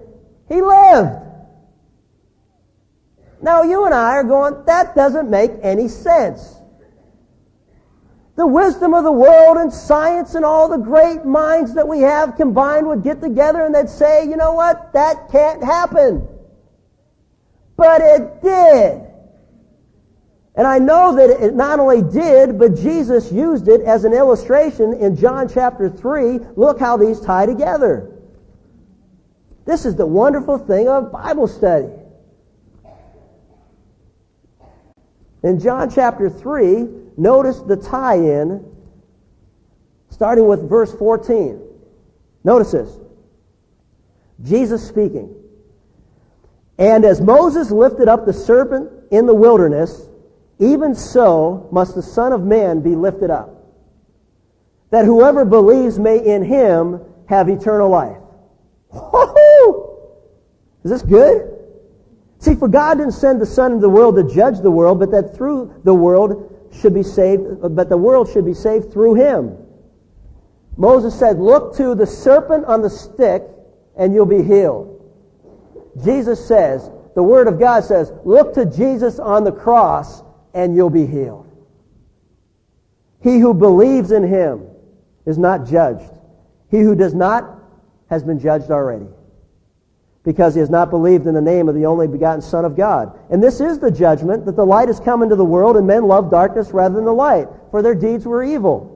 he 0.48 0.62
lived. 0.62 1.26
Now 3.42 3.62
you 3.62 3.85
and 3.85 3.94
I 3.94 4.12
are 4.12 4.24
going, 4.24 4.64
that 4.66 4.94
doesn't 4.94 5.30
make 5.30 5.52
any 5.62 5.88
sense. 5.88 6.54
The 8.37 8.46
wisdom 8.46 8.92
of 8.92 9.04
the 9.04 9.12
world 9.12 9.56
and 9.56 9.72
science 9.72 10.35
and 10.35 10.44
all 10.44 10.68
the 10.68 10.76
great 10.76 11.24
minds 11.24 11.74
that 11.74 11.88
we 11.88 12.00
have 12.00 12.37
combined 12.37 12.87
would 12.87 13.02
get 13.02 13.20
together 13.22 13.64
and 13.64 13.74
they'd 13.74 13.88
say, 13.88 14.24
you 14.24 14.37
know 14.37 14.52
what, 14.52 14.92
that 14.92 15.30
can't 15.30 15.64
happen. 15.64 16.28
But 17.76 18.02
it 18.02 18.42
did. 18.42 19.02
And 20.54 20.66
I 20.66 20.78
know 20.78 21.16
that 21.16 21.44
it 21.44 21.54
not 21.54 21.80
only 21.80 22.00
did, 22.00 22.59
but 22.59 22.76
Jesus 22.76 23.30
used 23.30 23.68
it 23.68 23.82
as 23.82 24.04
an 24.04 24.14
illustration 24.14 24.94
in 24.94 25.16
John 25.16 25.48
chapter 25.48 25.90
3. 25.90 26.40
Look 26.56 26.78
how 26.78 26.96
these 26.96 27.20
tie 27.20 27.44
together. 27.44 28.15
This 29.66 29.85
is 29.85 29.96
the 29.96 30.07
wonderful 30.07 30.59
thing 30.59 30.88
of 30.88 31.12
Bible 31.12 31.48
study. 31.48 31.88
In 35.42 35.61
John 35.61 35.90
chapter 35.90 36.31
3, 36.31 36.88
notice 37.16 37.61
the 37.61 37.76
tie 37.76 38.14
in 38.14 38.64
starting 40.11 40.46
with 40.46 40.68
verse 40.68 40.94
14. 40.94 41.61
Notice 42.44 42.72
this. 42.72 42.90
Jesus 44.42 44.87
speaking. 44.87 45.35
And 46.79 47.05
as 47.05 47.20
Moses 47.20 47.70
lifted 47.70 48.09
up 48.09 48.24
the 48.24 48.33
serpent 48.33 48.90
in 49.11 49.26
the 49.26 49.35
wilderness, 49.35 50.09
even 50.59 50.94
so 50.94 51.68
must 51.72 51.94
the 51.94 52.02
Son 52.02 52.33
of 52.33 52.42
Man 52.42 52.81
be 52.81 52.94
lifted 52.94 53.31
up, 53.31 53.50
that 54.90 55.05
whoever 55.05 55.44
believes 55.44 55.98
may 55.98 56.24
in 56.24 56.42
him 56.42 57.00
have 57.29 57.48
eternal 57.48 57.90
life. 57.90 58.18
Is 60.85 60.90
this 60.90 61.02
good? 61.02 61.52
See, 62.38 62.54
for 62.54 62.68
God 62.68 62.98
didn't 62.98 63.12
send 63.12 63.40
the 63.40 63.46
Son 63.46 63.72
of 63.72 63.80
the 63.80 63.88
world 63.88 64.16
to 64.16 64.35
judge 64.35 64.61
the 64.61 64.70
world, 64.70 65.00
but 65.00 65.11
that 65.11 65.37
through 65.37 65.80
the 65.85 65.94
world 65.94 66.70
should 66.80 66.94
be 66.94 67.02
saved, 67.02 67.42
but 67.74 67.88
the 67.88 67.96
world 67.96 68.30
should 68.30 68.44
be 68.44 68.54
saved 68.54 68.92
through 68.92 69.14
him. 69.14 69.56
Moses 70.76 71.18
said, 71.18 71.38
look 71.38 71.76
to 71.76 71.94
the 71.94 72.06
serpent 72.06 72.66
on 72.66 72.82
the 72.82 72.90
stick 72.90 73.42
and 73.96 74.14
you'll 74.14 74.26
be 74.26 74.42
healed. 74.42 74.92
Jesus 76.04 76.46
says, 76.46 76.90
the 77.14 77.22
Word 77.22 77.48
of 77.48 77.59
God 77.59 77.85
says, 77.85 78.12
look 78.24 78.54
to 78.54 78.66
Jesus 78.66 79.18
on 79.18 79.44
the 79.44 79.52
cross 79.52 80.22
and 80.52 80.76
you'll 80.76 80.90
be 80.90 81.06
healed. 81.06 81.50
He 83.22 83.38
who 83.38 83.54
believes 83.54 84.12
in 84.12 84.22
him 84.22 84.68
is 85.25 85.38
not 85.38 85.66
judged. 85.66 86.12
He 86.71 86.81
who 86.81 86.94
does 86.94 87.14
not 87.14 87.56
has 88.09 88.23
been 88.23 88.38
judged 88.38 88.71
already 88.71 89.07
because 90.27 90.54
he 90.54 90.61
has 90.61 90.69
not 90.69 90.90
believed 90.90 91.27
in 91.29 91.35
the 91.35 91.40
name 91.40 91.69
of 91.69 91.77
the 91.77 91.87
only 91.87 92.09
begotten 92.09 92.42
Son 92.42 92.65
of 92.65 92.77
God. 92.77 93.17
And 93.31 93.40
this 93.40 93.61
is 93.61 93.79
the 93.79 93.92
judgment 93.92 94.44
that 94.46 94.57
the 94.57 94.67
light 94.67 94.88
has 94.88 94.98
come 94.98 95.23
into 95.23 95.37
the 95.37 95.44
world 95.44 95.77
and 95.77 95.87
men 95.87 96.09
love 96.09 96.33
darkness 96.33 96.73
rather 96.73 96.96
than 96.96 97.04
the 97.04 97.13
light, 97.13 97.46
for 97.71 97.81
their 97.81 97.94
deeds 97.94 98.27
were 98.27 98.42
evil. 98.42 98.92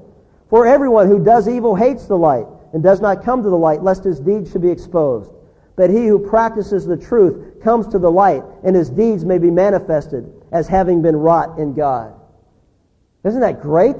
For 0.49 0.67
everyone 0.67 1.07
who 1.07 1.23
does 1.23 1.49
evil 1.49 1.77
hates 1.77 2.07
the 2.07 2.19
light 2.19 2.47
and 2.73 2.83
does 2.83 3.01
not 3.01 3.25
come 3.25 3.45
to 3.45 3.49
the 3.49 3.57
light 3.57 3.81
lest 3.81 4.03
his 4.03 4.19
deeds 4.19 4.51
should 4.51 4.63
be 4.63 4.71
exposed. 4.71 5.31
But 5.77 5.91
he 5.91 6.09
who 6.09 6.19
practices 6.19 6.85
the 6.85 6.97
truth 6.97 7.63
comes 7.63 7.87
to 7.89 8.01
the 8.01 8.11
light 8.11 8.43
and 8.65 8.75
his 8.75 8.91
deeds 8.91 9.25
may 9.25 9.39
be 9.39 9.53
manifested 9.53 10.29
as 10.51 10.67
having 10.67 11.01
been 11.01 11.15
wrought 11.15 11.61
in 11.61 11.75
God. 11.75 12.13
Isn't 13.23 13.41
that 13.41 13.63
great? 13.63 13.97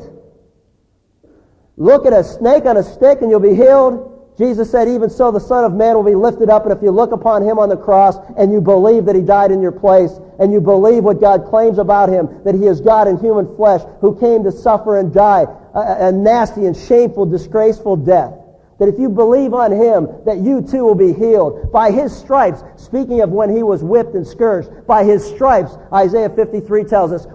Look 1.77 2.07
at 2.07 2.13
a 2.13 2.25
snake 2.25 2.65
on 2.65 2.77
a 2.77 2.83
stick 2.83 3.23
and 3.23 3.31
you'll 3.31 3.39
be 3.39 3.55
healed. 3.55 4.20
Jesus 4.41 4.71
said, 4.71 4.89
even 4.89 5.11
so 5.11 5.31
the 5.31 5.39
Son 5.39 5.65
of 5.65 5.75
Man 5.75 5.97
will 5.97 6.03
be 6.03 6.15
lifted 6.15 6.49
up, 6.49 6.65
and 6.65 6.73
if 6.73 6.83
you 6.83 6.91
look 6.91 7.13
upon 7.13 7.43
him 7.43 7.59
on 7.59 7.69
the 7.69 7.77
cross 7.77 8.17
and 8.39 8.51
you 8.51 8.63
believe 8.63 9.05
that 9.05 9.15
he 9.15 9.21
died 9.21 9.51
in 9.51 9.61
your 9.61 9.71
place, 9.71 10.19
and 10.39 10.51
you 10.51 10.63
believe 10.63 11.05
what 11.05 11.21
God 11.21 11.45
claims 11.45 11.77
about 11.77 12.09
him, 12.09 12.43
that 12.45 12.55
he 12.55 12.67
is 12.67 12.81
God 12.81 13.07
in 13.07 13.19
human 13.19 13.55
flesh, 13.55 13.83
who 14.01 14.19
came 14.19 14.43
to 14.45 14.51
suffer 14.51 14.99
and 14.99 15.13
die 15.13 15.43
a, 15.75 16.09
a 16.09 16.13
nasty 16.13 16.65
and 16.65 16.75
shameful, 16.75 17.27
disgraceful 17.27 17.97
death, 17.97 18.33
that 18.79 18.89
if 18.89 18.99
you 18.99 19.11
believe 19.11 19.53
on 19.53 19.73
him, 19.73 20.09
that 20.25 20.39
you 20.39 20.63
too 20.63 20.85
will 20.85 20.95
be 20.95 21.13
healed. 21.13 21.71
By 21.71 21.91
his 21.91 22.17
stripes, 22.17 22.65
speaking 22.77 23.21
of 23.21 23.29
when 23.29 23.55
he 23.55 23.63
was 23.63 23.85
whipped 23.85 24.15
and 24.15 24.27
scourged, 24.27 24.87
by 24.87 25.05
his 25.05 25.23
stripes, 25.23 25.77
Isaiah 25.93 26.31
53 26.31 26.85
tells 26.85 27.13
us, 27.13 27.27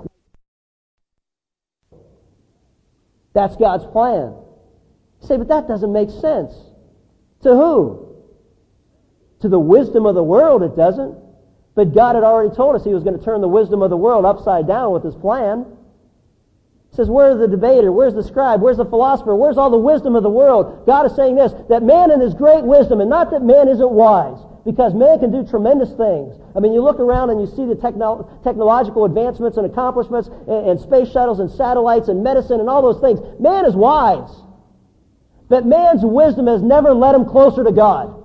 that's 3.34 3.56
God's 3.58 3.86
plan. 3.92 4.34
You 5.22 5.28
say, 5.28 5.38
but 5.38 5.50
that 5.50 5.68
doesn't 5.68 5.94
make 5.94 6.10
sense. 6.10 6.56
To 7.46 7.54
who? 7.54 8.16
To 9.42 9.50
the 9.50 9.60
wisdom 9.60 10.08
of 10.08 10.16
the 10.16 10.24
world, 10.24 10.64
it 10.64 10.76
doesn't. 10.76 11.16
But 11.76 11.94
God 11.94 12.16
had 12.16 12.24
already 12.24 12.56
told 12.56 12.76
us 12.76 12.84
he 12.84 12.94
was 12.94 13.04
going 13.04 13.20
to 13.20 13.24
turn 13.24 13.42
the 13.42 13.48
wisdom 13.48 13.84
of 13.84 13.92
the 13.92 13.98
world 13.98 14.26
upside 14.26 14.66
down 14.66 14.92
with 14.92 15.04
his 15.04 15.14
plan. 15.14 15.78
He 16.90 16.96
says, 16.96 17.08
where's 17.08 17.38
the 17.38 17.48
debater? 17.48 17.92
Where's 17.92 18.16
the 18.16 18.24
scribe? 18.24 18.64
Where's 18.64 18.78
the 18.78 18.86
philosopher? 18.86 19.36
Where's 19.36 19.60
all 19.60 19.70
the 19.70 19.78
wisdom 19.78 20.16
of 20.16 20.24
the 20.24 20.30
world? 20.30 20.88
God 20.88 21.06
is 21.06 21.16
saying 21.16 21.36
this, 21.36 21.54
that 21.70 21.84
man 21.84 22.10
in 22.10 22.20
his 22.20 22.34
great 22.34 22.64
wisdom, 22.64 23.00
and 23.00 23.12
not 23.12 23.30
that 23.30 23.44
man 23.44 23.68
isn't 23.68 23.92
wise, 23.92 24.40
because 24.66 24.96
man 24.96 25.20
can 25.20 25.32
do 25.32 25.46
tremendous 25.46 25.94
things. 25.94 26.34
I 26.56 26.60
mean, 26.62 26.74
you 26.74 26.82
look 26.82 27.00
around 27.00 27.30
and 27.30 27.40
you 27.40 27.46
see 27.46 27.68
the 27.68 27.76
techno- 27.76 28.28
technological 28.44 29.06
advancements 29.06 29.58
and 29.58 29.68
accomplishments 29.68 30.30
and, 30.48 30.70
and 30.70 30.82
space 30.82 31.12
shuttles 31.12 31.40
and 31.40 31.52
satellites 31.52 32.08
and 32.08 32.24
medicine 32.24 32.60
and 32.60 32.70
all 32.70 32.82
those 32.82 33.02
things. 33.02 33.20
Man 33.40 33.66
is 33.66 33.76
wise. 33.76 34.34
But 35.48 35.66
man's 35.66 36.04
wisdom 36.04 36.48
has 36.48 36.62
never 36.62 36.94
led 36.94 37.16
him 37.16 37.26
closer 37.26 37.64
to 37.64 37.72
God. 37.72 38.24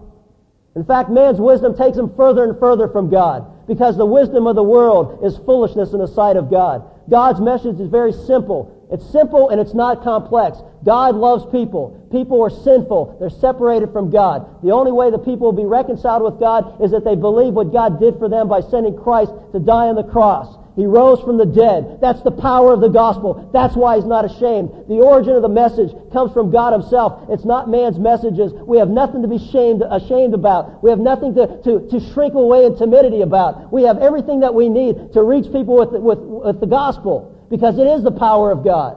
In 0.76 0.84
fact, 0.84 1.10
man's 1.10 1.40
wisdom 1.40 1.76
takes 1.76 1.98
him 1.98 2.14
further 2.16 2.44
and 2.44 2.58
further 2.58 2.88
from 2.88 3.10
God 3.10 3.66
because 3.66 3.96
the 3.96 4.06
wisdom 4.06 4.46
of 4.46 4.56
the 4.56 4.62
world 4.62 5.20
is 5.24 5.36
foolishness 5.38 5.92
in 5.92 5.98
the 5.98 6.06
sight 6.06 6.36
of 6.36 6.50
God. 6.50 6.82
God's 7.08 7.40
message 7.40 7.80
is 7.80 7.88
very 7.88 8.12
simple. 8.12 8.88
It's 8.90 9.08
simple 9.10 9.50
and 9.50 9.60
it's 9.60 9.74
not 9.74 10.02
complex. 10.02 10.58
God 10.84 11.14
loves 11.14 11.44
people. 11.52 12.08
People 12.10 12.42
are 12.42 12.50
sinful. 12.50 13.18
They're 13.20 13.30
separated 13.30 13.92
from 13.92 14.10
God. 14.10 14.62
The 14.62 14.70
only 14.70 14.92
way 14.92 15.10
the 15.10 15.18
people 15.18 15.46
will 15.46 15.60
be 15.60 15.66
reconciled 15.66 16.22
with 16.22 16.40
God 16.40 16.82
is 16.82 16.90
that 16.92 17.04
they 17.04 17.14
believe 17.14 17.54
what 17.54 17.72
God 17.72 18.00
did 18.00 18.18
for 18.18 18.28
them 18.28 18.48
by 18.48 18.60
sending 18.60 18.96
Christ 18.96 19.32
to 19.52 19.58
die 19.58 19.88
on 19.88 19.96
the 19.96 20.04
cross. 20.04 20.56
He 20.76 20.86
rose 20.86 21.20
from 21.20 21.36
the 21.36 21.46
dead. 21.46 21.98
That's 22.00 22.22
the 22.22 22.30
power 22.30 22.72
of 22.72 22.80
the 22.80 22.88
gospel. 22.88 23.50
That's 23.52 23.76
why 23.76 23.96
he's 23.96 24.04
not 24.04 24.24
ashamed. 24.24 24.70
The 24.88 25.00
origin 25.00 25.34
of 25.34 25.42
the 25.42 25.48
message 25.48 25.90
comes 26.12 26.32
from 26.32 26.50
God 26.50 26.72
himself. 26.72 27.28
It's 27.28 27.44
not 27.44 27.68
man's 27.68 27.98
messages. 27.98 28.52
We 28.52 28.78
have 28.78 28.88
nothing 28.88 29.22
to 29.22 29.28
be 29.28 29.38
shamed, 29.38 29.82
ashamed 29.82 30.34
about. 30.34 30.82
We 30.82 30.90
have 30.90 31.00
nothing 31.00 31.34
to, 31.34 31.60
to, 31.62 31.88
to 31.90 32.12
shrink 32.12 32.34
away 32.34 32.64
in 32.64 32.76
timidity 32.76 33.22
about. 33.22 33.72
We 33.72 33.82
have 33.82 33.98
everything 33.98 34.40
that 34.40 34.54
we 34.54 34.68
need 34.68 35.12
to 35.12 35.22
reach 35.22 35.50
people 35.52 35.76
with, 35.76 35.90
with, 35.90 36.18
with 36.18 36.60
the 36.60 36.66
gospel 36.66 37.46
because 37.50 37.78
it 37.78 37.86
is 37.86 38.02
the 38.04 38.12
power 38.12 38.50
of 38.50 38.64
God. 38.64 38.96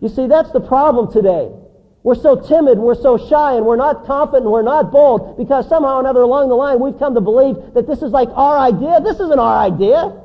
You 0.00 0.08
see, 0.08 0.26
that's 0.26 0.52
the 0.52 0.60
problem 0.60 1.12
today. 1.12 1.50
We're 2.02 2.14
so 2.14 2.36
timid, 2.40 2.78
we're 2.78 2.94
so 2.94 3.18
shy, 3.18 3.56
and 3.56 3.66
we're 3.66 3.76
not 3.76 4.06
confident, 4.06 4.50
we're 4.50 4.62
not 4.62 4.92
bold 4.92 5.36
because 5.36 5.68
somehow 5.68 5.96
or 5.96 6.00
another 6.00 6.20
along 6.20 6.48
the 6.48 6.54
line 6.54 6.80
we've 6.80 6.98
come 6.98 7.14
to 7.14 7.20
believe 7.20 7.56
that 7.74 7.86
this 7.86 8.02
is 8.02 8.12
like 8.12 8.28
our 8.34 8.58
idea. 8.58 9.00
This 9.00 9.20
isn't 9.20 9.38
our 9.38 9.58
idea. 9.58 10.22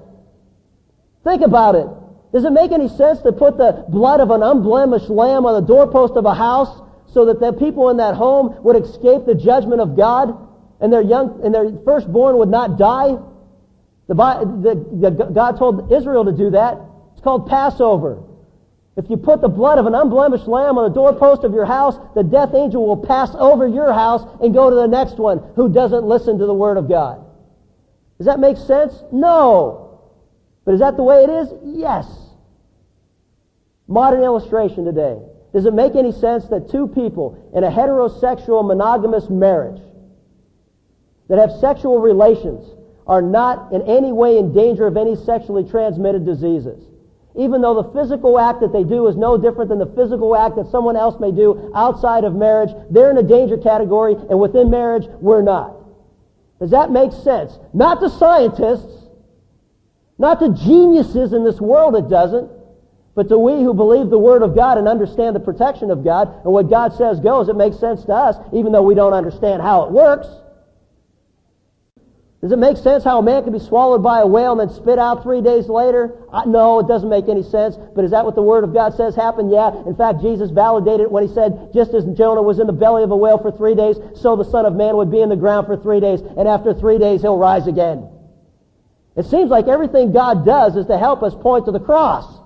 Think 1.24 1.42
about 1.42 1.76
it. 1.76 1.88
Does 2.34 2.46
it 2.46 2.52
make 2.52 2.72
any 2.72 2.90
sense 2.90 3.22
to 3.22 3.32
put 3.32 3.58
the 3.58 3.86
blood 3.90 4.20
of 4.20 4.32
an 4.32 4.42
unblemished 4.42 5.10
lamb 5.10 5.46
on 5.46 5.54
the 5.54 5.68
doorpost 5.68 6.16
of 6.16 6.26
a 6.26 6.34
house 6.34 6.82
so 7.14 7.26
that 7.26 7.40
the 7.40 7.54
people 7.54 7.90
in 7.90 7.98
that 7.98 8.16
home 8.16 8.58
would 8.64 8.76
escape 8.76 9.26
the 9.26 9.36
judgment 9.36 9.82
of 9.82 9.96
God 9.96 10.36
and 10.82 10.92
their 10.92 11.02
young 11.02 11.42
and 11.44 11.54
their 11.54 11.72
firstborn 11.86 12.38
would 12.38 12.50
not 12.50 12.78
die? 12.78 13.18
The, 14.08 14.16
the, 14.16 15.10
the, 15.10 15.26
God 15.26 15.58
told 15.58 15.94
Israel 15.94 16.26
to 16.26 16.32
do 16.32 16.50
that. 16.52 16.80
It's 17.14 17.22
called 17.22 17.48
Passover. 17.48 18.24
If 18.98 19.10
you 19.10 19.18
put 19.18 19.42
the 19.42 19.48
blood 19.48 19.80
of 19.80 19.86
an 19.86 19.96
unblemished 19.96 20.48
lamb 20.48 20.78
on 20.78 20.90
the 20.90 20.94
doorpost 20.94 21.44
of 21.44 21.54
your 21.54 21.66
house, 21.66 21.96
the 22.16 22.24
death 22.24 22.54
angel 22.54 22.86
will 22.86 22.98
pass 22.98 23.30
over 23.38 23.68
your 23.68 23.94
house 23.94 24.22
and 24.42 24.54
go 24.54 24.70
to 24.70 24.76
the 24.76 24.88
next 24.88 25.18
one 25.18 25.42
who 25.56 25.72
doesn't 25.72 26.04
listen 26.04 26.38
to 26.40 26.46
the 26.46 26.54
word 26.54 26.78
of 26.78 26.90
God. 26.90 27.26
Does 28.18 28.28
that 28.28 28.40
make 28.40 28.58
sense? 28.58 28.94
No. 29.12 29.83
But 30.66 30.76
is 30.76 30.80
that 30.80 30.98
the 30.98 31.04
way 31.04 31.24
it 31.24 31.30
is? 31.30 31.50
Yes. 31.64 32.08
Modern 33.88 34.24
illustration 34.24 34.86
today. 34.86 35.20
Does 35.54 35.66
it 35.66 35.74
make 35.74 35.96
any 35.96 36.12
sense 36.12 36.48
that 36.48 36.72
two 36.72 36.88
people 36.88 37.38
in 37.54 37.64
a 37.64 37.70
heterosexual 37.70 38.66
monogamous 38.66 39.30
marriage 39.30 39.82
that 41.30 41.38
have 41.38 41.52
sexual 41.60 42.00
relations 42.00 42.66
are 43.06 43.22
not 43.22 43.72
in 43.72 43.82
any 43.84 44.12
way 44.12 44.38
in 44.38 44.54
danger 44.54 44.88
of 44.88 44.98
any 44.98 45.16
sexually 45.16 45.64
transmitted 45.64 46.26
diseases? 46.26 46.84
Even 47.36 47.62
though 47.62 47.82
the 47.82 47.92
physical 47.92 48.40
act 48.40 48.62
that 48.62 48.72
they 48.72 48.84
do 48.84 49.08
is 49.08 49.16
no 49.16 49.38
different 49.38 49.70
than 49.70 49.80
the 49.80 49.92
physical 49.96 50.36
act 50.36 50.56
that 50.56 50.70
someone 50.70 50.96
else 50.96 51.20
may 51.20 51.32
do 51.32 51.72
outside 51.76 52.24
of 52.24 52.36
marriage, 52.36 52.70
they're 52.92 53.12
in 53.12 53.18
a 53.18 53.24
danger 53.24 53.58
category, 53.58 54.16
and 54.30 54.40
within 54.40 54.70
marriage, 54.70 55.06
we're 55.20 55.42
not. 55.42 55.76
Does 56.60 56.72
that 56.72 56.92
make 56.92 57.12
sense? 57.12 57.58
Not 57.74 58.00
to 58.02 58.10
scientists, 58.10 59.03
not 60.18 60.40
to 60.40 60.50
geniuses 60.50 61.34
in 61.34 61.44
this 61.44 61.60
world, 61.60 61.96
it 61.96 62.10
doesn't. 62.10 62.50
But 63.16 63.30
to 63.30 63.38
we 63.38 63.62
who 63.62 63.74
believe 63.74 64.10
the 64.10 64.18
Word 64.18 64.42
of 64.42 64.56
God 64.56 64.78
and 64.78 64.88
understand 64.88 65.36
the 65.36 65.40
protection 65.40 65.92
of 65.92 66.04
God 66.04 66.34
and 66.44 66.52
what 66.52 66.70
God 66.70 66.94
says 66.94 67.20
goes, 67.20 67.48
it 67.48 67.56
makes 67.56 67.80
sense 67.80 68.04
to 68.06 68.14
us, 68.14 68.36
even 68.54 68.72
though 68.72 68.82
we 68.82 68.96
don't 68.96 69.14
understand 69.14 69.62
how 69.62 69.84
it 69.84 69.92
works. 69.92 70.28
Does 72.42 72.52
it 72.52 72.60
make 72.60 72.76
sense 72.76 73.06
how 73.06 73.20
a 73.20 73.24
man 73.24 73.44
can 73.44 73.54
be 73.54 73.60
swallowed 73.60 74.04
by 74.04 74.20
a 74.20 74.28
whale 74.28 74.60
and 74.60 74.70
then 74.70 74.76
spit 74.76 75.00
out 75.00 75.24
three 75.24 75.42
days 75.42 75.70
later? 75.70 76.18
I, 76.34 76.44
no, 76.44 76.80
it 76.80 76.90
doesn't 76.90 77.08
make 77.08 77.30
any 77.30 77.44
sense. 77.44 77.78
But 77.96 78.04
is 78.04 78.12
that 78.12 78.26
what 78.26 78.36
the 78.36 78.42
Word 78.42 78.66
of 78.66 78.74
God 78.74 78.96
says 78.96 79.16
happened? 79.16 79.50
Yeah. 79.50 79.72
In 79.88 79.96
fact, 79.96 80.20
Jesus 80.22 80.52
validated 80.52 81.02
it 81.02 81.12
when 81.12 81.26
he 81.26 81.34
said, 81.34 81.70
just 81.74 81.94
as 81.94 82.04
Jonah 82.18 82.42
was 82.42 82.60
in 82.60 82.68
the 82.68 82.74
belly 82.74 83.04
of 83.04 83.12
a 83.12 83.16
whale 83.16 83.38
for 83.38 83.52
three 83.52 83.76
days, 83.76 83.96
so 84.16 84.36
the 84.36 84.44
Son 84.44 84.66
of 84.66 84.76
Man 84.76 84.98
would 84.98 85.10
be 85.10 85.22
in 85.22 85.30
the 85.30 85.38
ground 85.38 85.68
for 85.68 85.78
three 85.78 86.02
days, 86.02 86.20
and 86.20 86.46
after 86.46 86.74
three 86.74 86.98
days 86.98 87.22
he'll 87.22 87.38
rise 87.38 87.68
again. 87.68 88.10
It 89.16 89.26
seems 89.26 89.50
like 89.50 89.68
everything 89.68 90.12
God 90.12 90.46
does 90.46 90.76
is 90.76 90.88
to 90.88 90.98
help 90.98 91.22
us 91.22 91.34
point 91.36 91.66
to 91.66 91.72
the 91.72 91.80
cross. 91.80 92.40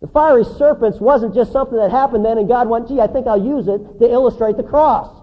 The 0.00 0.08
fiery 0.08 0.44
serpents 0.44 0.98
wasn't 0.98 1.34
just 1.34 1.52
something 1.52 1.76
that 1.76 1.90
happened 1.90 2.24
then 2.24 2.38
and 2.38 2.48
God 2.48 2.68
went, 2.68 2.88
gee, 2.88 3.00
I 3.00 3.06
think 3.06 3.26
I'll 3.26 3.42
use 3.42 3.68
it 3.68 3.98
to 4.00 4.10
illustrate 4.10 4.56
the 4.56 4.62
cross. 4.62 5.14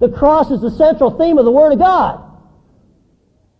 The 0.00 0.08
cross 0.08 0.50
is 0.50 0.60
the 0.60 0.70
central 0.70 1.16
theme 1.16 1.38
of 1.38 1.44
the 1.44 1.50
Word 1.50 1.72
of 1.72 1.78
God. 1.78 2.24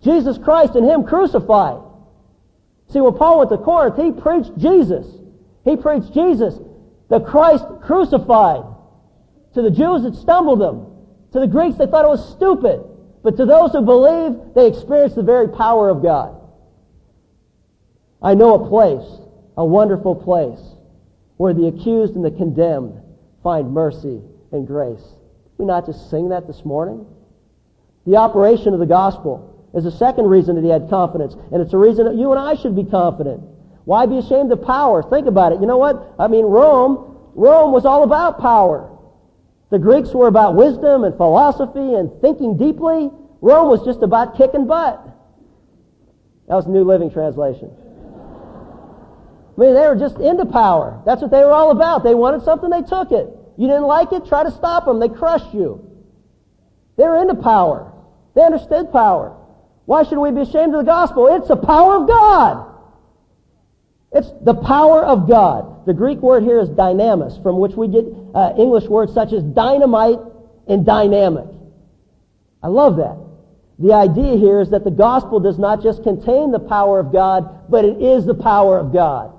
Jesus 0.02 0.38
Christ 0.38 0.74
and 0.74 0.88
Him 0.88 1.04
crucified. 1.04 1.82
See, 2.92 3.00
when 3.00 3.14
Paul 3.14 3.38
went 3.38 3.50
to 3.50 3.58
Corinth, 3.58 3.96
he 3.96 4.12
preached 4.12 4.56
Jesus. 4.56 5.06
He 5.64 5.76
preached 5.76 6.14
Jesus, 6.14 6.54
the 7.10 7.20
Christ 7.20 7.64
crucified. 7.82 8.64
To 9.54 9.62
the 9.62 9.70
Jews, 9.70 10.04
it 10.04 10.14
stumbled 10.14 10.60
them. 10.60 10.86
To 11.32 11.40
the 11.40 11.46
Greeks, 11.46 11.76
they 11.76 11.86
thought 11.86 12.04
it 12.04 12.08
was 12.08 12.32
stupid. 12.32 12.80
But 13.22 13.36
to 13.36 13.46
those 13.46 13.72
who 13.72 13.82
believe, 13.82 14.54
they 14.54 14.66
experience 14.66 15.14
the 15.14 15.22
very 15.22 15.48
power 15.48 15.90
of 15.90 16.02
God. 16.02 16.40
I 18.22 18.34
know 18.34 18.54
a 18.54 18.68
place, 18.68 19.20
a 19.56 19.64
wonderful 19.64 20.14
place, 20.14 20.60
where 21.36 21.54
the 21.54 21.68
accused 21.68 22.14
and 22.14 22.24
the 22.24 22.30
condemned 22.30 23.00
find 23.42 23.72
mercy 23.72 24.20
and 24.52 24.66
grace. 24.66 25.02
We 25.56 25.66
not 25.66 25.86
just 25.86 26.10
sing 26.10 26.30
that 26.30 26.46
this 26.46 26.64
morning? 26.64 27.06
The 28.06 28.16
operation 28.16 28.72
of 28.72 28.80
the 28.80 28.86
gospel 28.86 29.68
is 29.74 29.84
the 29.84 29.92
second 29.92 30.26
reason 30.26 30.56
that 30.56 30.64
he 30.64 30.70
had 30.70 30.88
confidence, 30.88 31.34
and 31.52 31.60
it's 31.60 31.74
a 31.74 31.78
reason 31.78 32.06
that 32.06 32.14
you 32.14 32.32
and 32.32 32.40
I 32.40 32.60
should 32.60 32.74
be 32.74 32.84
confident. 32.84 33.42
Why 33.84 34.06
be 34.06 34.18
ashamed 34.18 34.50
of 34.52 34.62
power? 34.62 35.02
Think 35.02 35.26
about 35.26 35.52
it. 35.52 35.60
You 35.60 35.66
know 35.66 35.78
what? 35.78 36.14
I 36.18 36.28
mean, 36.28 36.44
Rome, 36.44 37.16
Rome 37.34 37.72
was 37.72 37.84
all 37.84 38.02
about 38.02 38.40
power. 38.40 38.90
The 39.70 39.78
Greeks 39.78 40.10
were 40.14 40.28
about 40.28 40.54
wisdom 40.54 41.04
and 41.04 41.16
philosophy 41.16 41.94
and 41.94 42.10
thinking 42.20 42.56
deeply. 42.56 43.10
Rome 43.40 43.68
was 43.68 43.84
just 43.84 44.02
about 44.02 44.36
kicking 44.36 44.66
butt. 44.66 45.04
That 46.48 46.54
was 46.54 46.66
New 46.66 46.84
Living 46.84 47.10
Translation. 47.10 47.70
I 49.56 49.60
mean, 49.60 49.74
they 49.74 49.86
were 49.86 49.96
just 49.96 50.16
into 50.18 50.46
power. 50.46 51.02
That's 51.04 51.20
what 51.20 51.30
they 51.30 51.44
were 51.44 51.52
all 51.52 51.70
about. 51.70 52.04
They 52.04 52.14
wanted 52.14 52.44
something, 52.44 52.70
they 52.70 52.82
took 52.82 53.12
it. 53.12 53.28
You 53.58 53.66
didn't 53.66 53.86
like 53.86 54.12
it, 54.12 54.26
try 54.26 54.44
to 54.44 54.52
stop 54.52 54.86
them. 54.86 55.00
They 55.00 55.08
crushed 55.08 55.52
you. 55.52 55.84
They 56.96 57.04
were 57.04 57.16
into 57.16 57.34
power. 57.34 57.92
They 58.34 58.42
understood 58.42 58.92
power. 58.92 59.36
Why 59.84 60.04
should 60.04 60.18
we 60.18 60.30
be 60.30 60.42
ashamed 60.42 60.74
of 60.74 60.84
the 60.84 60.90
gospel? 60.90 61.26
It's 61.36 61.48
the 61.48 61.56
power 61.56 61.96
of 61.96 62.08
God. 62.08 62.74
It's 64.12 64.30
the 64.42 64.54
power 64.54 65.02
of 65.04 65.28
God. 65.28 65.77
The 65.88 65.94
Greek 65.94 66.18
word 66.18 66.42
here 66.42 66.60
is 66.60 66.68
dynamis, 66.68 67.42
from 67.42 67.58
which 67.58 67.72
we 67.72 67.88
get 67.88 68.04
uh, 68.34 68.52
English 68.58 68.84
words 68.84 69.14
such 69.14 69.32
as 69.32 69.42
dynamite 69.42 70.18
and 70.68 70.84
dynamic. 70.84 71.46
I 72.62 72.66
love 72.66 72.96
that. 72.98 73.16
The 73.78 73.94
idea 73.94 74.36
here 74.36 74.60
is 74.60 74.68
that 74.68 74.84
the 74.84 74.90
gospel 74.90 75.40
does 75.40 75.58
not 75.58 75.82
just 75.82 76.02
contain 76.02 76.50
the 76.50 76.58
power 76.58 77.00
of 77.00 77.10
God, 77.10 77.70
but 77.70 77.86
it 77.86 78.02
is 78.02 78.26
the 78.26 78.34
power 78.34 78.78
of 78.78 78.92
God. 78.92 79.32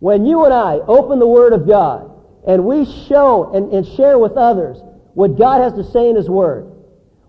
When 0.00 0.26
you 0.26 0.44
and 0.44 0.52
I 0.52 0.78
open 0.78 1.20
the 1.20 1.28
Word 1.28 1.52
of 1.52 1.68
God 1.68 2.10
and 2.44 2.64
we 2.64 2.84
show 3.06 3.54
and, 3.54 3.72
and 3.72 3.86
share 3.96 4.18
with 4.18 4.32
others 4.32 4.78
what 5.14 5.38
God 5.38 5.60
has 5.60 5.72
to 5.74 5.88
say 5.92 6.10
in 6.10 6.16
His 6.16 6.28
Word, 6.28 6.68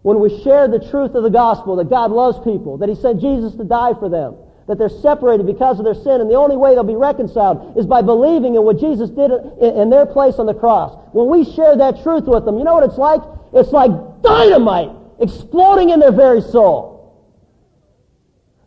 when 0.02 0.20
we 0.20 0.42
share 0.42 0.68
the 0.68 0.80
truth 0.90 1.14
of 1.14 1.22
the 1.22 1.30
gospel, 1.30 1.76
that 1.76 1.92
God 1.92 2.10
loves 2.10 2.40
people, 2.44 2.80
that 2.80 2.90
He 2.90 2.96
sent 2.96 3.22
Jesus 3.22 3.54
to 3.58 3.64
die 3.66 3.94
for 3.94 4.10
them, 4.10 4.36
that 4.70 4.78
they're 4.78 4.88
separated 4.88 5.48
because 5.48 5.80
of 5.80 5.84
their 5.84 5.96
sin, 5.96 6.22
and 6.22 6.30
the 6.30 6.36
only 6.36 6.56
way 6.56 6.76
they'll 6.76 6.84
be 6.84 6.96
reconciled 6.96 7.76
is 7.76 7.88
by 7.88 8.04
believing 8.04 8.54
in 8.54 8.62
what 8.62 8.80
Jesus 8.80 9.10
did 9.10 9.32
in 9.60 9.90
their 9.90 10.06
place 10.06 10.36
on 10.36 10.46
the 10.46 10.54
cross. 10.54 10.96
When 11.12 11.28
we 11.28 11.44
share 11.44 11.76
that 11.76 12.04
truth 12.04 12.26
with 12.26 12.46
them, 12.46 12.60
you 12.60 12.64
know 12.64 12.76
what 12.76 12.84
it's 12.84 13.00
like? 13.00 13.20
It's 13.52 13.72
like 13.72 13.90
dynamite 14.22 14.92
exploding 15.20 15.90
in 15.90 16.00
their 16.00 16.12
very 16.12 16.40
soul. 16.40 17.18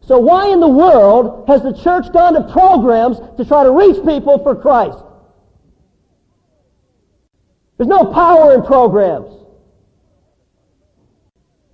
So 0.04 0.18
why 0.18 0.48
in 0.48 0.58
the 0.58 0.68
world 0.68 1.44
has 1.46 1.62
the 1.62 1.72
church 1.72 2.12
gone 2.12 2.34
to 2.34 2.52
programs 2.52 3.18
to 3.36 3.44
try 3.44 3.62
to 3.62 3.70
reach 3.70 4.04
people 4.04 4.42
for 4.42 4.56
Christ? 4.56 4.98
There's 7.78 7.88
no 7.88 8.06
power 8.12 8.54
in 8.54 8.64
programs. 8.64 9.30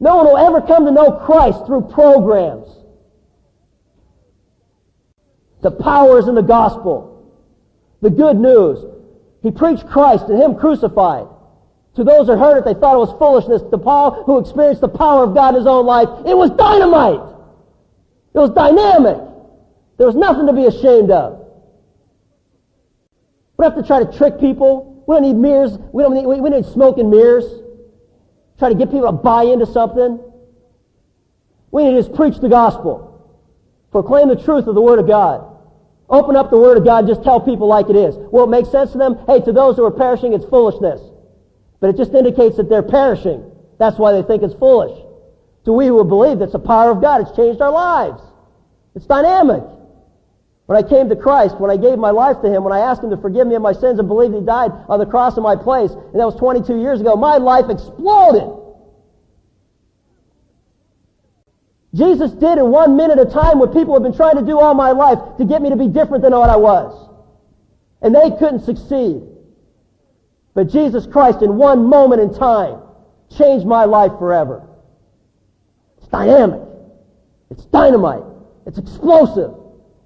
No 0.01 0.17
one 0.17 0.27
will 0.27 0.37
ever 0.37 0.61
come 0.61 0.85
to 0.85 0.91
know 0.91 1.13
Christ 1.13 1.65
through 1.65 1.89
programs. 1.93 2.78
The 5.61 5.71
power 5.71 6.19
is 6.19 6.29
in 6.29 6.35
the 6.35 6.43
gospel. 6.43 7.33
The 8.01 8.11
good 8.11 8.37
news. 8.37 8.85
He 9.43 9.51
preached 9.51 9.89
Christ 9.89 10.25
and 10.29 10.41
Him 10.41 10.57
crucified. 10.57 11.27
To 11.97 12.05
those 12.05 12.29
who 12.29 12.37
heard 12.37 12.59
it, 12.59 12.65
they 12.65 12.75
thought 12.75 12.95
it 12.95 12.99
was 12.99 13.19
foolishness. 13.19 13.63
To 13.71 13.79
Paul, 13.79 14.23
who 14.25 14.39
experienced 14.39 14.81
the 14.81 14.89
power 14.89 15.25
of 15.25 15.35
God 15.35 15.51
in 15.51 15.57
his 15.57 15.67
own 15.67 15.85
life, 15.85 16.09
it 16.27 16.37
was 16.37 16.51
dynamite. 16.51 17.37
It 18.35 18.39
was 18.39 18.51
dynamic. 18.51 19.17
There 19.97 20.07
was 20.07 20.15
nothing 20.15 20.47
to 20.47 20.53
be 20.53 20.67
ashamed 20.67 21.11
of. 21.11 21.45
We 23.57 23.65
don't 23.65 23.75
have 23.75 23.83
to 23.83 23.87
try 23.87 24.05
to 24.05 24.17
trick 24.17 24.39
people. 24.39 25.03
We 25.09 25.17
don't 25.17 25.23
need 25.23 25.35
mirrors. 25.35 25.77
We 25.93 26.05
don't 26.05 26.15
need, 26.15 26.27
we, 26.27 26.41
we 26.41 26.51
need 26.51 26.67
smoke 26.67 26.99
and 26.99 27.11
mirrors. 27.11 27.45
Try 28.61 28.69
to 28.69 28.77
get 28.77 28.93
people 28.93 29.07
to 29.07 29.13
buy 29.13 29.45
into 29.45 29.67
something. 29.67 30.21
We 31.73 31.83
need 31.83 31.97
to 31.97 32.03
just 32.03 32.15
preach 32.15 32.39
the 32.39 32.49
gospel. 32.49 33.29
Proclaim 33.91 34.29
the 34.29 34.37
truth 34.37 34.69
of 34.69 34.77
the 34.77 34.81
Word 34.81 35.01
of 35.01 35.09
God. 35.09 35.48
Open 36.11 36.37
up 36.37 36.51
the 36.51 36.59
Word 36.59 36.79
of 36.79 36.85
God 36.85 37.05
and 37.05 37.09
just 37.09 37.23
tell 37.23 37.41
people 37.41 37.67
like 37.67 37.91
it 37.91 37.97
is. 37.97 38.17
Will 38.17 38.45
it 38.45 38.51
make 38.51 38.67
sense 38.67 38.93
to 38.93 38.99
them? 38.99 39.19
Hey, 39.27 39.41
to 39.43 39.53
those 39.53 39.77
who 39.77 39.85
are 39.85 39.91
perishing, 39.91 40.33
it's 40.33 40.45
foolishness. 40.47 41.01
But 41.81 41.91
it 41.91 41.97
just 41.97 42.15
indicates 42.15 42.57
that 42.57 42.69
they're 42.69 42.83
perishing. 42.83 43.45
That's 43.79 43.99
why 43.99 44.13
they 44.13 44.23
think 44.23 44.43
it's 44.43 44.55
foolish. 44.55 44.99
To 45.67 45.73
we 45.73 45.87
who 45.87 46.03
believe 46.05 46.39
that's 46.39 46.53
the 46.53 46.59
power 46.59 46.91
of 46.91 47.03
God. 47.03 47.21
It's 47.21 47.37
changed 47.37 47.61
our 47.61 47.71
lives. 47.71 48.23
It's 48.95 49.07
dynamic. 49.07 49.63
When 50.65 50.77
I 50.77 50.87
came 50.87 51.09
to 51.09 51.17
Christ, 51.17 51.61
when 51.61 51.71
I 51.71 51.77
gave 51.77 51.99
my 51.99 52.11
life 52.11 52.41
to 52.43 52.49
Him, 52.49 52.65
when 52.65 52.73
I 52.73 52.81
asked 52.81 53.03
Him 53.03 53.11
to 53.11 53.17
forgive 53.17 53.47
me 53.47 53.55
of 53.55 53.63
my 53.63 53.73
sins 53.73 53.99
and 53.99 54.09
believed 54.09 54.35
He 54.35 54.41
died 54.41 54.73
on 54.89 54.99
the 54.99 55.07
cross 55.07 55.37
in 55.37 55.43
my 55.43 55.57
place, 55.57 55.91
and 55.93 56.21
that 56.21 56.27
was 56.27 56.37
22 56.37 56.79
years 56.81 57.01
ago, 57.01 57.17
my 57.17 57.37
life 57.37 57.67
exploded. 57.69 58.58
Jesus 61.99 62.31
did 62.31 62.59
in 62.59 62.71
one 62.71 62.97
minute 62.97 63.19
of 63.19 63.33
time 63.33 63.59
what 63.59 63.73
people 63.73 63.93
have 63.93 64.05
been 64.05 64.15
trying 64.15 64.37
to 64.37 64.45
do 64.45 64.61
all 64.61 64.73
my 64.73 64.93
life 64.93 65.19
to 65.39 65.45
get 65.45 65.61
me 65.61 65.71
to 65.71 65.77
be 65.77 65.89
different 65.89 66.23
than 66.23 66.33
what 66.33 66.49
I 66.49 66.57
was. 66.57 67.11
And 68.01 68.15
they 68.15 68.31
couldn't 68.39 68.65
succeed. 68.65 69.23
But 70.55 70.71
Jesus 70.71 71.07
Christ 71.07 71.43
in 71.43 71.57
one 71.57 71.85
moment 71.87 72.21
in 72.23 72.33
time 72.33 72.81
changed 73.37 73.67
my 73.67 73.85
life 73.85 74.13
forever. 74.21 74.65
It's 75.99 76.07
dynamic. 76.07 76.61
It's 77.51 77.65
dynamite. 77.65 78.23
It's 78.65 78.79
explosive. 78.79 79.51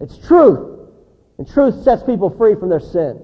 It's 0.01 0.17
truth. 0.27 0.89
And 1.37 1.47
truth 1.47 1.85
sets 1.85 2.03
people 2.05 2.31
free 2.31 2.55
from 2.55 2.71
their 2.71 2.81
sin. 2.81 3.21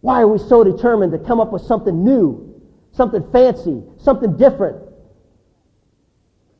Why 0.00 0.20
are 0.20 0.28
we 0.28 0.38
so 0.38 0.62
determined 0.62 1.10
to 1.10 1.18
come 1.18 1.40
up 1.40 1.52
with 1.52 1.62
something 1.62 2.04
new, 2.04 2.62
something 2.92 3.28
fancy, 3.32 3.82
something 3.98 4.36
different? 4.36 4.85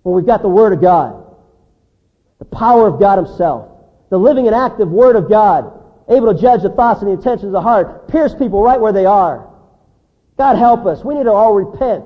When 0.07 0.15
we've 0.15 0.25
got 0.25 0.41
the 0.41 0.49
Word 0.49 0.73
of 0.73 0.81
God, 0.81 1.35
the 2.39 2.45
power 2.45 2.87
of 2.87 3.01
God 3.01 3.17
Himself, 3.17 3.73
the 4.09 4.17
living 4.17 4.47
and 4.47 4.55
active 4.55 4.89
Word 4.89 5.17
of 5.17 5.29
God, 5.29 5.83
able 6.09 6.33
to 6.33 6.41
judge 6.41 6.63
the 6.63 6.71
thoughts 6.71 7.01
and 7.01 7.09
the 7.09 7.15
intentions 7.15 7.47
of 7.47 7.51
the 7.51 7.61
heart, 7.61 8.07
pierce 8.07 8.33
people 8.33 8.63
right 8.63 8.81
where 8.81 8.93
they 8.93 9.05
are. 9.05 9.51
God 10.39 10.59
help 10.59 10.87
us. 10.87 11.03
We 11.05 11.17
need 11.17 11.25
to 11.25 11.33
all 11.33 11.55
repent 11.55 12.05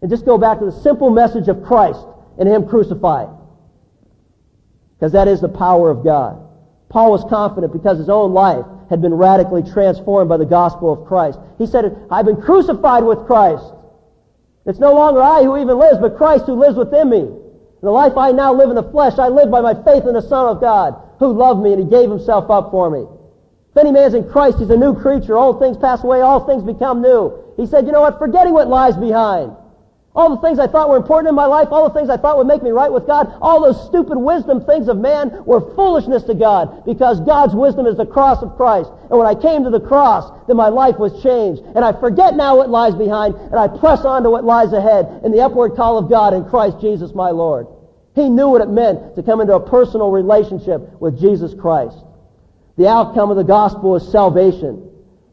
and 0.00 0.08
just 0.08 0.24
go 0.24 0.38
back 0.38 0.60
to 0.60 0.66
the 0.66 0.80
simple 0.80 1.10
message 1.10 1.48
of 1.48 1.64
Christ 1.64 1.98
and 2.38 2.48
Him 2.48 2.68
crucified. 2.68 3.30
Because 4.94 5.10
that 5.10 5.26
is 5.26 5.40
the 5.40 5.48
power 5.48 5.90
of 5.90 6.04
God. 6.04 6.40
Paul 6.88 7.10
was 7.10 7.24
confident 7.28 7.72
because 7.72 7.98
his 7.98 8.08
own 8.08 8.32
life 8.32 8.64
had 8.90 9.02
been 9.02 9.14
radically 9.14 9.64
transformed 9.64 10.28
by 10.28 10.36
the 10.36 10.46
gospel 10.46 10.92
of 10.92 11.08
Christ. 11.08 11.40
He 11.58 11.66
said, 11.66 11.96
I've 12.12 12.26
been 12.26 12.40
crucified 12.40 13.02
with 13.02 13.26
Christ. 13.26 13.64
It's 14.68 14.78
no 14.78 14.92
longer 14.92 15.22
I 15.22 15.42
who 15.42 15.56
even 15.56 15.78
lives, 15.78 15.98
but 15.98 16.18
Christ 16.18 16.44
who 16.44 16.52
lives 16.52 16.76
within 16.76 17.08
me. 17.08 17.26
The 17.80 17.90
life 17.90 18.18
I 18.18 18.32
now 18.32 18.52
live 18.52 18.68
in 18.68 18.76
the 18.76 18.90
flesh, 18.90 19.18
I 19.18 19.28
live 19.28 19.50
by 19.50 19.62
my 19.62 19.72
faith 19.82 20.04
in 20.04 20.12
the 20.12 20.20
Son 20.20 20.46
of 20.46 20.60
God, 20.60 20.94
who 21.18 21.32
loved 21.32 21.62
me 21.62 21.72
and 21.72 21.82
he 21.82 21.88
gave 21.88 22.10
himself 22.10 22.50
up 22.50 22.70
for 22.70 22.90
me. 22.90 23.06
If 23.70 23.76
any 23.78 23.92
man's 23.92 24.12
in 24.12 24.28
Christ, 24.28 24.58
he's 24.58 24.68
a 24.68 24.76
new 24.76 24.94
creature. 24.94 25.38
Old 25.38 25.58
things 25.58 25.78
pass 25.78 26.04
away, 26.04 26.20
all 26.20 26.46
things 26.46 26.62
become 26.62 27.00
new. 27.00 27.54
He 27.56 27.66
said, 27.66 27.86
you 27.86 27.92
know 27.92 28.02
what? 28.02 28.18
Forgetting 28.18 28.52
what 28.52 28.68
lies 28.68 28.96
behind. 28.96 29.56
All 30.18 30.34
the 30.34 30.42
things 30.42 30.58
I 30.58 30.66
thought 30.66 30.88
were 30.88 30.96
important 30.96 31.28
in 31.28 31.36
my 31.36 31.46
life, 31.46 31.68
all 31.70 31.88
the 31.88 31.94
things 31.94 32.10
I 32.10 32.16
thought 32.16 32.38
would 32.38 32.48
make 32.48 32.60
me 32.60 32.70
right 32.70 32.90
with 32.90 33.06
God, 33.06 33.38
all 33.40 33.62
those 33.62 33.86
stupid 33.86 34.18
wisdom 34.18 34.64
things 34.64 34.88
of 34.88 34.98
man 34.98 35.44
were 35.44 35.60
foolishness 35.76 36.24
to 36.24 36.34
God 36.34 36.84
because 36.84 37.20
God's 37.20 37.54
wisdom 37.54 37.86
is 37.86 37.96
the 37.96 38.04
cross 38.04 38.42
of 38.42 38.56
Christ. 38.56 38.90
And 39.10 39.16
when 39.16 39.28
I 39.28 39.36
came 39.36 39.62
to 39.62 39.70
the 39.70 39.78
cross, 39.78 40.28
then 40.48 40.56
my 40.56 40.70
life 40.70 40.98
was 40.98 41.22
changed. 41.22 41.62
And 41.62 41.84
I 41.84 41.92
forget 42.00 42.34
now 42.34 42.56
what 42.56 42.68
lies 42.68 42.96
behind 42.96 43.36
and 43.36 43.54
I 43.54 43.68
press 43.68 44.04
on 44.04 44.24
to 44.24 44.30
what 44.30 44.42
lies 44.42 44.72
ahead 44.72 45.20
in 45.22 45.30
the 45.30 45.40
upward 45.40 45.76
call 45.76 45.98
of 45.98 46.10
God 46.10 46.34
in 46.34 46.44
Christ 46.46 46.80
Jesus 46.80 47.14
my 47.14 47.30
Lord. 47.30 47.68
He 48.16 48.28
knew 48.28 48.48
what 48.48 48.60
it 48.60 48.70
meant 48.70 49.14
to 49.14 49.22
come 49.22 49.40
into 49.40 49.54
a 49.54 49.70
personal 49.70 50.10
relationship 50.10 51.00
with 51.00 51.20
Jesus 51.20 51.54
Christ. 51.54 51.96
The 52.76 52.88
outcome 52.88 53.30
of 53.30 53.36
the 53.36 53.44
gospel 53.44 53.94
is 53.94 54.10
salvation. 54.10 54.82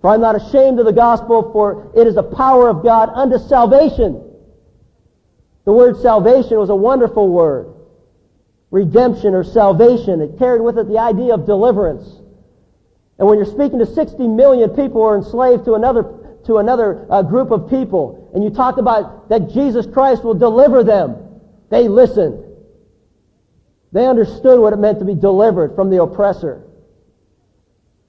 For 0.01 0.11
I'm 0.11 0.21
not 0.21 0.35
ashamed 0.35 0.77
of 0.77 0.85
the 0.85 0.93
gospel, 0.93 1.51
for 1.51 1.91
it 1.97 2.05
is 2.05 2.13
the 2.13 2.21
power 2.37 2.69
of 2.69 2.83
God 2.83 3.09
unto 3.11 3.39
salvation 3.39 4.24
the 5.65 5.73
word 5.73 5.97
salvation 6.01 6.57
was 6.57 6.69
a 6.69 6.75
wonderful 6.75 7.27
word. 7.27 7.73
Redemption 8.71 9.33
or 9.33 9.43
salvation. 9.43 10.21
It 10.21 10.37
carried 10.37 10.61
with 10.61 10.77
it 10.77 10.87
the 10.87 10.99
idea 10.99 11.33
of 11.33 11.45
deliverance. 11.45 12.07
And 13.17 13.27
when 13.27 13.37
you're 13.37 13.45
speaking 13.45 13.79
to 13.79 13.85
60 13.85 14.27
million 14.27 14.69
people 14.69 15.01
who 15.01 15.07
are 15.07 15.17
enslaved 15.17 15.65
to 15.65 15.73
another, 15.73 16.03
to 16.45 16.57
another 16.57 17.07
uh, 17.09 17.23
group 17.23 17.51
of 17.51 17.69
people, 17.69 18.31
and 18.33 18.43
you 18.43 18.49
talk 18.49 18.77
about 18.77 19.29
that 19.29 19.49
Jesus 19.49 19.87
Christ 19.91 20.23
will 20.23 20.33
deliver 20.33 20.83
them, 20.83 21.17
they 21.71 21.87
listened. 21.87 22.43
They 23.91 24.05
understood 24.05 24.59
what 24.59 24.73
it 24.73 24.77
meant 24.77 24.99
to 24.99 25.05
be 25.05 25.15
delivered 25.15 25.75
from 25.75 25.89
the 25.89 26.03
oppressor. 26.03 26.63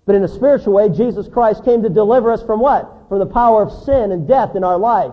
But 0.04 0.14
in 0.14 0.24
a 0.24 0.28
spiritual 0.28 0.74
way, 0.74 0.88
Jesus 0.88 1.28
Christ 1.28 1.64
came 1.64 1.82
to 1.84 1.88
deliver 1.88 2.32
us 2.32 2.42
from 2.42 2.61
what? 2.61 3.09
From 3.09 3.18
the 3.18 3.26
power 3.26 3.62
of 3.62 3.84
sin 3.84 4.12
and 4.12 4.28
death 4.28 4.57
in 4.57 4.64
our 4.64 4.78
life. 4.78 5.12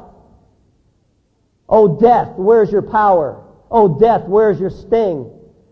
Oh, 1.75 1.99
death, 1.99 2.33
where's 2.35 2.71
your 2.71 2.83
power? 2.83 3.43
Oh, 3.71 3.99
death, 3.99 4.27
where's 4.27 4.59
your 4.59 4.69
sting? 4.69 5.27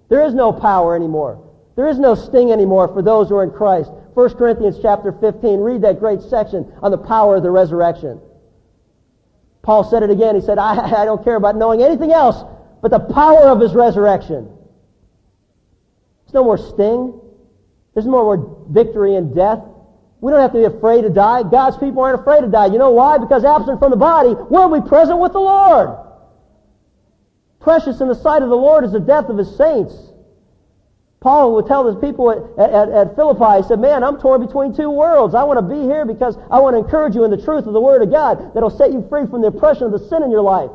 There 0.10 0.26
is 0.26 0.34
no 0.34 0.52
power 0.52 0.95
anymore. 0.95 1.47
There 1.76 1.88
is 1.88 1.99
no 1.99 2.16
sting 2.16 2.52
anymore 2.52 2.88
for 2.88 3.04
those 3.04 3.30
who 3.30 3.36
are 3.36 3.43
in 3.43 3.52
Christ. 3.52 3.91
1 4.16 4.34
Corinthians 4.34 4.78
chapter 4.82 5.12
15, 5.12 5.60
read 5.60 5.84
that 5.84 5.99
great 5.99 6.22
section 6.22 6.74
on 6.82 6.89
the 6.89 6.97
power 6.97 7.36
of 7.36 7.43
the 7.43 7.52
resurrection. 7.52 8.20
Paul 9.62 9.84
said 9.84 10.02
it 10.02 10.10
again. 10.10 10.34
He 10.34 10.41
said, 10.41 10.58
I, 10.58 10.74
I 11.02 11.06
don't 11.06 11.24
care 11.24 11.36
about 11.36 11.56
knowing 11.56 11.84
anything 11.84 12.12
else 12.12 12.43
but 12.82 12.89
the 12.89 12.99
power 12.99 13.43
of 13.49 13.60
his 13.60 13.76
resurrection. 13.76 14.45
There's 16.26 16.34
no 16.34 16.43
more 16.43 16.58
sting. 16.58 17.22
There's 17.93 18.08
no 18.08 18.24
more 18.24 18.66
victory 18.72 19.14
in 19.14 19.36
death. 19.36 19.60
We 20.22 20.32
don't 20.32 20.39
have 20.39 20.53
to 20.53 20.59
be 20.59 20.65
afraid 20.65 21.01
to 21.01 21.09
die. 21.09 21.41
God's 21.43 21.78
people 21.78 22.03
aren't 22.03 22.22
afraid 22.22 22.41
to 22.41 22.47
die. 22.47 22.67
You 22.67 22.78
know 22.78 22.91
why? 22.91 23.17
Because 23.17 23.43
absent 23.43 23.80
from 23.80 23.89
the 23.89 23.97
body, 23.97 24.36
we'll 24.49 24.69
be 24.69 24.88
present 24.88 25.19
with 25.19 25.34
the 25.34 25.39
Lord. 25.39 25.97
Precious 27.59 27.99
in 28.01 28.07
the 28.07 28.15
sight 28.15 28.43
of 28.43 28.49
the 28.49 28.55
Lord 28.55 28.86
is 28.86 28.91
the 28.91 28.99
death 28.99 29.30
of 29.30 29.38
his 29.38 29.57
saints. 29.57 29.93
Paul 31.22 31.53
would 31.53 31.67
tell 31.67 31.86
his 31.86 31.97
people 32.01 32.32
at, 32.32 32.69
at, 32.69 32.89
at, 32.89 33.15
Philippi, 33.15 33.61
he 33.61 33.67
said, 33.67 33.80
man, 33.80 34.03
I'm 34.03 34.19
torn 34.19 34.45
between 34.45 34.76
two 34.76 34.89
worlds. 34.89 35.36
I 35.36 35.43
want 35.43 35.57
to 35.57 35.65
be 35.65 35.82
here 35.82 36.05
because 36.05 36.38
I 36.49 36.59
want 36.59 36.74
to 36.76 36.80
encourage 36.80 37.13
you 37.13 37.24
in 37.26 37.30
the 37.30 37.41
truth 37.41 37.65
of 37.65 37.74
the 37.74 37.82
Word 37.82 38.01
of 38.01 38.09
God 38.09 38.53
that'll 38.53 38.72
set 38.72 38.91
you 38.91 39.05
free 39.09 39.28
from 39.28 39.41
the 39.41 39.49
oppression 39.49 39.86
of 39.86 39.91
the 39.91 39.99
sin 40.09 40.24
in 40.24 40.32
your 40.32 40.41
life 40.41 40.72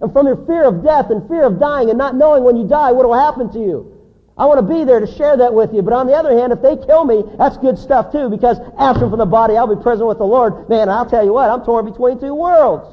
and 0.00 0.12
from 0.12 0.26
your 0.26 0.44
fear 0.46 0.64
of 0.64 0.82
death 0.82 1.10
and 1.10 1.28
fear 1.28 1.44
of 1.44 1.60
dying 1.60 1.88
and 1.88 1.98
not 1.98 2.16
knowing 2.16 2.44
when 2.44 2.56
you 2.56 2.66
die 2.66 2.92
what 2.92 3.06
will 3.06 3.18
happen 3.18 3.52
to 3.52 3.58
you. 3.58 3.99
I 4.40 4.46
want 4.46 4.56
to 4.56 4.64
be 4.64 4.84
there 4.84 5.00
to 5.00 5.06
share 5.06 5.36
that 5.36 5.52
with 5.52 5.74
you. 5.74 5.82
But 5.82 5.92
on 5.92 6.06
the 6.06 6.14
other 6.14 6.32
hand, 6.32 6.50
if 6.50 6.62
they 6.62 6.74
kill 6.74 7.04
me, 7.04 7.22
that's 7.36 7.58
good 7.58 7.76
stuff 7.76 8.10
too, 8.10 8.30
because 8.30 8.56
absent 8.78 9.10
from 9.10 9.18
the 9.18 9.26
body, 9.26 9.54
I'll 9.54 9.68
be 9.68 9.82
present 9.82 10.08
with 10.08 10.16
the 10.16 10.24
Lord. 10.24 10.66
Man, 10.70 10.88
I'll 10.88 11.04
tell 11.04 11.22
you 11.22 11.34
what, 11.34 11.50
I'm 11.50 11.62
torn 11.62 11.84
between 11.84 12.18
two 12.18 12.34
worlds. 12.34 12.88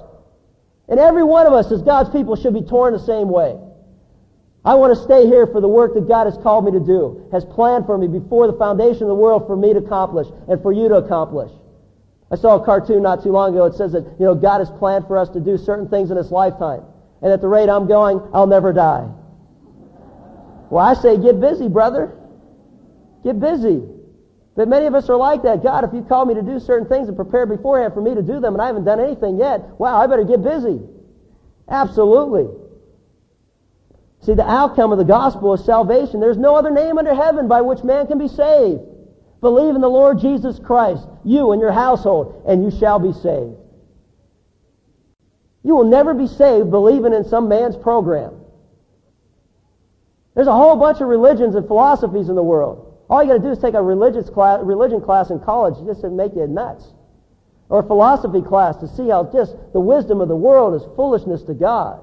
And 0.90 1.00
every 1.00 1.24
one 1.24 1.48
of 1.48 1.54
us 1.54 1.72
as 1.72 1.82
God's 1.84 2.10
people 2.10 2.36
should 2.36 2.54
be 2.54 2.64
torn 2.64 2.92
the 2.92 3.00
same 3.00 3.30
way. 3.30 3.56
I 4.66 4.76
want 4.76 4.94
to 4.98 5.02
stay 5.02 5.26
here 5.26 5.48
for 5.48 5.62
the 5.62 5.70
work 5.70 5.94
that 5.94 6.10
God 6.10 6.26
has 6.26 6.36
called 6.44 6.66
me 6.66 6.72
to 6.72 6.82
do, 6.82 7.30
has 7.32 7.46
planned 7.46 7.86
for 7.86 7.98
me 7.98 8.10
before 8.10 8.52
the 8.52 8.58
foundation 8.58 9.04
of 9.04 9.08
the 9.08 9.16
world 9.16 9.48
for 9.48 9.56
me 9.56 9.72
to 9.72 9.80
accomplish 9.80 10.28
and 10.50 10.62
for 10.62 10.74
you 10.74 10.90
to 10.90 10.96
accomplish. 10.96 11.52
I 12.30 12.36
saw 12.36 12.62
a 12.62 12.66
cartoon 12.66 13.04
not 13.04 13.24
too 13.24 13.32
long 13.32 13.54
ago. 13.54 13.64
It 13.68 13.76
says 13.76 13.94
that, 13.94 14.04
you 14.20 14.26
know, 14.26 14.36
God 14.36 14.60
has 14.60 14.70
planned 14.70 15.08
for 15.08 15.18
us 15.18 15.30
to 15.30 15.40
do 15.40 15.58
certain 15.58 15.88
things 15.88 16.12
in 16.12 16.18
this 16.18 16.30
lifetime. 16.30 16.84
And 17.22 17.32
at 17.32 17.40
the 17.40 17.48
rate 17.48 17.70
I'm 17.70 17.88
going, 17.88 18.20
I'll 18.34 18.48
never 18.48 18.74
die. 18.74 19.08
Well, 20.70 20.86
I 20.86 20.94
say 20.94 21.18
get 21.18 21.40
busy, 21.40 21.68
brother. 21.68 22.18
Get 23.24 23.40
busy. 23.40 23.84
But 24.56 24.68
many 24.68 24.88
of 24.88 24.96
us 24.96 25.10
are 25.10 25.16
like 25.16 25.44
that. 25.44 25.64
God, 25.64 25.84
if 25.84 25.94
you 25.94 26.02
call 26.02 26.26
me 26.26 26.34
to 26.34 26.42
do 26.42 26.60
certain 26.60 26.88
things 26.88 27.08
and 27.08 27.16
prepare 27.16 27.46
beforehand 27.46 27.94
for 27.94 28.02
me 28.02 28.16
to 28.16 28.22
do 28.22 28.40
them 28.40 28.54
and 28.54 28.62
I 28.62 28.68
haven't 28.68 28.86
done 28.86 29.00
anything 29.00 29.38
yet, 29.38 29.62
wow, 29.80 30.02
I 30.02 30.08
better 30.08 30.24
get 30.24 30.44
busy. 30.44 30.82
Absolutely. 31.70 32.48
See, 34.24 34.34
the 34.34 34.50
outcome 34.50 34.92
of 34.92 34.98
the 34.98 35.06
gospel 35.06 35.54
is 35.54 35.64
salvation. 35.64 36.20
There's 36.20 36.38
no 36.38 36.56
other 36.56 36.72
name 36.72 36.98
under 36.98 37.14
heaven 37.14 37.48
by 37.48 37.62
which 37.62 37.84
man 37.84 38.08
can 38.08 38.18
be 38.18 38.28
saved. 38.28 38.82
Believe 39.42 39.76
in 39.76 39.82
the 39.82 39.90
Lord 39.90 40.20
Jesus 40.20 40.60
Christ, 40.60 41.08
you 41.24 41.52
and 41.52 41.62
your 41.62 41.72
household, 41.72 42.44
and 42.48 42.64
you 42.64 42.72
shall 42.80 42.98
be 42.98 43.14
saved. 43.14 43.56
You 45.64 45.76
will 45.76 45.86
never 45.86 46.16
be 46.16 46.28
saved 46.28 46.72
believing 46.72 47.14
in 47.14 47.26
some 47.26 47.48
man's 47.48 47.78
program. 47.78 48.34
There's 50.38 50.48
a 50.48 50.54
whole 50.54 50.76
bunch 50.76 51.02
of 51.02 51.08
religions 51.08 51.56
and 51.56 51.66
philosophies 51.66 52.30
in 52.30 52.36
the 52.36 52.44
world. 52.44 52.96
All 53.10 53.24
you 53.24 53.30
got 53.30 53.38
to 53.38 53.44
do 53.44 53.50
is 53.50 53.58
take 53.58 53.74
a 53.74 53.82
religious 53.82 54.30
class, 54.30 54.60
religion 54.62 55.02
class 55.02 55.32
in 55.32 55.40
college 55.40 55.84
just 55.84 56.02
to 56.02 56.12
make 56.12 56.36
you 56.36 56.46
nuts. 56.46 56.86
Or 57.70 57.80
a 57.80 57.84
philosophy 57.84 58.44
class 58.44 58.78
to 58.78 58.88
see 58.88 59.10
how 59.10 59.32
just 59.34 59.56
the 59.74 59.80
wisdom 59.80 60.22
of 60.22 60.28
the 60.28 60.36
world 60.36 60.80
is 60.80 60.88
foolishness 60.96 61.42
to 61.46 61.56
God. 61.56 62.02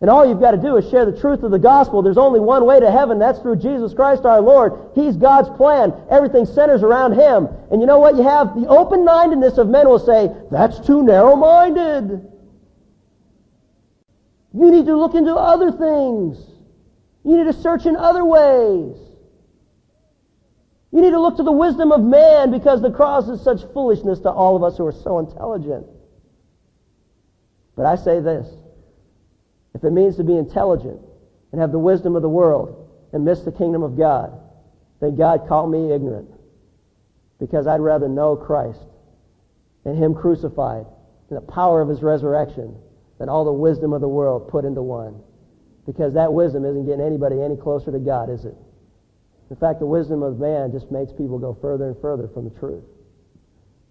And 0.00 0.08
all 0.08 0.26
you've 0.26 0.40
got 0.40 0.52
to 0.52 0.56
do 0.56 0.78
is 0.78 0.88
share 0.88 1.04
the 1.04 1.20
truth 1.20 1.42
of 1.42 1.50
the 1.50 1.58
gospel. 1.58 2.00
There's 2.00 2.16
only 2.16 2.40
one 2.40 2.64
way 2.64 2.80
to 2.80 2.90
heaven. 2.90 3.18
That's 3.18 3.38
through 3.40 3.56
Jesus 3.56 3.92
Christ 3.92 4.24
our 4.24 4.40
Lord. 4.40 4.72
He's 4.94 5.18
God's 5.18 5.50
plan. 5.50 5.92
Everything 6.10 6.46
centers 6.46 6.82
around 6.82 7.12
Him. 7.12 7.48
And 7.70 7.82
you 7.82 7.86
know 7.86 7.98
what? 7.98 8.16
You 8.16 8.22
have 8.22 8.58
the 8.58 8.66
open-mindedness 8.66 9.58
of 9.58 9.68
men 9.68 9.86
will 9.86 9.98
say, 9.98 10.30
that's 10.50 10.80
too 10.86 11.02
narrow-minded. 11.02 12.32
You 14.54 14.70
need 14.70 14.86
to 14.86 14.96
look 14.96 15.14
into 15.14 15.34
other 15.34 15.70
things. 15.70 16.38
You 17.24 17.36
need 17.36 17.52
to 17.52 17.60
search 17.60 17.86
in 17.86 17.96
other 17.96 18.24
ways. 18.24 18.96
You 20.92 21.00
need 21.00 21.10
to 21.10 21.20
look 21.20 21.36
to 21.36 21.42
the 21.42 21.52
wisdom 21.52 21.90
of 21.90 22.02
man 22.02 22.50
because 22.50 22.82
the 22.82 22.90
cross 22.90 23.28
is 23.28 23.42
such 23.42 23.60
foolishness 23.72 24.20
to 24.20 24.30
all 24.30 24.56
of 24.56 24.62
us 24.62 24.76
who 24.76 24.86
are 24.86 24.92
so 24.92 25.18
intelligent. 25.18 25.86
But 27.76 27.86
I 27.86 27.96
say 27.96 28.20
this. 28.20 28.46
If 29.74 29.82
it 29.84 29.90
means 29.90 30.16
to 30.16 30.24
be 30.24 30.36
intelligent 30.36 31.00
and 31.50 31.60
have 31.60 31.72
the 31.72 31.78
wisdom 31.78 32.14
of 32.14 32.22
the 32.22 32.28
world 32.28 32.90
and 33.12 33.24
miss 33.24 33.40
the 33.40 33.52
kingdom 33.52 33.82
of 33.82 33.96
God, 33.96 34.38
then 35.00 35.16
God 35.16 35.48
call 35.48 35.66
me 35.66 35.92
ignorant. 35.92 36.28
Because 37.40 37.66
I'd 37.66 37.80
rather 37.80 38.08
know 38.08 38.36
Christ 38.36 38.84
and 39.84 39.96
Him 39.96 40.14
crucified 40.14 40.86
and 41.30 41.36
the 41.38 41.52
power 41.52 41.80
of 41.80 41.88
His 41.88 42.02
resurrection 42.02 42.76
than 43.18 43.30
all 43.30 43.44
the 43.44 43.52
wisdom 43.52 43.92
of 43.94 44.00
the 44.02 44.08
world 44.08 44.48
put 44.48 44.64
into 44.64 44.82
one. 44.82 45.22
Because 45.86 46.14
that 46.14 46.32
wisdom 46.32 46.64
isn't 46.64 46.86
getting 46.86 47.04
anybody 47.04 47.42
any 47.42 47.56
closer 47.56 47.90
to 47.90 47.98
God, 47.98 48.30
is 48.30 48.44
it? 48.44 48.54
In 49.50 49.56
fact, 49.56 49.80
the 49.80 49.86
wisdom 49.86 50.22
of 50.22 50.38
man 50.38 50.72
just 50.72 50.90
makes 50.90 51.12
people 51.12 51.38
go 51.38 51.56
further 51.60 51.88
and 51.88 52.00
further 52.00 52.28
from 52.28 52.44
the 52.44 52.58
truth. 52.58 52.84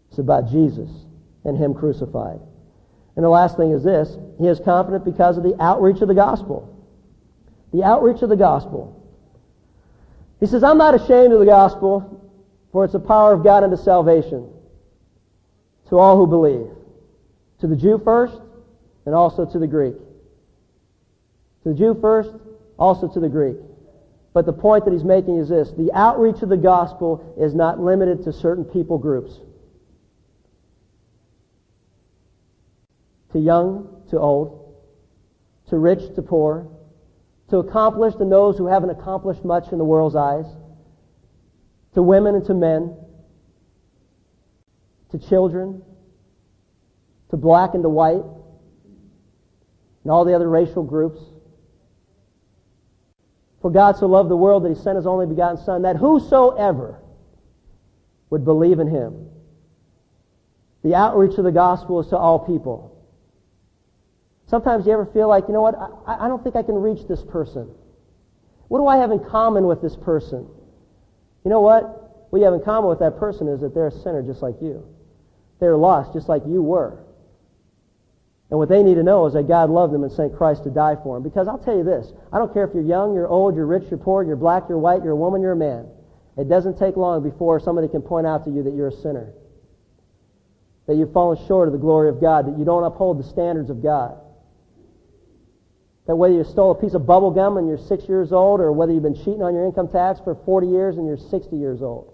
It's 0.10 0.20
about 0.20 0.50
Jesus 0.50 0.90
and 1.44 1.58
Him 1.58 1.74
crucified. 1.74 2.40
And 3.16 3.26
the 3.26 3.30
last 3.30 3.58
thing 3.58 3.72
is 3.72 3.84
this. 3.84 4.18
He 4.40 4.48
is 4.48 4.60
confident 4.60 5.06
because 5.06 5.38
of 5.38 5.44
the 5.44 5.56
outreach 5.62 6.02
of 6.02 6.08
the 6.08 6.16
gospel. 6.16 6.68
The 7.74 7.84
outreach 7.84 8.22
of 8.22 8.30
the 8.30 8.36
gospel. 8.36 8.98
He 10.40 10.48
says, 10.48 10.64
I'm 10.64 10.78
not 10.78 10.96
ashamed 10.96 11.34
of 11.34 11.40
the 11.40 11.46
gospel, 11.46 12.32
for 12.72 12.84
it's 12.86 12.94
the 12.94 13.00
power 13.00 13.34
of 13.34 13.44
God 13.44 13.64
unto 13.64 13.78
salvation 13.78 14.50
to 15.90 15.98
all 15.98 16.18
who 16.18 16.26
believe. 16.26 16.68
To 17.60 17.68
the 17.68 17.76
Jew 17.76 18.02
first, 18.04 18.42
and 19.06 19.14
also 19.14 19.46
to 19.46 19.60
the 19.60 19.68
Greek. 19.68 19.96
To 21.64 21.70
the 21.70 21.76
Jew 21.76 21.98
first, 22.00 22.32
also 22.78 23.08
to 23.08 23.20
the 23.20 23.30
Greek. 23.30 23.58
But 24.34 24.46
the 24.46 24.54
point 24.54 24.86
that 24.86 24.92
he's 24.92 25.04
making 25.04 25.38
is 25.38 25.50
this. 25.50 25.72
The 25.72 25.92
outreach 25.94 26.42
of 26.42 26.50
the 26.50 26.58
gospel 26.58 27.36
is 27.38 27.54
not 27.54 27.80
limited 27.80 28.24
to 28.24 28.34
certain 28.34 28.64
people 28.64 28.98
groups. 28.98 29.40
to 33.32 33.40
young 33.40 34.04
to 34.10 34.20
old, 34.20 34.76
to 35.70 35.78
rich 35.78 36.02
to 36.16 36.22
poor, 36.22 36.68
to 37.50 37.58
accomplished 37.58 38.18
and 38.20 38.32
those 38.32 38.58
who 38.58 38.68
haven't 38.68 38.90
accomplished 38.90 39.44
much 39.44 39.72
in 39.72 39.78
the 39.78 39.84
world's 39.84 40.16
eyes, 40.16 40.46
to 41.94 42.02
women 42.02 42.36
and 42.36 42.46
to 42.46 42.54
men, 42.54 42.96
to 45.12 45.20
children, 45.20 45.82
to 47.30 47.38
black 47.38 47.74
and 47.74 47.84
to 47.84 47.90
white, 47.90 48.24
and 50.04 50.12
all 50.12 50.26
the 50.26 50.34
other 50.34 50.50
racial 50.50 50.84
groups. 50.84 51.22
For 53.62 53.70
God 53.70 53.98
so 53.98 54.08
loved 54.08 54.30
the 54.30 54.36
world 54.36 54.64
that 54.64 54.70
he 54.70 54.76
sent 54.76 54.96
his 54.96 55.06
only 55.06 55.26
begotten 55.26 55.64
Son, 55.64 55.84
that 55.84 55.96
whosoever 55.96 57.00
would 58.30 58.44
believe 58.44 58.80
in 58.80 58.88
him. 58.88 59.30
The 60.84 60.96
outreach 60.96 61.38
of 61.38 61.44
the 61.44 61.52
gospel 61.52 62.00
is 62.00 62.08
to 62.08 62.18
all 62.18 62.40
people. 62.40 62.98
Sometimes 64.48 64.86
you 64.86 64.94
ever 64.94 65.06
feel 65.06 65.28
like, 65.28 65.48
you 65.48 65.54
know 65.54 65.62
what, 65.62 65.76
I, 66.08 66.26
I 66.26 66.28
don't 66.28 66.44
think 66.44 66.56
I 66.56 66.64
can 66.64 66.76
reach 66.76 67.08
this 67.08 67.24
person. 67.24 67.70
What 68.68 68.80
do 68.80 68.88
I 68.88 68.98
have 68.98 69.12
in 69.12 69.20
common 69.20 69.68
with 69.68 69.82
this 69.82 69.96
person? 69.96 70.48
You 71.44 71.52
know 71.52 71.62
what? 71.62 72.30
What 72.32 72.40
you 72.40 72.46
have 72.46 72.54
in 72.54 72.64
common 72.64 72.90
with 72.90 73.00
that 73.00 73.20
person 73.20 73.48
is 73.48 73.62
that 73.62 73.74
they're 73.74 73.88
a 73.88 73.92
sinner 73.92 74.24
just 74.24 74.42
like 74.42 74.56
you. 74.62 74.86
They're 75.60 75.78
lost 75.78 76.14
just 76.14 76.28
like 76.28 76.44
you 76.48 76.64
were. 76.64 76.98
And 78.52 78.60
what 78.60 78.68
they 78.68 78.84
need 78.84 78.96
to 78.96 79.04
know 79.04 79.26
is 79.28 79.34
that 79.34 79.48
God 79.48 79.70
loved 79.70 79.94
them 79.94 80.04
and 80.04 80.12
sent 80.12 80.36
Christ 80.36 80.66
to 80.66 80.70
die 80.70 80.98
for 81.02 81.16
them. 81.16 81.24
Because 81.24 81.48
I'll 81.48 81.58
tell 81.58 81.76
you 81.76 81.86
this, 81.86 82.12
I 82.34 82.38
don't 82.38 82.54
care 82.54 82.66
if 82.66 82.74
you're 82.74 82.84
young, 82.84 83.16
you're 83.16 83.28
old, 83.28 83.56
you're 83.56 83.66
rich, 83.66 83.86
you're 83.90 83.98
poor, 83.98 84.24
you're 84.24 84.36
black, 84.36 84.64
you're 84.68 84.78
white, 84.78 85.04
you're 85.04 85.14
a 85.14 85.16
woman, 85.16 85.42
you're 85.42 85.54
a 85.54 85.56
man. 85.56 85.88
It 86.38 86.50
doesn't 86.50 86.78
take 86.78 86.98
long 86.98 87.24
before 87.24 87.62
somebody 87.62 87.88
can 87.88 88.02
point 88.02 88.28
out 88.28 88.44
to 88.44 88.52
you 88.52 88.62
that 88.64 88.74
you're 88.74 88.90
a 88.90 89.02
sinner. 89.02 89.32
That 90.88 90.98
you've 90.98 91.14
fallen 91.14 91.38
short 91.48 91.70
of 91.70 91.72
the 91.72 91.80
glory 91.80 92.10
of 92.10 92.20
God, 92.20 92.46
that 92.46 92.60
you 92.60 92.66
don't 92.66 92.84
uphold 92.84 93.20
the 93.20 93.24
standards 93.24 93.70
of 93.70 93.82
God. 93.82 94.20
That 96.08 96.18
whether 96.18 96.34
you 96.34 96.44
stole 96.44 96.72
a 96.72 96.76
piece 96.76 96.94
of 96.94 97.06
bubble 97.06 97.32
gum 97.32 97.56
and 97.56 97.70
you're 97.70 97.78
six 97.78 98.04
years 98.10 98.34
old, 98.34 98.60
or 98.60 98.74
whether 98.74 98.92
you've 98.92 99.04
been 99.04 99.16
cheating 99.16 99.44
on 99.44 99.54
your 99.54 99.66
income 99.66 99.88
tax 99.88 100.20
for 100.26 100.36
40 100.44 100.68
years 100.68 100.98
and 100.98 101.08
you're 101.08 101.16
60 101.16 101.56
years 101.56 101.82
old, 101.82 102.14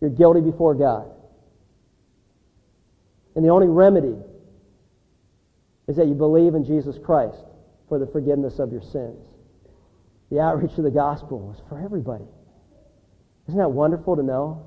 you're 0.00 0.10
guilty 0.10 0.40
before 0.40 0.74
God. 0.74 1.12
And 3.38 3.44
the 3.44 3.50
only 3.50 3.68
remedy 3.68 4.16
is 5.86 5.94
that 5.94 6.08
you 6.08 6.14
believe 6.14 6.56
in 6.56 6.64
Jesus 6.64 6.98
Christ 6.98 7.38
for 7.88 8.00
the 8.00 8.06
forgiveness 8.08 8.58
of 8.58 8.72
your 8.72 8.82
sins. 8.82 9.24
The 10.32 10.40
outreach 10.40 10.76
of 10.76 10.82
the 10.82 10.90
gospel 10.90 11.54
is 11.54 11.62
for 11.68 11.78
everybody. 11.78 12.24
Isn't 13.46 13.60
that 13.60 13.68
wonderful 13.68 14.16
to 14.16 14.24
know? 14.24 14.66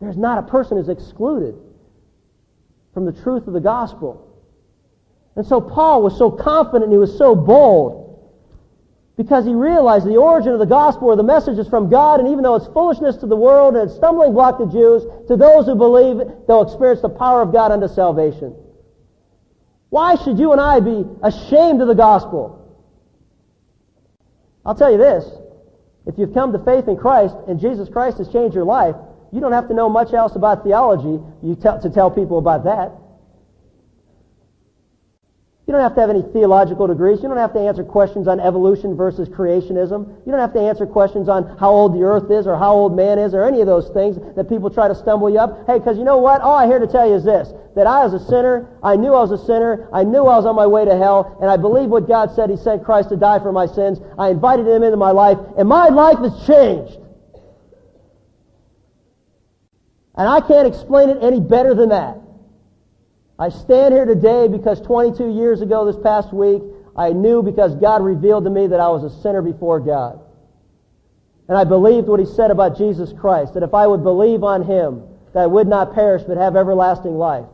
There's 0.00 0.16
not 0.16 0.40
a 0.40 0.42
person 0.42 0.78
who's 0.78 0.88
excluded 0.88 1.54
from 2.92 3.04
the 3.04 3.12
truth 3.12 3.46
of 3.46 3.52
the 3.52 3.60
gospel. 3.60 4.36
And 5.36 5.46
so 5.46 5.60
Paul 5.60 6.02
was 6.02 6.18
so 6.18 6.28
confident 6.28 6.90
he 6.90 6.98
was 6.98 7.16
so 7.16 7.36
bold 7.36 8.01
because 9.16 9.44
he 9.44 9.52
realized 9.52 10.06
the 10.06 10.16
origin 10.16 10.52
of 10.52 10.58
the 10.58 10.66
gospel 10.66 11.08
or 11.08 11.16
the 11.16 11.22
message 11.22 11.58
is 11.58 11.68
from 11.68 11.90
God, 11.90 12.18
and 12.18 12.28
even 12.28 12.42
though 12.42 12.54
it's 12.54 12.66
foolishness 12.68 13.16
to 13.18 13.26
the 13.26 13.36
world 13.36 13.76
and 13.76 13.88
it's 13.88 13.96
stumbling 13.96 14.32
block 14.32 14.58
to 14.58 14.66
Jews, 14.66 15.02
to 15.28 15.36
those 15.36 15.66
who 15.66 15.74
believe, 15.74 16.18
they'll 16.48 16.62
experience 16.62 17.02
the 17.02 17.10
power 17.10 17.42
of 17.42 17.52
God 17.52 17.72
unto 17.72 17.88
salvation. 17.88 18.56
Why 19.90 20.16
should 20.16 20.38
you 20.38 20.52
and 20.52 20.60
I 20.60 20.80
be 20.80 21.04
ashamed 21.22 21.82
of 21.82 21.88
the 21.88 21.94
gospel? 21.94 22.58
I'll 24.64 24.74
tell 24.74 24.90
you 24.90 24.98
this. 24.98 25.28
If 26.06 26.18
you've 26.18 26.32
come 26.32 26.52
to 26.52 26.58
faith 26.64 26.88
in 26.88 26.96
Christ 26.96 27.36
and 27.46 27.60
Jesus 27.60 27.88
Christ 27.90 28.16
has 28.18 28.32
changed 28.32 28.54
your 28.54 28.64
life, 28.64 28.96
you 29.30 29.40
don't 29.40 29.52
have 29.52 29.68
to 29.68 29.74
know 29.74 29.88
much 29.88 30.14
else 30.14 30.34
about 30.36 30.64
theology 30.64 31.22
to 31.42 31.90
tell 31.92 32.10
people 32.10 32.38
about 32.38 32.64
that. 32.64 32.92
You 35.72 35.78
don't 35.78 35.84
have 35.84 35.94
to 35.94 36.02
have 36.02 36.10
any 36.10 36.20
theological 36.34 36.86
degrees. 36.86 37.22
You 37.22 37.30
don't 37.30 37.38
have 37.38 37.54
to 37.54 37.58
answer 37.58 37.82
questions 37.82 38.28
on 38.28 38.40
evolution 38.40 38.94
versus 38.94 39.26
creationism. 39.26 40.06
You 40.26 40.30
don't 40.30 40.38
have 40.38 40.52
to 40.52 40.60
answer 40.60 40.84
questions 40.84 41.30
on 41.30 41.56
how 41.56 41.70
old 41.70 41.94
the 41.94 42.02
earth 42.02 42.30
is 42.30 42.46
or 42.46 42.58
how 42.58 42.74
old 42.74 42.94
man 42.94 43.18
is 43.18 43.32
or 43.32 43.42
any 43.42 43.62
of 43.62 43.66
those 43.66 43.88
things 43.94 44.18
that 44.36 44.50
people 44.50 44.68
try 44.68 44.86
to 44.86 44.94
stumble 44.94 45.30
you 45.30 45.38
up. 45.38 45.66
Hey, 45.66 45.78
because 45.78 45.96
you 45.96 46.04
know 46.04 46.18
what? 46.18 46.42
All 46.42 46.54
I 46.54 46.66
here 46.66 46.78
to 46.78 46.86
tell 46.86 47.08
you 47.08 47.14
is 47.14 47.24
this, 47.24 47.54
that 47.74 47.86
I 47.86 48.04
was 48.04 48.12
a 48.12 48.22
sinner. 48.26 48.68
I 48.82 48.96
knew 48.96 49.14
I 49.14 49.22
was 49.22 49.32
a 49.32 49.42
sinner. 49.46 49.88
I 49.94 50.04
knew 50.04 50.26
I 50.26 50.36
was 50.36 50.44
on 50.44 50.56
my 50.56 50.66
way 50.66 50.84
to 50.84 50.94
hell. 50.94 51.38
And 51.40 51.48
I 51.48 51.56
believe 51.56 51.88
what 51.88 52.06
God 52.06 52.36
said. 52.36 52.50
He 52.50 52.58
sent 52.58 52.84
Christ 52.84 53.08
to 53.08 53.16
die 53.16 53.38
for 53.38 53.50
my 53.50 53.64
sins. 53.64 53.98
I 54.18 54.28
invited 54.28 54.68
him 54.68 54.82
into 54.82 54.98
my 54.98 55.12
life. 55.12 55.38
And 55.56 55.66
my 55.66 55.88
life 55.88 56.18
has 56.18 56.46
changed. 56.46 56.98
And 60.16 60.28
I 60.28 60.42
can't 60.42 60.68
explain 60.68 61.08
it 61.08 61.16
any 61.22 61.40
better 61.40 61.72
than 61.72 61.88
that. 61.88 62.18
I 63.38 63.48
stand 63.48 63.94
here 63.94 64.04
today 64.04 64.48
because 64.48 64.80
22 64.80 65.34
years 65.34 65.62
ago 65.62 65.90
this 65.90 66.00
past 66.02 66.32
week, 66.32 66.62
I 66.96 67.10
knew 67.10 67.42
because 67.42 67.74
God 67.76 68.02
revealed 68.02 68.44
to 68.44 68.50
me 68.50 68.66
that 68.66 68.80
I 68.80 68.88
was 68.88 69.04
a 69.04 69.22
sinner 69.22 69.42
before 69.42 69.80
God. 69.80 70.20
And 71.48 71.56
I 71.56 71.64
believed 71.64 72.08
what 72.08 72.20
he 72.20 72.26
said 72.26 72.50
about 72.50 72.76
Jesus 72.76 73.12
Christ, 73.12 73.54
that 73.54 73.62
if 73.62 73.74
I 73.74 73.86
would 73.86 74.02
believe 74.02 74.44
on 74.44 74.62
him, 74.62 75.02
that 75.32 75.40
I 75.40 75.46
would 75.46 75.66
not 75.66 75.94
perish 75.94 76.22
but 76.22 76.36
have 76.36 76.56
everlasting 76.56 77.16
life. 77.16 77.46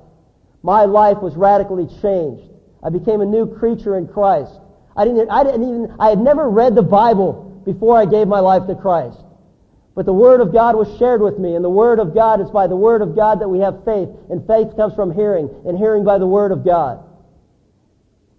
My 0.62 0.84
life 0.84 1.18
was 1.18 1.36
radically 1.36 1.86
changed. 2.02 2.50
I 2.82 2.90
became 2.90 3.20
a 3.20 3.26
new 3.26 3.46
creature 3.46 3.96
in 3.96 4.08
Christ. 4.08 4.52
I 4.96 5.04
didn't, 5.04 5.30
I 5.30 5.44
didn't 5.44 5.62
even, 5.62 5.96
I 5.98 6.10
had 6.10 6.18
never 6.18 6.50
read 6.50 6.74
the 6.74 6.82
Bible 6.82 7.62
before 7.64 7.96
I 7.96 8.04
gave 8.04 8.26
my 8.26 8.40
life 8.40 8.66
to 8.66 8.74
Christ. 8.74 9.18
But 9.98 10.06
the 10.06 10.12
Word 10.12 10.40
of 10.40 10.52
God 10.52 10.76
was 10.76 10.96
shared 10.96 11.20
with 11.20 11.40
me, 11.40 11.56
and 11.56 11.64
the 11.64 11.68
Word 11.68 11.98
of 11.98 12.14
God 12.14 12.40
is 12.40 12.48
by 12.52 12.68
the 12.68 12.76
Word 12.76 13.02
of 13.02 13.16
God 13.16 13.40
that 13.40 13.48
we 13.48 13.58
have 13.58 13.84
faith, 13.84 14.08
and 14.30 14.46
faith 14.46 14.76
comes 14.76 14.94
from 14.94 15.12
hearing, 15.12 15.50
and 15.66 15.76
hearing 15.76 16.04
by 16.04 16.18
the 16.18 16.26
Word 16.26 16.52
of 16.52 16.64
God. 16.64 17.02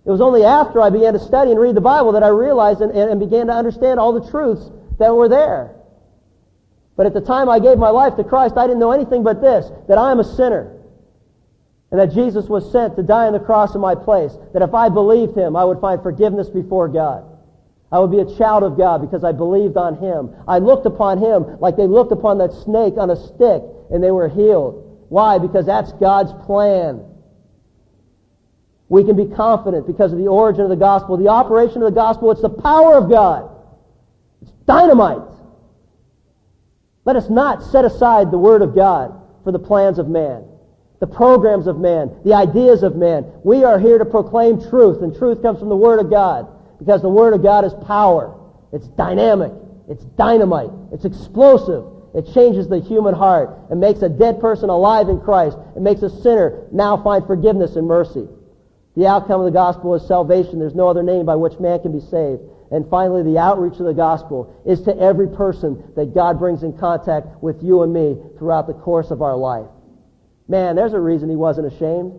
It 0.05 0.09
was 0.09 0.21
only 0.21 0.45
after 0.45 0.79
I 0.79 0.89
began 0.89 1.11
to 1.11 1.19
study 1.19 1.51
and 1.51 1.59
read 1.59 1.75
the 1.75 1.81
Bible 1.81 2.13
that 2.13 2.23
I 2.23 2.29
realized 2.29 2.79
and, 2.79 2.93
and 2.93 3.19
began 3.19 3.47
to 3.47 3.53
understand 3.53 3.99
all 3.99 4.13
the 4.13 4.31
truths 4.31 4.71
that 4.99 5.13
were 5.13 5.27
there. 5.27 5.75
But 6.95 7.07
at 7.07 7.13
the 7.13 7.19
time 7.19 7.49
I 7.49 7.59
gave 7.59 7.77
my 7.77 7.89
life 7.89 8.15
to 8.15 8.23
Christ, 8.23 8.55
I 8.55 8.65
didn't 8.65 8.79
know 8.79 8.93
anything 8.93 9.23
but 9.23 9.41
this, 9.41 9.69
that 9.89 9.97
I 9.97 10.11
am 10.11 10.21
a 10.21 10.35
sinner. 10.37 10.79
And 11.91 11.99
that 11.99 12.13
Jesus 12.13 12.45
was 12.45 12.71
sent 12.71 12.95
to 12.95 13.03
die 13.03 13.27
on 13.27 13.33
the 13.33 13.39
cross 13.41 13.75
in 13.75 13.81
my 13.81 13.95
place. 13.95 14.31
That 14.53 14.61
if 14.61 14.73
I 14.73 14.87
believed 14.87 15.35
Him, 15.35 15.57
I 15.57 15.65
would 15.65 15.81
find 15.81 16.01
forgiveness 16.01 16.47
before 16.47 16.87
God. 16.87 17.25
I 17.91 17.99
would 17.99 18.11
be 18.11 18.19
a 18.19 18.37
child 18.37 18.63
of 18.63 18.77
God 18.77 19.01
because 19.01 19.23
I 19.23 19.31
believed 19.31 19.77
on 19.77 19.97
Him. 19.97 20.35
I 20.47 20.59
looked 20.59 20.85
upon 20.85 21.17
Him 21.17 21.59
like 21.59 21.75
they 21.75 21.87
looked 21.87 22.11
upon 22.11 22.37
that 22.37 22.53
snake 22.53 22.95
on 22.97 23.09
a 23.09 23.15
stick 23.15 23.63
and 23.91 24.03
they 24.03 24.11
were 24.11 24.29
healed. 24.29 25.05
Why? 25.09 25.39
Because 25.39 25.65
that's 25.65 25.91
God's 25.93 26.31
plan. 26.45 27.03
We 28.89 29.03
can 29.03 29.15
be 29.15 29.25
confident 29.25 29.87
because 29.87 30.11
of 30.11 30.19
the 30.19 30.27
origin 30.27 30.63
of 30.63 30.69
the 30.69 30.75
gospel. 30.75 31.17
The 31.17 31.29
operation 31.29 31.81
of 31.81 31.93
the 31.93 31.99
gospel, 31.99 32.31
it's 32.31 32.41
the 32.41 32.49
power 32.49 32.95
of 32.95 33.09
God. 33.09 33.49
It's 34.41 34.51
dynamite. 34.65 35.27
Let 37.05 37.15
us 37.15 37.29
not 37.29 37.63
set 37.63 37.85
aside 37.85 38.29
the 38.29 38.37
Word 38.37 38.61
of 38.61 38.75
God 38.75 39.19
for 39.43 39.51
the 39.51 39.59
plans 39.59 39.97
of 39.97 40.07
man 40.07 40.45
the 40.99 41.07
programs 41.07 41.67
of 41.67 41.79
man, 41.79 42.11
the 42.25 42.33
ideas 42.33 42.83
of 42.83 42.95
man. 42.95 43.25
We 43.43 43.63
are 43.63 43.79
here 43.79 43.97
to 43.97 44.05
proclaim 44.05 44.61
truth, 44.69 45.01
and 45.01 45.15
truth 45.15 45.41
comes 45.41 45.59
from 45.59 45.69
the 45.69 45.77
Word 45.77 45.99
of 45.99 46.09
God, 46.09 46.47
because 46.79 47.01
the 47.01 47.09
Word 47.09 47.33
of 47.33 47.43
God 47.43 47.65
is 47.65 47.73
power. 47.85 48.35
It's 48.71 48.87
dynamic. 48.87 49.51
It's 49.89 50.03
dynamite. 50.17 50.69
It's 50.91 51.05
explosive. 51.05 51.85
It 52.15 52.33
changes 52.33 52.67
the 52.67 52.79
human 52.79 53.13
heart. 53.13 53.57
It 53.69 53.75
makes 53.75 54.01
a 54.01 54.09
dead 54.09 54.39
person 54.39 54.69
alive 54.69 55.09
in 55.09 55.19
Christ. 55.19 55.57
It 55.75 55.81
makes 55.81 56.01
a 56.01 56.09
sinner 56.09 56.67
now 56.71 57.01
find 57.03 57.25
forgiveness 57.25 57.75
and 57.75 57.87
mercy. 57.87 58.27
The 58.95 59.07
outcome 59.07 59.41
of 59.41 59.45
the 59.45 59.51
gospel 59.51 59.93
is 59.95 60.07
salvation. 60.07 60.59
There's 60.59 60.75
no 60.75 60.87
other 60.87 61.03
name 61.03 61.25
by 61.25 61.35
which 61.35 61.59
man 61.59 61.79
can 61.81 61.91
be 61.91 62.03
saved. 62.05 62.41
And 62.71 62.89
finally, 62.89 63.23
the 63.23 63.37
outreach 63.37 63.79
of 63.79 63.85
the 63.85 63.93
gospel 63.93 64.61
is 64.65 64.81
to 64.81 64.97
every 64.97 65.27
person 65.27 65.83
that 65.95 66.13
God 66.13 66.37
brings 66.37 66.63
in 66.63 66.77
contact 66.77 67.27
with 67.41 67.63
you 67.63 67.81
and 67.81 67.93
me 67.93 68.17
throughout 68.37 68.67
the 68.67 68.73
course 68.73 69.11
of 69.11 69.21
our 69.21 69.35
life. 69.35 69.67
Man, 70.47 70.75
there's 70.75 70.93
a 70.93 70.99
reason 70.99 71.29
he 71.29 71.35
wasn't 71.35 71.71
ashamed. 71.71 72.13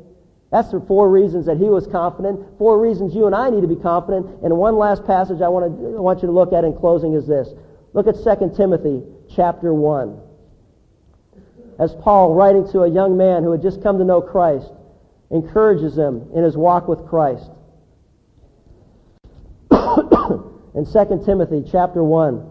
That's 0.50 0.70
the 0.72 0.80
four 0.80 1.08
reasons 1.08 1.46
that 1.46 1.58
he 1.58 1.68
was 1.68 1.86
confident. 1.86 2.58
Four 2.58 2.80
reasons 2.80 3.14
you 3.14 3.26
and 3.26 3.34
I 3.34 3.50
need 3.50 3.60
to 3.60 3.68
be 3.68 3.76
confident. 3.76 4.26
And 4.42 4.56
one 4.56 4.76
last 4.76 5.04
passage 5.04 5.40
I 5.40 5.48
want, 5.48 5.78
to, 5.78 5.96
I 5.96 6.00
want 6.00 6.22
you 6.22 6.26
to 6.26 6.32
look 6.32 6.52
at 6.52 6.64
in 6.64 6.74
closing 6.76 7.14
is 7.14 7.26
this. 7.26 7.48
Look 7.92 8.08
at 8.08 8.16
2 8.16 8.52
Timothy 8.56 9.02
chapter 9.34 9.72
1. 9.72 10.20
As 11.78 11.94
Paul, 12.02 12.34
writing 12.34 12.68
to 12.72 12.80
a 12.80 12.90
young 12.90 13.16
man 13.16 13.44
who 13.44 13.52
had 13.52 13.62
just 13.62 13.82
come 13.82 13.98
to 13.98 14.04
know 14.04 14.20
Christ, 14.20 14.70
encourages 15.30 15.96
him 15.96 16.28
in 16.34 16.42
his 16.42 16.56
walk 16.56 16.88
with 16.88 17.06
Christ. 17.06 17.48
in 19.70 20.84
2 20.84 21.22
Timothy 21.24 21.62
chapter 21.70 22.02
1, 22.02 22.50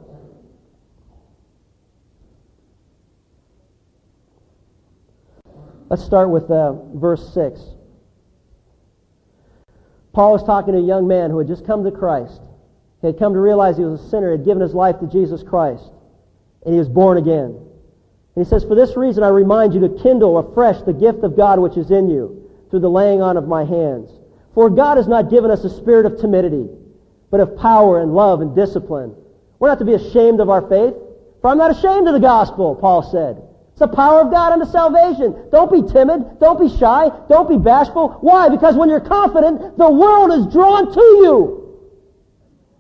Let's 5.89 6.05
start 6.05 6.29
with 6.29 6.51
uh, 6.51 6.73
verse 6.93 7.33
6. 7.33 7.59
Paul 10.19 10.33
was 10.33 10.43
talking 10.43 10.73
to 10.73 10.79
a 10.81 10.83
young 10.83 11.07
man 11.07 11.31
who 11.31 11.37
had 11.37 11.47
just 11.47 11.65
come 11.65 11.85
to 11.85 11.91
Christ. 11.91 12.41
He 12.99 13.07
had 13.07 13.17
come 13.17 13.31
to 13.31 13.39
realize 13.39 13.77
he 13.77 13.85
was 13.85 14.01
a 14.01 14.09
sinner, 14.09 14.31
had 14.31 14.43
given 14.43 14.61
his 14.61 14.73
life 14.73 14.99
to 14.99 15.07
Jesus 15.07 15.43
Christ, 15.43 15.85
and 16.65 16.73
he 16.73 16.77
was 16.77 16.89
born 16.89 17.17
again. 17.17 17.55
And 18.35 18.43
he 18.45 18.49
says, 18.49 18.65
For 18.65 18.75
this 18.75 18.97
reason 18.97 19.23
I 19.23 19.29
remind 19.29 19.73
you 19.73 19.79
to 19.79 20.03
kindle 20.03 20.37
afresh 20.37 20.81
the 20.81 20.91
gift 20.91 21.23
of 21.23 21.37
God 21.37 21.59
which 21.59 21.77
is 21.77 21.89
in 21.89 22.09
you 22.09 22.51
through 22.69 22.81
the 22.81 22.89
laying 22.89 23.21
on 23.21 23.37
of 23.37 23.47
my 23.47 23.63
hands. 23.63 24.09
For 24.53 24.69
God 24.69 24.97
has 24.97 25.07
not 25.07 25.29
given 25.29 25.51
us 25.51 25.63
a 25.63 25.69
spirit 25.69 26.05
of 26.05 26.19
timidity, 26.19 26.67
but 27.31 27.39
of 27.39 27.55
power 27.55 28.01
and 28.01 28.13
love 28.13 28.41
and 28.41 28.53
discipline. 28.53 29.15
We're 29.57 29.69
not 29.69 29.79
to 29.79 29.85
be 29.85 29.93
ashamed 29.93 30.41
of 30.41 30.49
our 30.49 30.67
faith, 30.67 30.95
for 31.41 31.49
I'm 31.49 31.57
not 31.57 31.71
ashamed 31.71 32.09
of 32.09 32.13
the 32.13 32.19
gospel, 32.19 32.75
Paul 32.75 33.03
said. 33.09 33.41
It's 33.79 33.89
the 33.89 33.95
power 33.95 34.19
of 34.19 34.29
God 34.29 34.51
unto 34.51 34.65
salvation. 34.65 35.47
Don't 35.53 35.71
be 35.71 35.89
timid. 35.89 36.37
Don't 36.41 36.59
be 36.59 36.67
shy. 36.67 37.09
Don't 37.29 37.47
be 37.47 37.55
bashful. 37.55 38.09
Why? 38.19 38.49
Because 38.49 38.75
when 38.75 38.89
you're 38.89 38.99
confident, 38.99 39.77
the 39.77 39.89
world 39.89 40.33
is 40.33 40.51
drawn 40.51 40.93
to 40.93 40.99
you. 40.99 41.79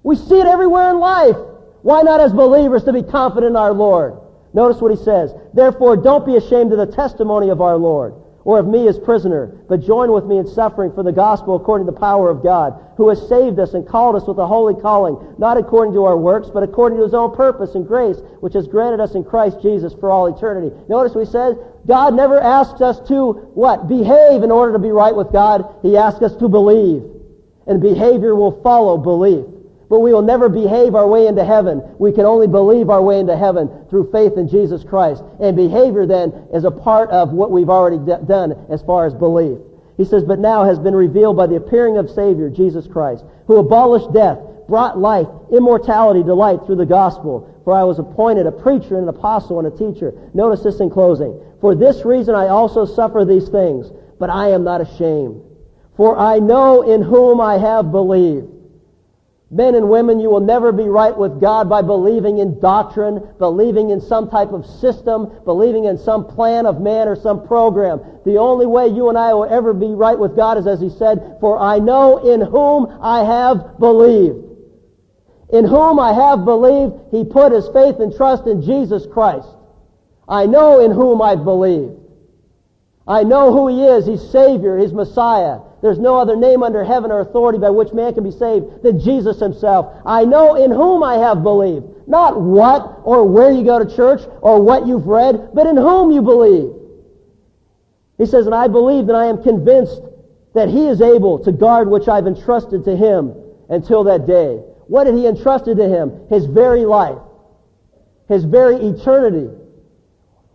We 0.03 0.17
see 0.17 0.41
it 0.41 0.45
everywhere 0.45 0.89
in 0.89 0.99
life. 0.99 1.37
Why 1.83 2.01
not 2.01 2.19
as 2.19 2.33
believers 2.33 2.83
to 2.83 2.91
be 2.91 3.01
confident 3.01 3.51
in 3.51 3.55
our 3.55 3.71
Lord? 3.71 4.19
Notice 4.51 4.81
what 4.81 4.91
he 4.91 5.01
says. 5.01 5.31
Therefore, 5.53 5.95
don't 5.95 6.25
be 6.25 6.35
ashamed 6.35 6.73
of 6.73 6.77
the 6.79 6.93
testimony 6.93 7.47
of 7.47 7.61
our 7.61 7.77
Lord 7.77 8.15
or 8.43 8.59
of 8.59 8.67
me 8.67 8.87
as 8.87 8.97
prisoner, 8.99 9.47
but 9.67 9.81
join 9.81 10.11
with 10.11 10.25
me 10.25 10.37
in 10.37 10.47
suffering 10.47 10.91
for 10.93 11.03
the 11.03 11.11
gospel 11.11 11.55
according 11.55 11.85
to 11.85 11.91
the 11.91 11.99
power 11.99 12.29
of 12.29 12.41
God, 12.41 12.79
who 12.97 13.09
has 13.09 13.27
saved 13.27 13.59
us 13.59 13.73
and 13.73 13.87
called 13.87 14.15
us 14.15 14.27
with 14.27 14.37
a 14.37 14.47
holy 14.47 14.79
calling, 14.79 15.35
not 15.37 15.57
according 15.57 15.93
to 15.93 16.05
our 16.05 16.17
works, 16.17 16.49
but 16.53 16.63
according 16.63 16.97
to 16.97 17.03
his 17.03 17.13
own 17.13 17.35
purpose 17.35 17.75
and 17.75 17.87
grace, 17.87 18.17
which 18.39 18.53
has 18.53 18.67
granted 18.67 18.99
us 18.99 19.15
in 19.15 19.23
Christ 19.23 19.61
Jesus 19.61 19.93
for 19.99 20.09
all 20.09 20.27
eternity. 20.27 20.75
Notice 20.87 21.15
we 21.15 21.25
said, 21.25 21.57
God 21.85 22.13
never 22.13 22.39
asks 22.39 22.81
us 22.81 22.99
to, 23.07 23.31
what? 23.53 23.87
Behave 23.87 24.43
in 24.43 24.51
order 24.51 24.73
to 24.73 24.79
be 24.79 24.91
right 24.91 25.15
with 25.15 25.31
God. 25.31 25.75
He 25.81 25.97
asks 25.97 26.21
us 26.21 26.35
to 26.37 26.47
believe. 26.47 27.03
And 27.67 27.81
behavior 27.81 28.35
will 28.35 28.61
follow 28.61 28.97
belief. 28.97 29.45
But 29.89 30.01
we 30.01 30.13
will 30.13 30.21
never 30.21 30.49
behave 30.49 30.93
our 30.93 31.07
way 31.07 31.25
into 31.25 31.43
heaven. 31.43 31.81
We 31.97 32.11
can 32.11 32.25
only 32.25 32.47
believe 32.47 32.91
our 32.91 33.01
way 33.01 33.19
into 33.19 33.35
heaven 33.35 33.69
through 33.89 34.11
faith 34.11 34.37
in 34.37 34.47
Jesus 34.47 34.83
Christ. 34.83 35.23
And 35.39 35.57
behavior 35.57 36.05
then 36.05 36.47
is 36.53 36.63
a 36.63 36.71
part 36.71 37.09
of 37.09 37.31
what 37.31 37.49
we've 37.49 37.69
already 37.69 37.97
d- 37.97 38.23
done 38.27 38.53
as 38.69 38.83
far 38.83 39.07
as 39.07 39.15
belief. 39.15 39.57
He 39.97 40.05
says, 40.05 40.23
but 40.23 40.39
now 40.39 40.63
has 40.63 40.77
been 40.77 40.95
revealed 40.95 41.35
by 41.35 41.47
the 41.47 41.55
appearing 41.55 41.97
of 41.97 42.09
Savior, 42.09 42.49
Jesus 42.49 42.87
Christ, 42.87 43.25
who 43.47 43.57
abolished 43.57 44.13
death, 44.13 44.37
brought 44.67 44.99
life, 44.99 45.27
immortality 45.51 46.23
to 46.23 46.35
light 46.35 46.59
through 46.65 46.77
the 46.77 46.85
gospel. 46.85 47.59
For 47.63 47.73
I 47.73 47.83
was 47.83 47.97
appointed 47.97 48.45
a 48.45 48.51
preacher 48.51 48.95
and 48.95 49.09
an 49.09 49.15
apostle 49.15 49.57
and 49.57 49.67
a 49.67 49.75
teacher. 49.75 50.13
Notice 50.35 50.61
this 50.61 50.79
in 50.79 50.91
closing. 50.91 51.41
For 51.61 51.73
this 51.73 52.05
reason 52.05 52.35
I 52.35 52.47
also 52.47 52.85
suffer 52.85 53.25
these 53.25 53.49
things, 53.49 53.91
but 54.19 54.29
I 54.29 54.51
am 54.51 54.63
not 54.63 54.81
ashamed. 54.81 55.41
For 55.97 56.17
I 56.17 56.37
know 56.37 56.83
in 56.83 57.01
whom 57.01 57.41
I 57.41 57.57
have 57.57 57.91
believed 57.91 58.58
Men 59.51 59.73
and 59.73 59.89
women, 59.89 60.19
you 60.19 60.29
will 60.29 60.41
never 60.41 60.71
be 60.71 60.83
right 60.83 61.17
with 61.17 61.41
God 61.41 61.67
by 61.67 61.81
believing 61.81 62.37
in 62.37 62.59
doctrine, 62.59 63.27
believing 63.39 63.89
in 63.89 63.99
some 63.99 64.29
type 64.29 64.51
of 64.51 64.63
system, 64.63 65.41
believing 65.43 65.85
in 65.85 65.97
some 65.97 66.27
plan 66.27 66.67
of 66.67 66.79
man 66.79 67.07
or 67.07 67.15
some 67.15 67.47
program. 67.47 67.99
The 68.25 68.37
only 68.37 68.67
way 68.67 68.87
you 68.87 69.09
and 69.09 69.17
I 69.17 69.33
will 69.33 69.45
ever 69.45 69.73
be 69.73 69.87
right 69.87 70.17
with 70.17 70.35
God 70.35 70.59
is 70.59 70.67
as 70.67 70.79
he 70.79 70.89
said, 70.89 71.37
for 71.41 71.57
I 71.57 71.79
know 71.79 72.17
in 72.17 72.41
whom 72.41 72.99
I 73.01 73.23
have 73.23 73.79
believed. 73.79 74.45
In 75.51 75.65
whom 75.65 75.99
I 75.99 76.13
have 76.13 76.45
believed, 76.45 76.93
he 77.09 77.23
put 77.25 77.51
his 77.51 77.67
faith 77.73 77.99
and 77.99 78.15
trust 78.15 78.45
in 78.45 78.61
Jesus 78.61 79.07
Christ. 79.11 79.47
I 80.27 80.45
know 80.45 80.79
in 80.79 80.91
whom 80.91 81.23
I've 81.23 81.43
believed. 81.43 81.95
I 83.09 83.23
know 83.23 83.51
who 83.51 83.67
he 83.67 83.83
is. 83.83 84.05
He's 84.05 84.31
Savior. 84.31 84.77
He's 84.77 84.93
Messiah. 84.93 85.61
There's 85.81 85.97
no 85.97 86.17
other 86.17 86.35
name 86.35 86.61
under 86.61 86.83
heaven 86.83 87.11
or 87.11 87.21
authority 87.21 87.57
by 87.57 87.71
which 87.71 87.91
man 87.91 88.13
can 88.13 88.23
be 88.23 88.31
saved 88.31 88.83
than 88.83 88.99
Jesus 88.99 89.39
himself. 89.39 89.99
I 90.05 90.25
know 90.25 90.55
in 90.55 90.69
whom 90.69 91.01
I 91.01 91.15
have 91.15 91.41
believed. 91.41 91.87
Not 92.07 92.39
what 92.39 92.99
or 93.03 93.23
where 93.27 93.51
you 93.51 93.63
go 93.63 93.83
to 93.83 93.95
church 93.95 94.21
or 94.41 94.61
what 94.61 94.85
you've 94.85 95.07
read, 95.07 95.49
but 95.55 95.65
in 95.65 95.75
whom 95.75 96.11
you 96.11 96.21
believe. 96.21 96.71
He 98.19 98.27
says, 98.27 98.45
and 98.45 98.53
I 98.53 98.67
believe 98.67 99.07
and 99.09 99.17
I 99.17 99.25
am 99.25 99.41
convinced 99.41 100.01
that 100.53 100.69
he 100.69 100.87
is 100.87 101.01
able 101.01 101.39
to 101.45 101.51
guard 101.51 101.89
which 101.89 102.07
I've 102.07 102.27
entrusted 102.27 102.83
to 102.85 102.95
him 102.95 103.33
until 103.69 104.03
that 104.03 104.27
day. 104.27 104.57
What 104.87 105.05
did 105.05 105.15
he 105.15 105.25
entrusted 105.25 105.77
to 105.77 105.87
him? 105.87 106.27
His 106.29 106.45
very 106.45 106.85
life. 106.85 107.17
His 108.27 108.43
very 108.43 108.75
eternity. 108.75 109.49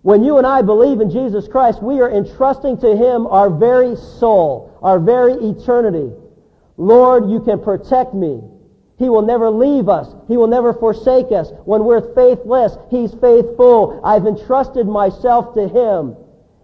When 0.04 0.22
you 0.22 0.36
and 0.36 0.46
I 0.46 0.60
believe 0.60 1.00
in 1.00 1.08
Jesus 1.08 1.48
Christ, 1.48 1.82
we 1.82 2.02
are 2.02 2.10
entrusting 2.10 2.76
to 2.80 2.94
Him 2.94 3.26
our 3.26 3.48
very 3.48 3.96
soul, 3.96 4.78
our 4.82 5.00
very 5.00 5.32
eternity. 5.32 6.12
Lord, 6.76 7.30
you 7.30 7.40
can 7.40 7.62
protect 7.62 8.12
me. 8.12 8.42
He 8.98 9.08
will 9.08 9.22
never 9.22 9.48
leave 9.48 9.88
us. 9.88 10.14
He 10.28 10.36
will 10.36 10.46
never 10.46 10.74
forsake 10.74 11.32
us. 11.32 11.50
When 11.64 11.86
we're 11.86 12.14
faithless, 12.14 12.76
He's 12.90 13.14
faithful. 13.14 14.02
I've 14.04 14.26
entrusted 14.26 14.86
myself 14.86 15.54
to 15.54 15.68
Him. 15.68 16.16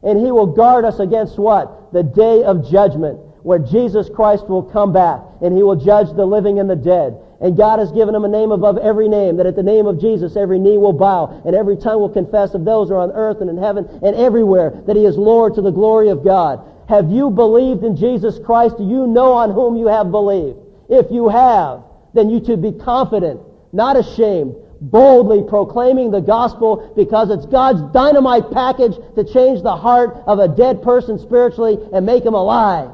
And 0.02 0.20
He 0.20 0.30
will 0.30 0.48
guard 0.48 0.84
us 0.84 0.98
against 0.98 1.38
what? 1.38 1.94
The 1.94 2.02
day 2.02 2.44
of 2.44 2.70
judgment, 2.70 3.20
where 3.42 3.58
Jesus 3.58 4.10
Christ 4.14 4.50
will 4.50 4.64
come 4.64 4.92
back 4.92 5.22
and 5.40 5.56
He 5.56 5.62
will 5.62 5.76
judge 5.76 6.14
the 6.14 6.26
living 6.26 6.58
and 6.58 6.68
the 6.68 6.76
dead. 6.76 7.16
And 7.40 7.56
God 7.56 7.78
has 7.78 7.90
given 7.92 8.14
him 8.14 8.24
a 8.24 8.28
name 8.28 8.52
above 8.52 8.76
every 8.76 9.08
name, 9.08 9.36
that 9.38 9.46
at 9.46 9.56
the 9.56 9.62
name 9.62 9.86
of 9.86 9.98
Jesus 9.98 10.36
every 10.36 10.58
knee 10.58 10.76
will 10.76 10.92
bow, 10.92 11.42
and 11.46 11.56
every 11.56 11.76
tongue 11.76 12.00
will 12.00 12.10
confess 12.10 12.52
of 12.52 12.66
those 12.66 12.88
who 12.88 12.94
are 12.94 13.00
on 13.00 13.12
earth 13.12 13.40
and 13.40 13.48
in 13.48 13.56
heaven 13.56 13.88
and 14.02 14.14
everywhere 14.14 14.82
that 14.86 14.96
he 14.96 15.06
is 15.06 15.16
Lord 15.16 15.54
to 15.54 15.62
the 15.62 15.70
glory 15.70 16.10
of 16.10 16.22
God. 16.22 16.60
Have 16.88 17.10
you 17.10 17.30
believed 17.30 17.82
in 17.82 17.96
Jesus 17.96 18.38
Christ? 18.44 18.76
Do 18.76 18.84
you 18.84 19.06
know 19.06 19.32
on 19.32 19.52
whom 19.52 19.76
you 19.76 19.86
have 19.86 20.10
believed? 20.10 20.58
If 20.90 21.10
you 21.10 21.28
have, 21.28 21.84
then 22.12 22.28
you 22.28 22.44
should 22.44 22.60
be 22.60 22.72
confident, 22.72 23.40
not 23.72 23.96
ashamed, 23.96 24.56
boldly 24.80 25.42
proclaiming 25.48 26.10
the 26.10 26.20
gospel 26.20 26.92
because 26.96 27.30
it's 27.30 27.46
God's 27.46 27.80
dynamite 27.92 28.50
package 28.50 28.96
to 29.14 29.24
change 29.24 29.62
the 29.62 29.76
heart 29.76 30.16
of 30.26 30.40
a 30.40 30.48
dead 30.48 30.82
person 30.82 31.18
spiritually 31.18 31.78
and 31.92 32.04
make 32.04 32.24
him 32.24 32.34
alive. 32.34 32.90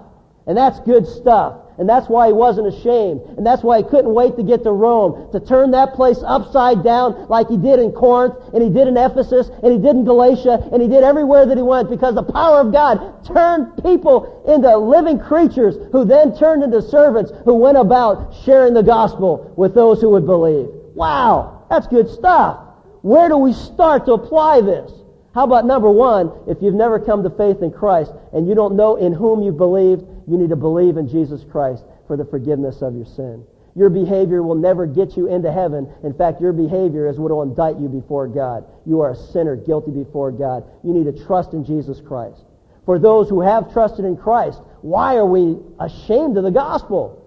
And 0.46 0.56
that's 0.56 0.78
good 0.80 1.06
stuff. 1.06 1.65
And 1.78 1.88
that's 1.88 2.08
why 2.08 2.28
he 2.28 2.32
wasn't 2.32 2.68
ashamed. 2.68 3.20
And 3.36 3.44
that's 3.44 3.62
why 3.62 3.78
he 3.78 3.84
couldn't 3.84 4.12
wait 4.14 4.36
to 4.36 4.42
get 4.42 4.62
to 4.62 4.72
Rome, 4.72 5.30
to 5.32 5.40
turn 5.40 5.72
that 5.72 5.92
place 5.92 6.18
upside 6.26 6.82
down 6.82 7.28
like 7.28 7.48
he 7.48 7.58
did 7.58 7.78
in 7.78 7.92
Corinth, 7.92 8.34
and 8.54 8.62
he 8.62 8.70
did 8.70 8.88
in 8.88 8.96
Ephesus, 8.96 9.50
and 9.62 9.72
he 9.72 9.78
did 9.78 9.94
in 9.96 10.04
Galatia, 10.04 10.70
and 10.72 10.80
he 10.80 10.88
did 10.88 11.04
everywhere 11.04 11.44
that 11.44 11.56
he 11.56 11.62
went, 11.62 11.90
because 11.90 12.14
the 12.14 12.22
power 12.22 12.60
of 12.60 12.72
God 12.72 13.24
turned 13.26 13.82
people 13.82 14.42
into 14.48 14.74
living 14.78 15.18
creatures 15.18 15.76
who 15.92 16.04
then 16.04 16.36
turned 16.36 16.62
into 16.62 16.80
servants 16.80 17.30
who 17.44 17.54
went 17.54 17.76
about 17.76 18.34
sharing 18.44 18.72
the 18.72 18.82
gospel 18.82 19.52
with 19.56 19.74
those 19.74 20.00
who 20.00 20.10
would 20.10 20.24
believe. 20.26 20.68
Wow, 20.94 21.66
that's 21.68 21.86
good 21.88 22.08
stuff. 22.08 22.58
Where 23.02 23.28
do 23.28 23.36
we 23.36 23.52
start 23.52 24.06
to 24.06 24.14
apply 24.14 24.62
this? 24.62 24.90
How 25.34 25.44
about 25.44 25.66
number 25.66 25.90
one, 25.90 26.32
if 26.48 26.62
you've 26.62 26.74
never 26.74 26.98
come 26.98 27.22
to 27.22 27.30
faith 27.30 27.60
in 27.60 27.70
Christ 27.70 28.10
and 28.32 28.48
you 28.48 28.54
don't 28.54 28.74
know 28.74 28.96
in 28.96 29.12
whom 29.12 29.42
you 29.42 29.52
believed, 29.52 30.02
you 30.26 30.36
need 30.36 30.50
to 30.50 30.56
believe 30.56 30.96
in 30.96 31.08
Jesus 31.08 31.44
Christ 31.50 31.84
for 32.06 32.16
the 32.16 32.24
forgiveness 32.24 32.82
of 32.82 32.94
your 32.94 33.06
sin. 33.06 33.44
Your 33.74 33.90
behavior 33.90 34.42
will 34.42 34.54
never 34.54 34.86
get 34.86 35.16
you 35.16 35.28
into 35.28 35.52
heaven. 35.52 35.92
In 36.02 36.14
fact, 36.14 36.40
your 36.40 36.52
behavior 36.52 37.06
is 37.08 37.18
what 37.18 37.30
will 37.30 37.42
indict 37.42 37.78
you 37.78 37.88
before 37.88 38.26
God. 38.26 38.64
You 38.86 39.02
are 39.02 39.10
a 39.10 39.16
sinner, 39.16 39.54
guilty 39.54 39.90
before 39.90 40.32
God. 40.32 40.64
You 40.82 40.94
need 40.94 41.04
to 41.04 41.24
trust 41.26 41.52
in 41.52 41.64
Jesus 41.64 42.00
Christ. 42.00 42.40
For 42.86 42.98
those 42.98 43.28
who 43.28 43.42
have 43.42 43.72
trusted 43.72 44.04
in 44.04 44.16
Christ, 44.16 44.60
why 44.80 45.16
are 45.16 45.26
we 45.26 45.58
ashamed 45.78 46.38
of 46.38 46.44
the 46.44 46.50
gospel? 46.50 47.22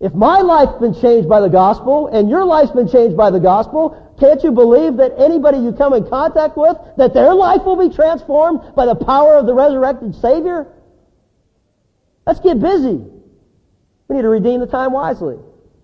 If 0.00 0.12
my 0.12 0.40
life's 0.40 0.78
been 0.80 1.00
changed 1.00 1.28
by 1.28 1.40
the 1.40 1.48
gospel 1.48 2.08
and 2.08 2.28
your 2.28 2.44
life's 2.44 2.72
been 2.72 2.88
changed 2.88 3.16
by 3.16 3.30
the 3.30 3.38
gospel, 3.38 4.14
can't 4.18 4.42
you 4.42 4.50
believe 4.50 4.96
that 4.96 5.14
anybody 5.16 5.58
you 5.58 5.72
come 5.72 5.94
in 5.94 6.06
contact 6.08 6.56
with, 6.56 6.76
that 6.98 7.14
their 7.14 7.32
life 7.32 7.62
will 7.64 7.88
be 7.88 7.94
transformed 7.94 8.74
by 8.74 8.84
the 8.84 8.96
power 8.96 9.36
of 9.36 9.46
the 9.46 9.54
resurrected 9.54 10.14
Savior? 10.16 10.66
Let's 12.26 12.40
get 12.40 12.60
busy. 12.60 13.04
We 14.08 14.16
need 14.16 14.22
to 14.22 14.28
redeem 14.28 14.60
the 14.60 14.66
time 14.66 14.92
wisely. 14.92 15.36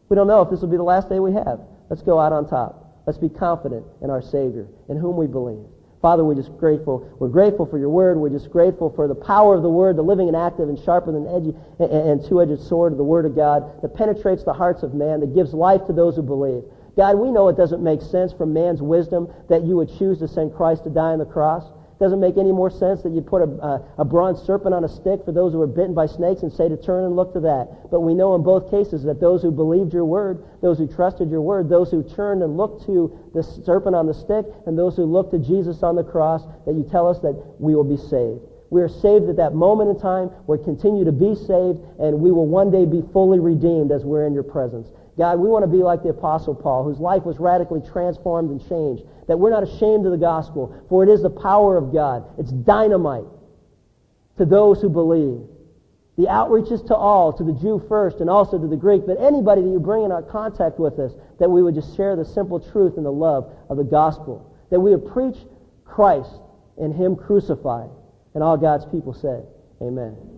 We 0.08 0.14
don't 0.14 0.26
know 0.26 0.42
if 0.42 0.50
this 0.50 0.60
will 0.60 0.68
be 0.68 0.76
the 0.76 0.82
last 0.82 1.08
day 1.08 1.18
we 1.18 1.32
have. 1.32 1.60
Let's 1.90 2.02
go 2.02 2.18
out 2.18 2.32
on 2.32 2.48
top. 2.48 3.02
Let's 3.06 3.18
be 3.18 3.28
confident 3.28 3.86
in 4.02 4.10
our 4.10 4.22
Savior, 4.22 4.68
in 4.88 4.96
whom 4.98 5.16
we 5.16 5.26
believe. 5.26 5.64
Father, 6.00 6.24
we're 6.24 6.36
just 6.36 6.56
grateful. 6.58 7.10
We're 7.18 7.28
grateful 7.28 7.66
for 7.66 7.78
your 7.78 7.88
word. 7.88 8.18
We're 8.18 8.28
just 8.28 8.50
grateful 8.50 8.92
for 8.94 9.08
the 9.08 9.14
power 9.14 9.56
of 9.56 9.62
the 9.62 9.68
word, 9.68 9.96
the 9.96 10.02
living 10.02 10.28
and 10.28 10.36
active 10.36 10.68
and 10.68 10.78
sharper 10.78 11.10
than 11.10 11.26
edgy 11.26 11.56
and 11.80 12.24
two-edged 12.28 12.62
sword 12.62 12.92
of 12.92 12.98
the 12.98 13.04
word 13.04 13.26
of 13.26 13.34
God 13.34 13.82
that 13.82 13.96
penetrates 13.96 14.44
the 14.44 14.52
hearts 14.52 14.82
of 14.82 14.94
man, 14.94 15.20
that 15.20 15.34
gives 15.34 15.52
life 15.52 15.80
to 15.86 15.92
those 15.92 16.14
who 16.14 16.22
believe. 16.22 16.62
God, 16.96 17.18
we 17.18 17.30
know 17.30 17.48
it 17.48 17.56
doesn't 17.56 17.82
make 17.82 18.00
sense 18.02 18.32
from 18.32 18.52
man's 18.52 18.82
wisdom 18.82 19.32
that 19.48 19.64
you 19.64 19.76
would 19.76 19.88
choose 19.98 20.18
to 20.18 20.28
send 20.28 20.54
Christ 20.54 20.84
to 20.84 20.90
die 20.90 21.12
on 21.12 21.18
the 21.18 21.24
cross. 21.24 21.64
Doesn't 22.00 22.20
make 22.20 22.38
any 22.38 22.52
more 22.52 22.70
sense 22.70 23.02
that 23.02 23.10
you 23.10 23.20
put 23.20 23.42
a, 23.42 23.50
a, 23.50 23.84
a, 23.98 24.04
bronze 24.04 24.38
serpent 24.46 24.72
on 24.72 24.84
a 24.84 24.88
stick 24.88 25.24
for 25.24 25.32
those 25.32 25.52
who 25.52 25.58
were 25.58 25.66
bitten 25.66 25.94
by 25.94 26.06
snakes 26.06 26.42
and 26.42 26.52
say 26.52 26.68
to 26.68 26.76
turn 26.76 27.04
and 27.04 27.16
look 27.16 27.32
to 27.32 27.40
that. 27.40 27.90
But 27.90 28.00
we 28.00 28.14
know 28.14 28.36
in 28.36 28.44
both 28.44 28.70
cases 28.70 29.02
that 29.02 29.20
those 29.20 29.42
who 29.42 29.50
believed 29.50 29.92
your 29.92 30.04
word, 30.04 30.44
those 30.62 30.78
who 30.78 30.86
trusted 30.86 31.28
your 31.28 31.42
word, 31.42 31.68
those 31.68 31.90
who 31.90 32.04
turned 32.04 32.42
and 32.42 32.56
looked 32.56 32.86
to 32.86 33.10
the 33.34 33.42
serpent 33.42 33.96
on 33.96 34.06
the 34.06 34.14
stick, 34.14 34.46
and 34.66 34.78
those 34.78 34.94
who 34.94 35.04
looked 35.04 35.32
to 35.32 35.38
Jesus 35.38 35.82
on 35.82 35.96
the 35.96 36.04
cross, 36.04 36.46
that 36.66 36.74
you 36.74 36.86
tell 36.88 37.08
us 37.08 37.18
that 37.20 37.34
we 37.58 37.74
will 37.74 37.82
be 37.82 37.96
saved. 37.96 38.46
We 38.70 38.82
are 38.82 38.88
saved 38.88 39.28
at 39.28 39.36
that 39.36 39.54
moment 39.54 39.90
in 39.90 39.98
time. 39.98 40.30
We 40.46 40.58
continue 40.58 41.04
to 41.04 41.12
be 41.12 41.34
saved, 41.34 41.80
and 41.98 42.20
we 42.20 42.30
will 42.30 42.46
one 42.46 42.70
day 42.70 42.84
be 42.84 43.02
fully 43.12 43.40
redeemed 43.40 43.90
as 43.90 44.04
we're 44.04 44.26
in 44.26 44.34
your 44.34 44.44
presence. 44.44 44.86
God, 45.18 45.40
we 45.40 45.48
want 45.48 45.64
to 45.64 45.70
be 45.70 45.82
like 45.82 46.04
the 46.04 46.10
Apostle 46.10 46.54
Paul, 46.54 46.84
whose 46.84 47.00
life 47.00 47.24
was 47.24 47.40
radically 47.40 47.80
transformed 47.90 48.50
and 48.50 48.60
changed. 48.68 49.02
That 49.26 49.36
we're 49.36 49.50
not 49.50 49.64
ashamed 49.64 50.06
of 50.06 50.12
the 50.12 50.18
gospel, 50.18 50.72
for 50.88 51.02
it 51.02 51.10
is 51.10 51.22
the 51.22 51.30
power 51.30 51.76
of 51.76 51.92
God. 51.92 52.24
It's 52.38 52.52
dynamite 52.52 53.26
to 54.38 54.44
those 54.44 54.80
who 54.80 54.88
believe. 54.88 55.40
The 56.16 56.28
outreach 56.28 56.70
is 56.70 56.82
to 56.82 56.94
all, 56.94 57.32
to 57.32 57.44
the 57.44 57.52
Jew 57.52 57.84
first 57.88 58.20
and 58.20 58.30
also 58.30 58.58
to 58.58 58.66
the 58.66 58.76
Greek, 58.76 59.06
but 59.06 59.20
anybody 59.20 59.62
that 59.62 59.68
you 59.68 59.80
bring 59.80 60.04
in 60.04 60.10
contact 60.30 60.78
with 60.78 60.98
us, 60.98 61.12
that 61.40 61.50
we 61.50 61.62
would 61.62 61.74
just 61.74 61.96
share 61.96 62.14
the 62.14 62.24
simple 62.24 62.60
truth 62.60 62.96
and 62.96 63.04
the 63.04 63.12
love 63.12 63.52
of 63.68 63.76
the 63.76 63.84
gospel. 63.84 64.56
That 64.70 64.80
we 64.80 64.94
would 64.94 65.12
preach 65.12 65.36
Christ 65.84 66.30
and 66.76 66.94
Him 66.94 67.16
crucified. 67.16 67.90
And 68.34 68.42
all 68.44 68.56
God's 68.56 68.84
people 68.86 69.14
said, 69.14 69.46
Amen. 69.82 70.37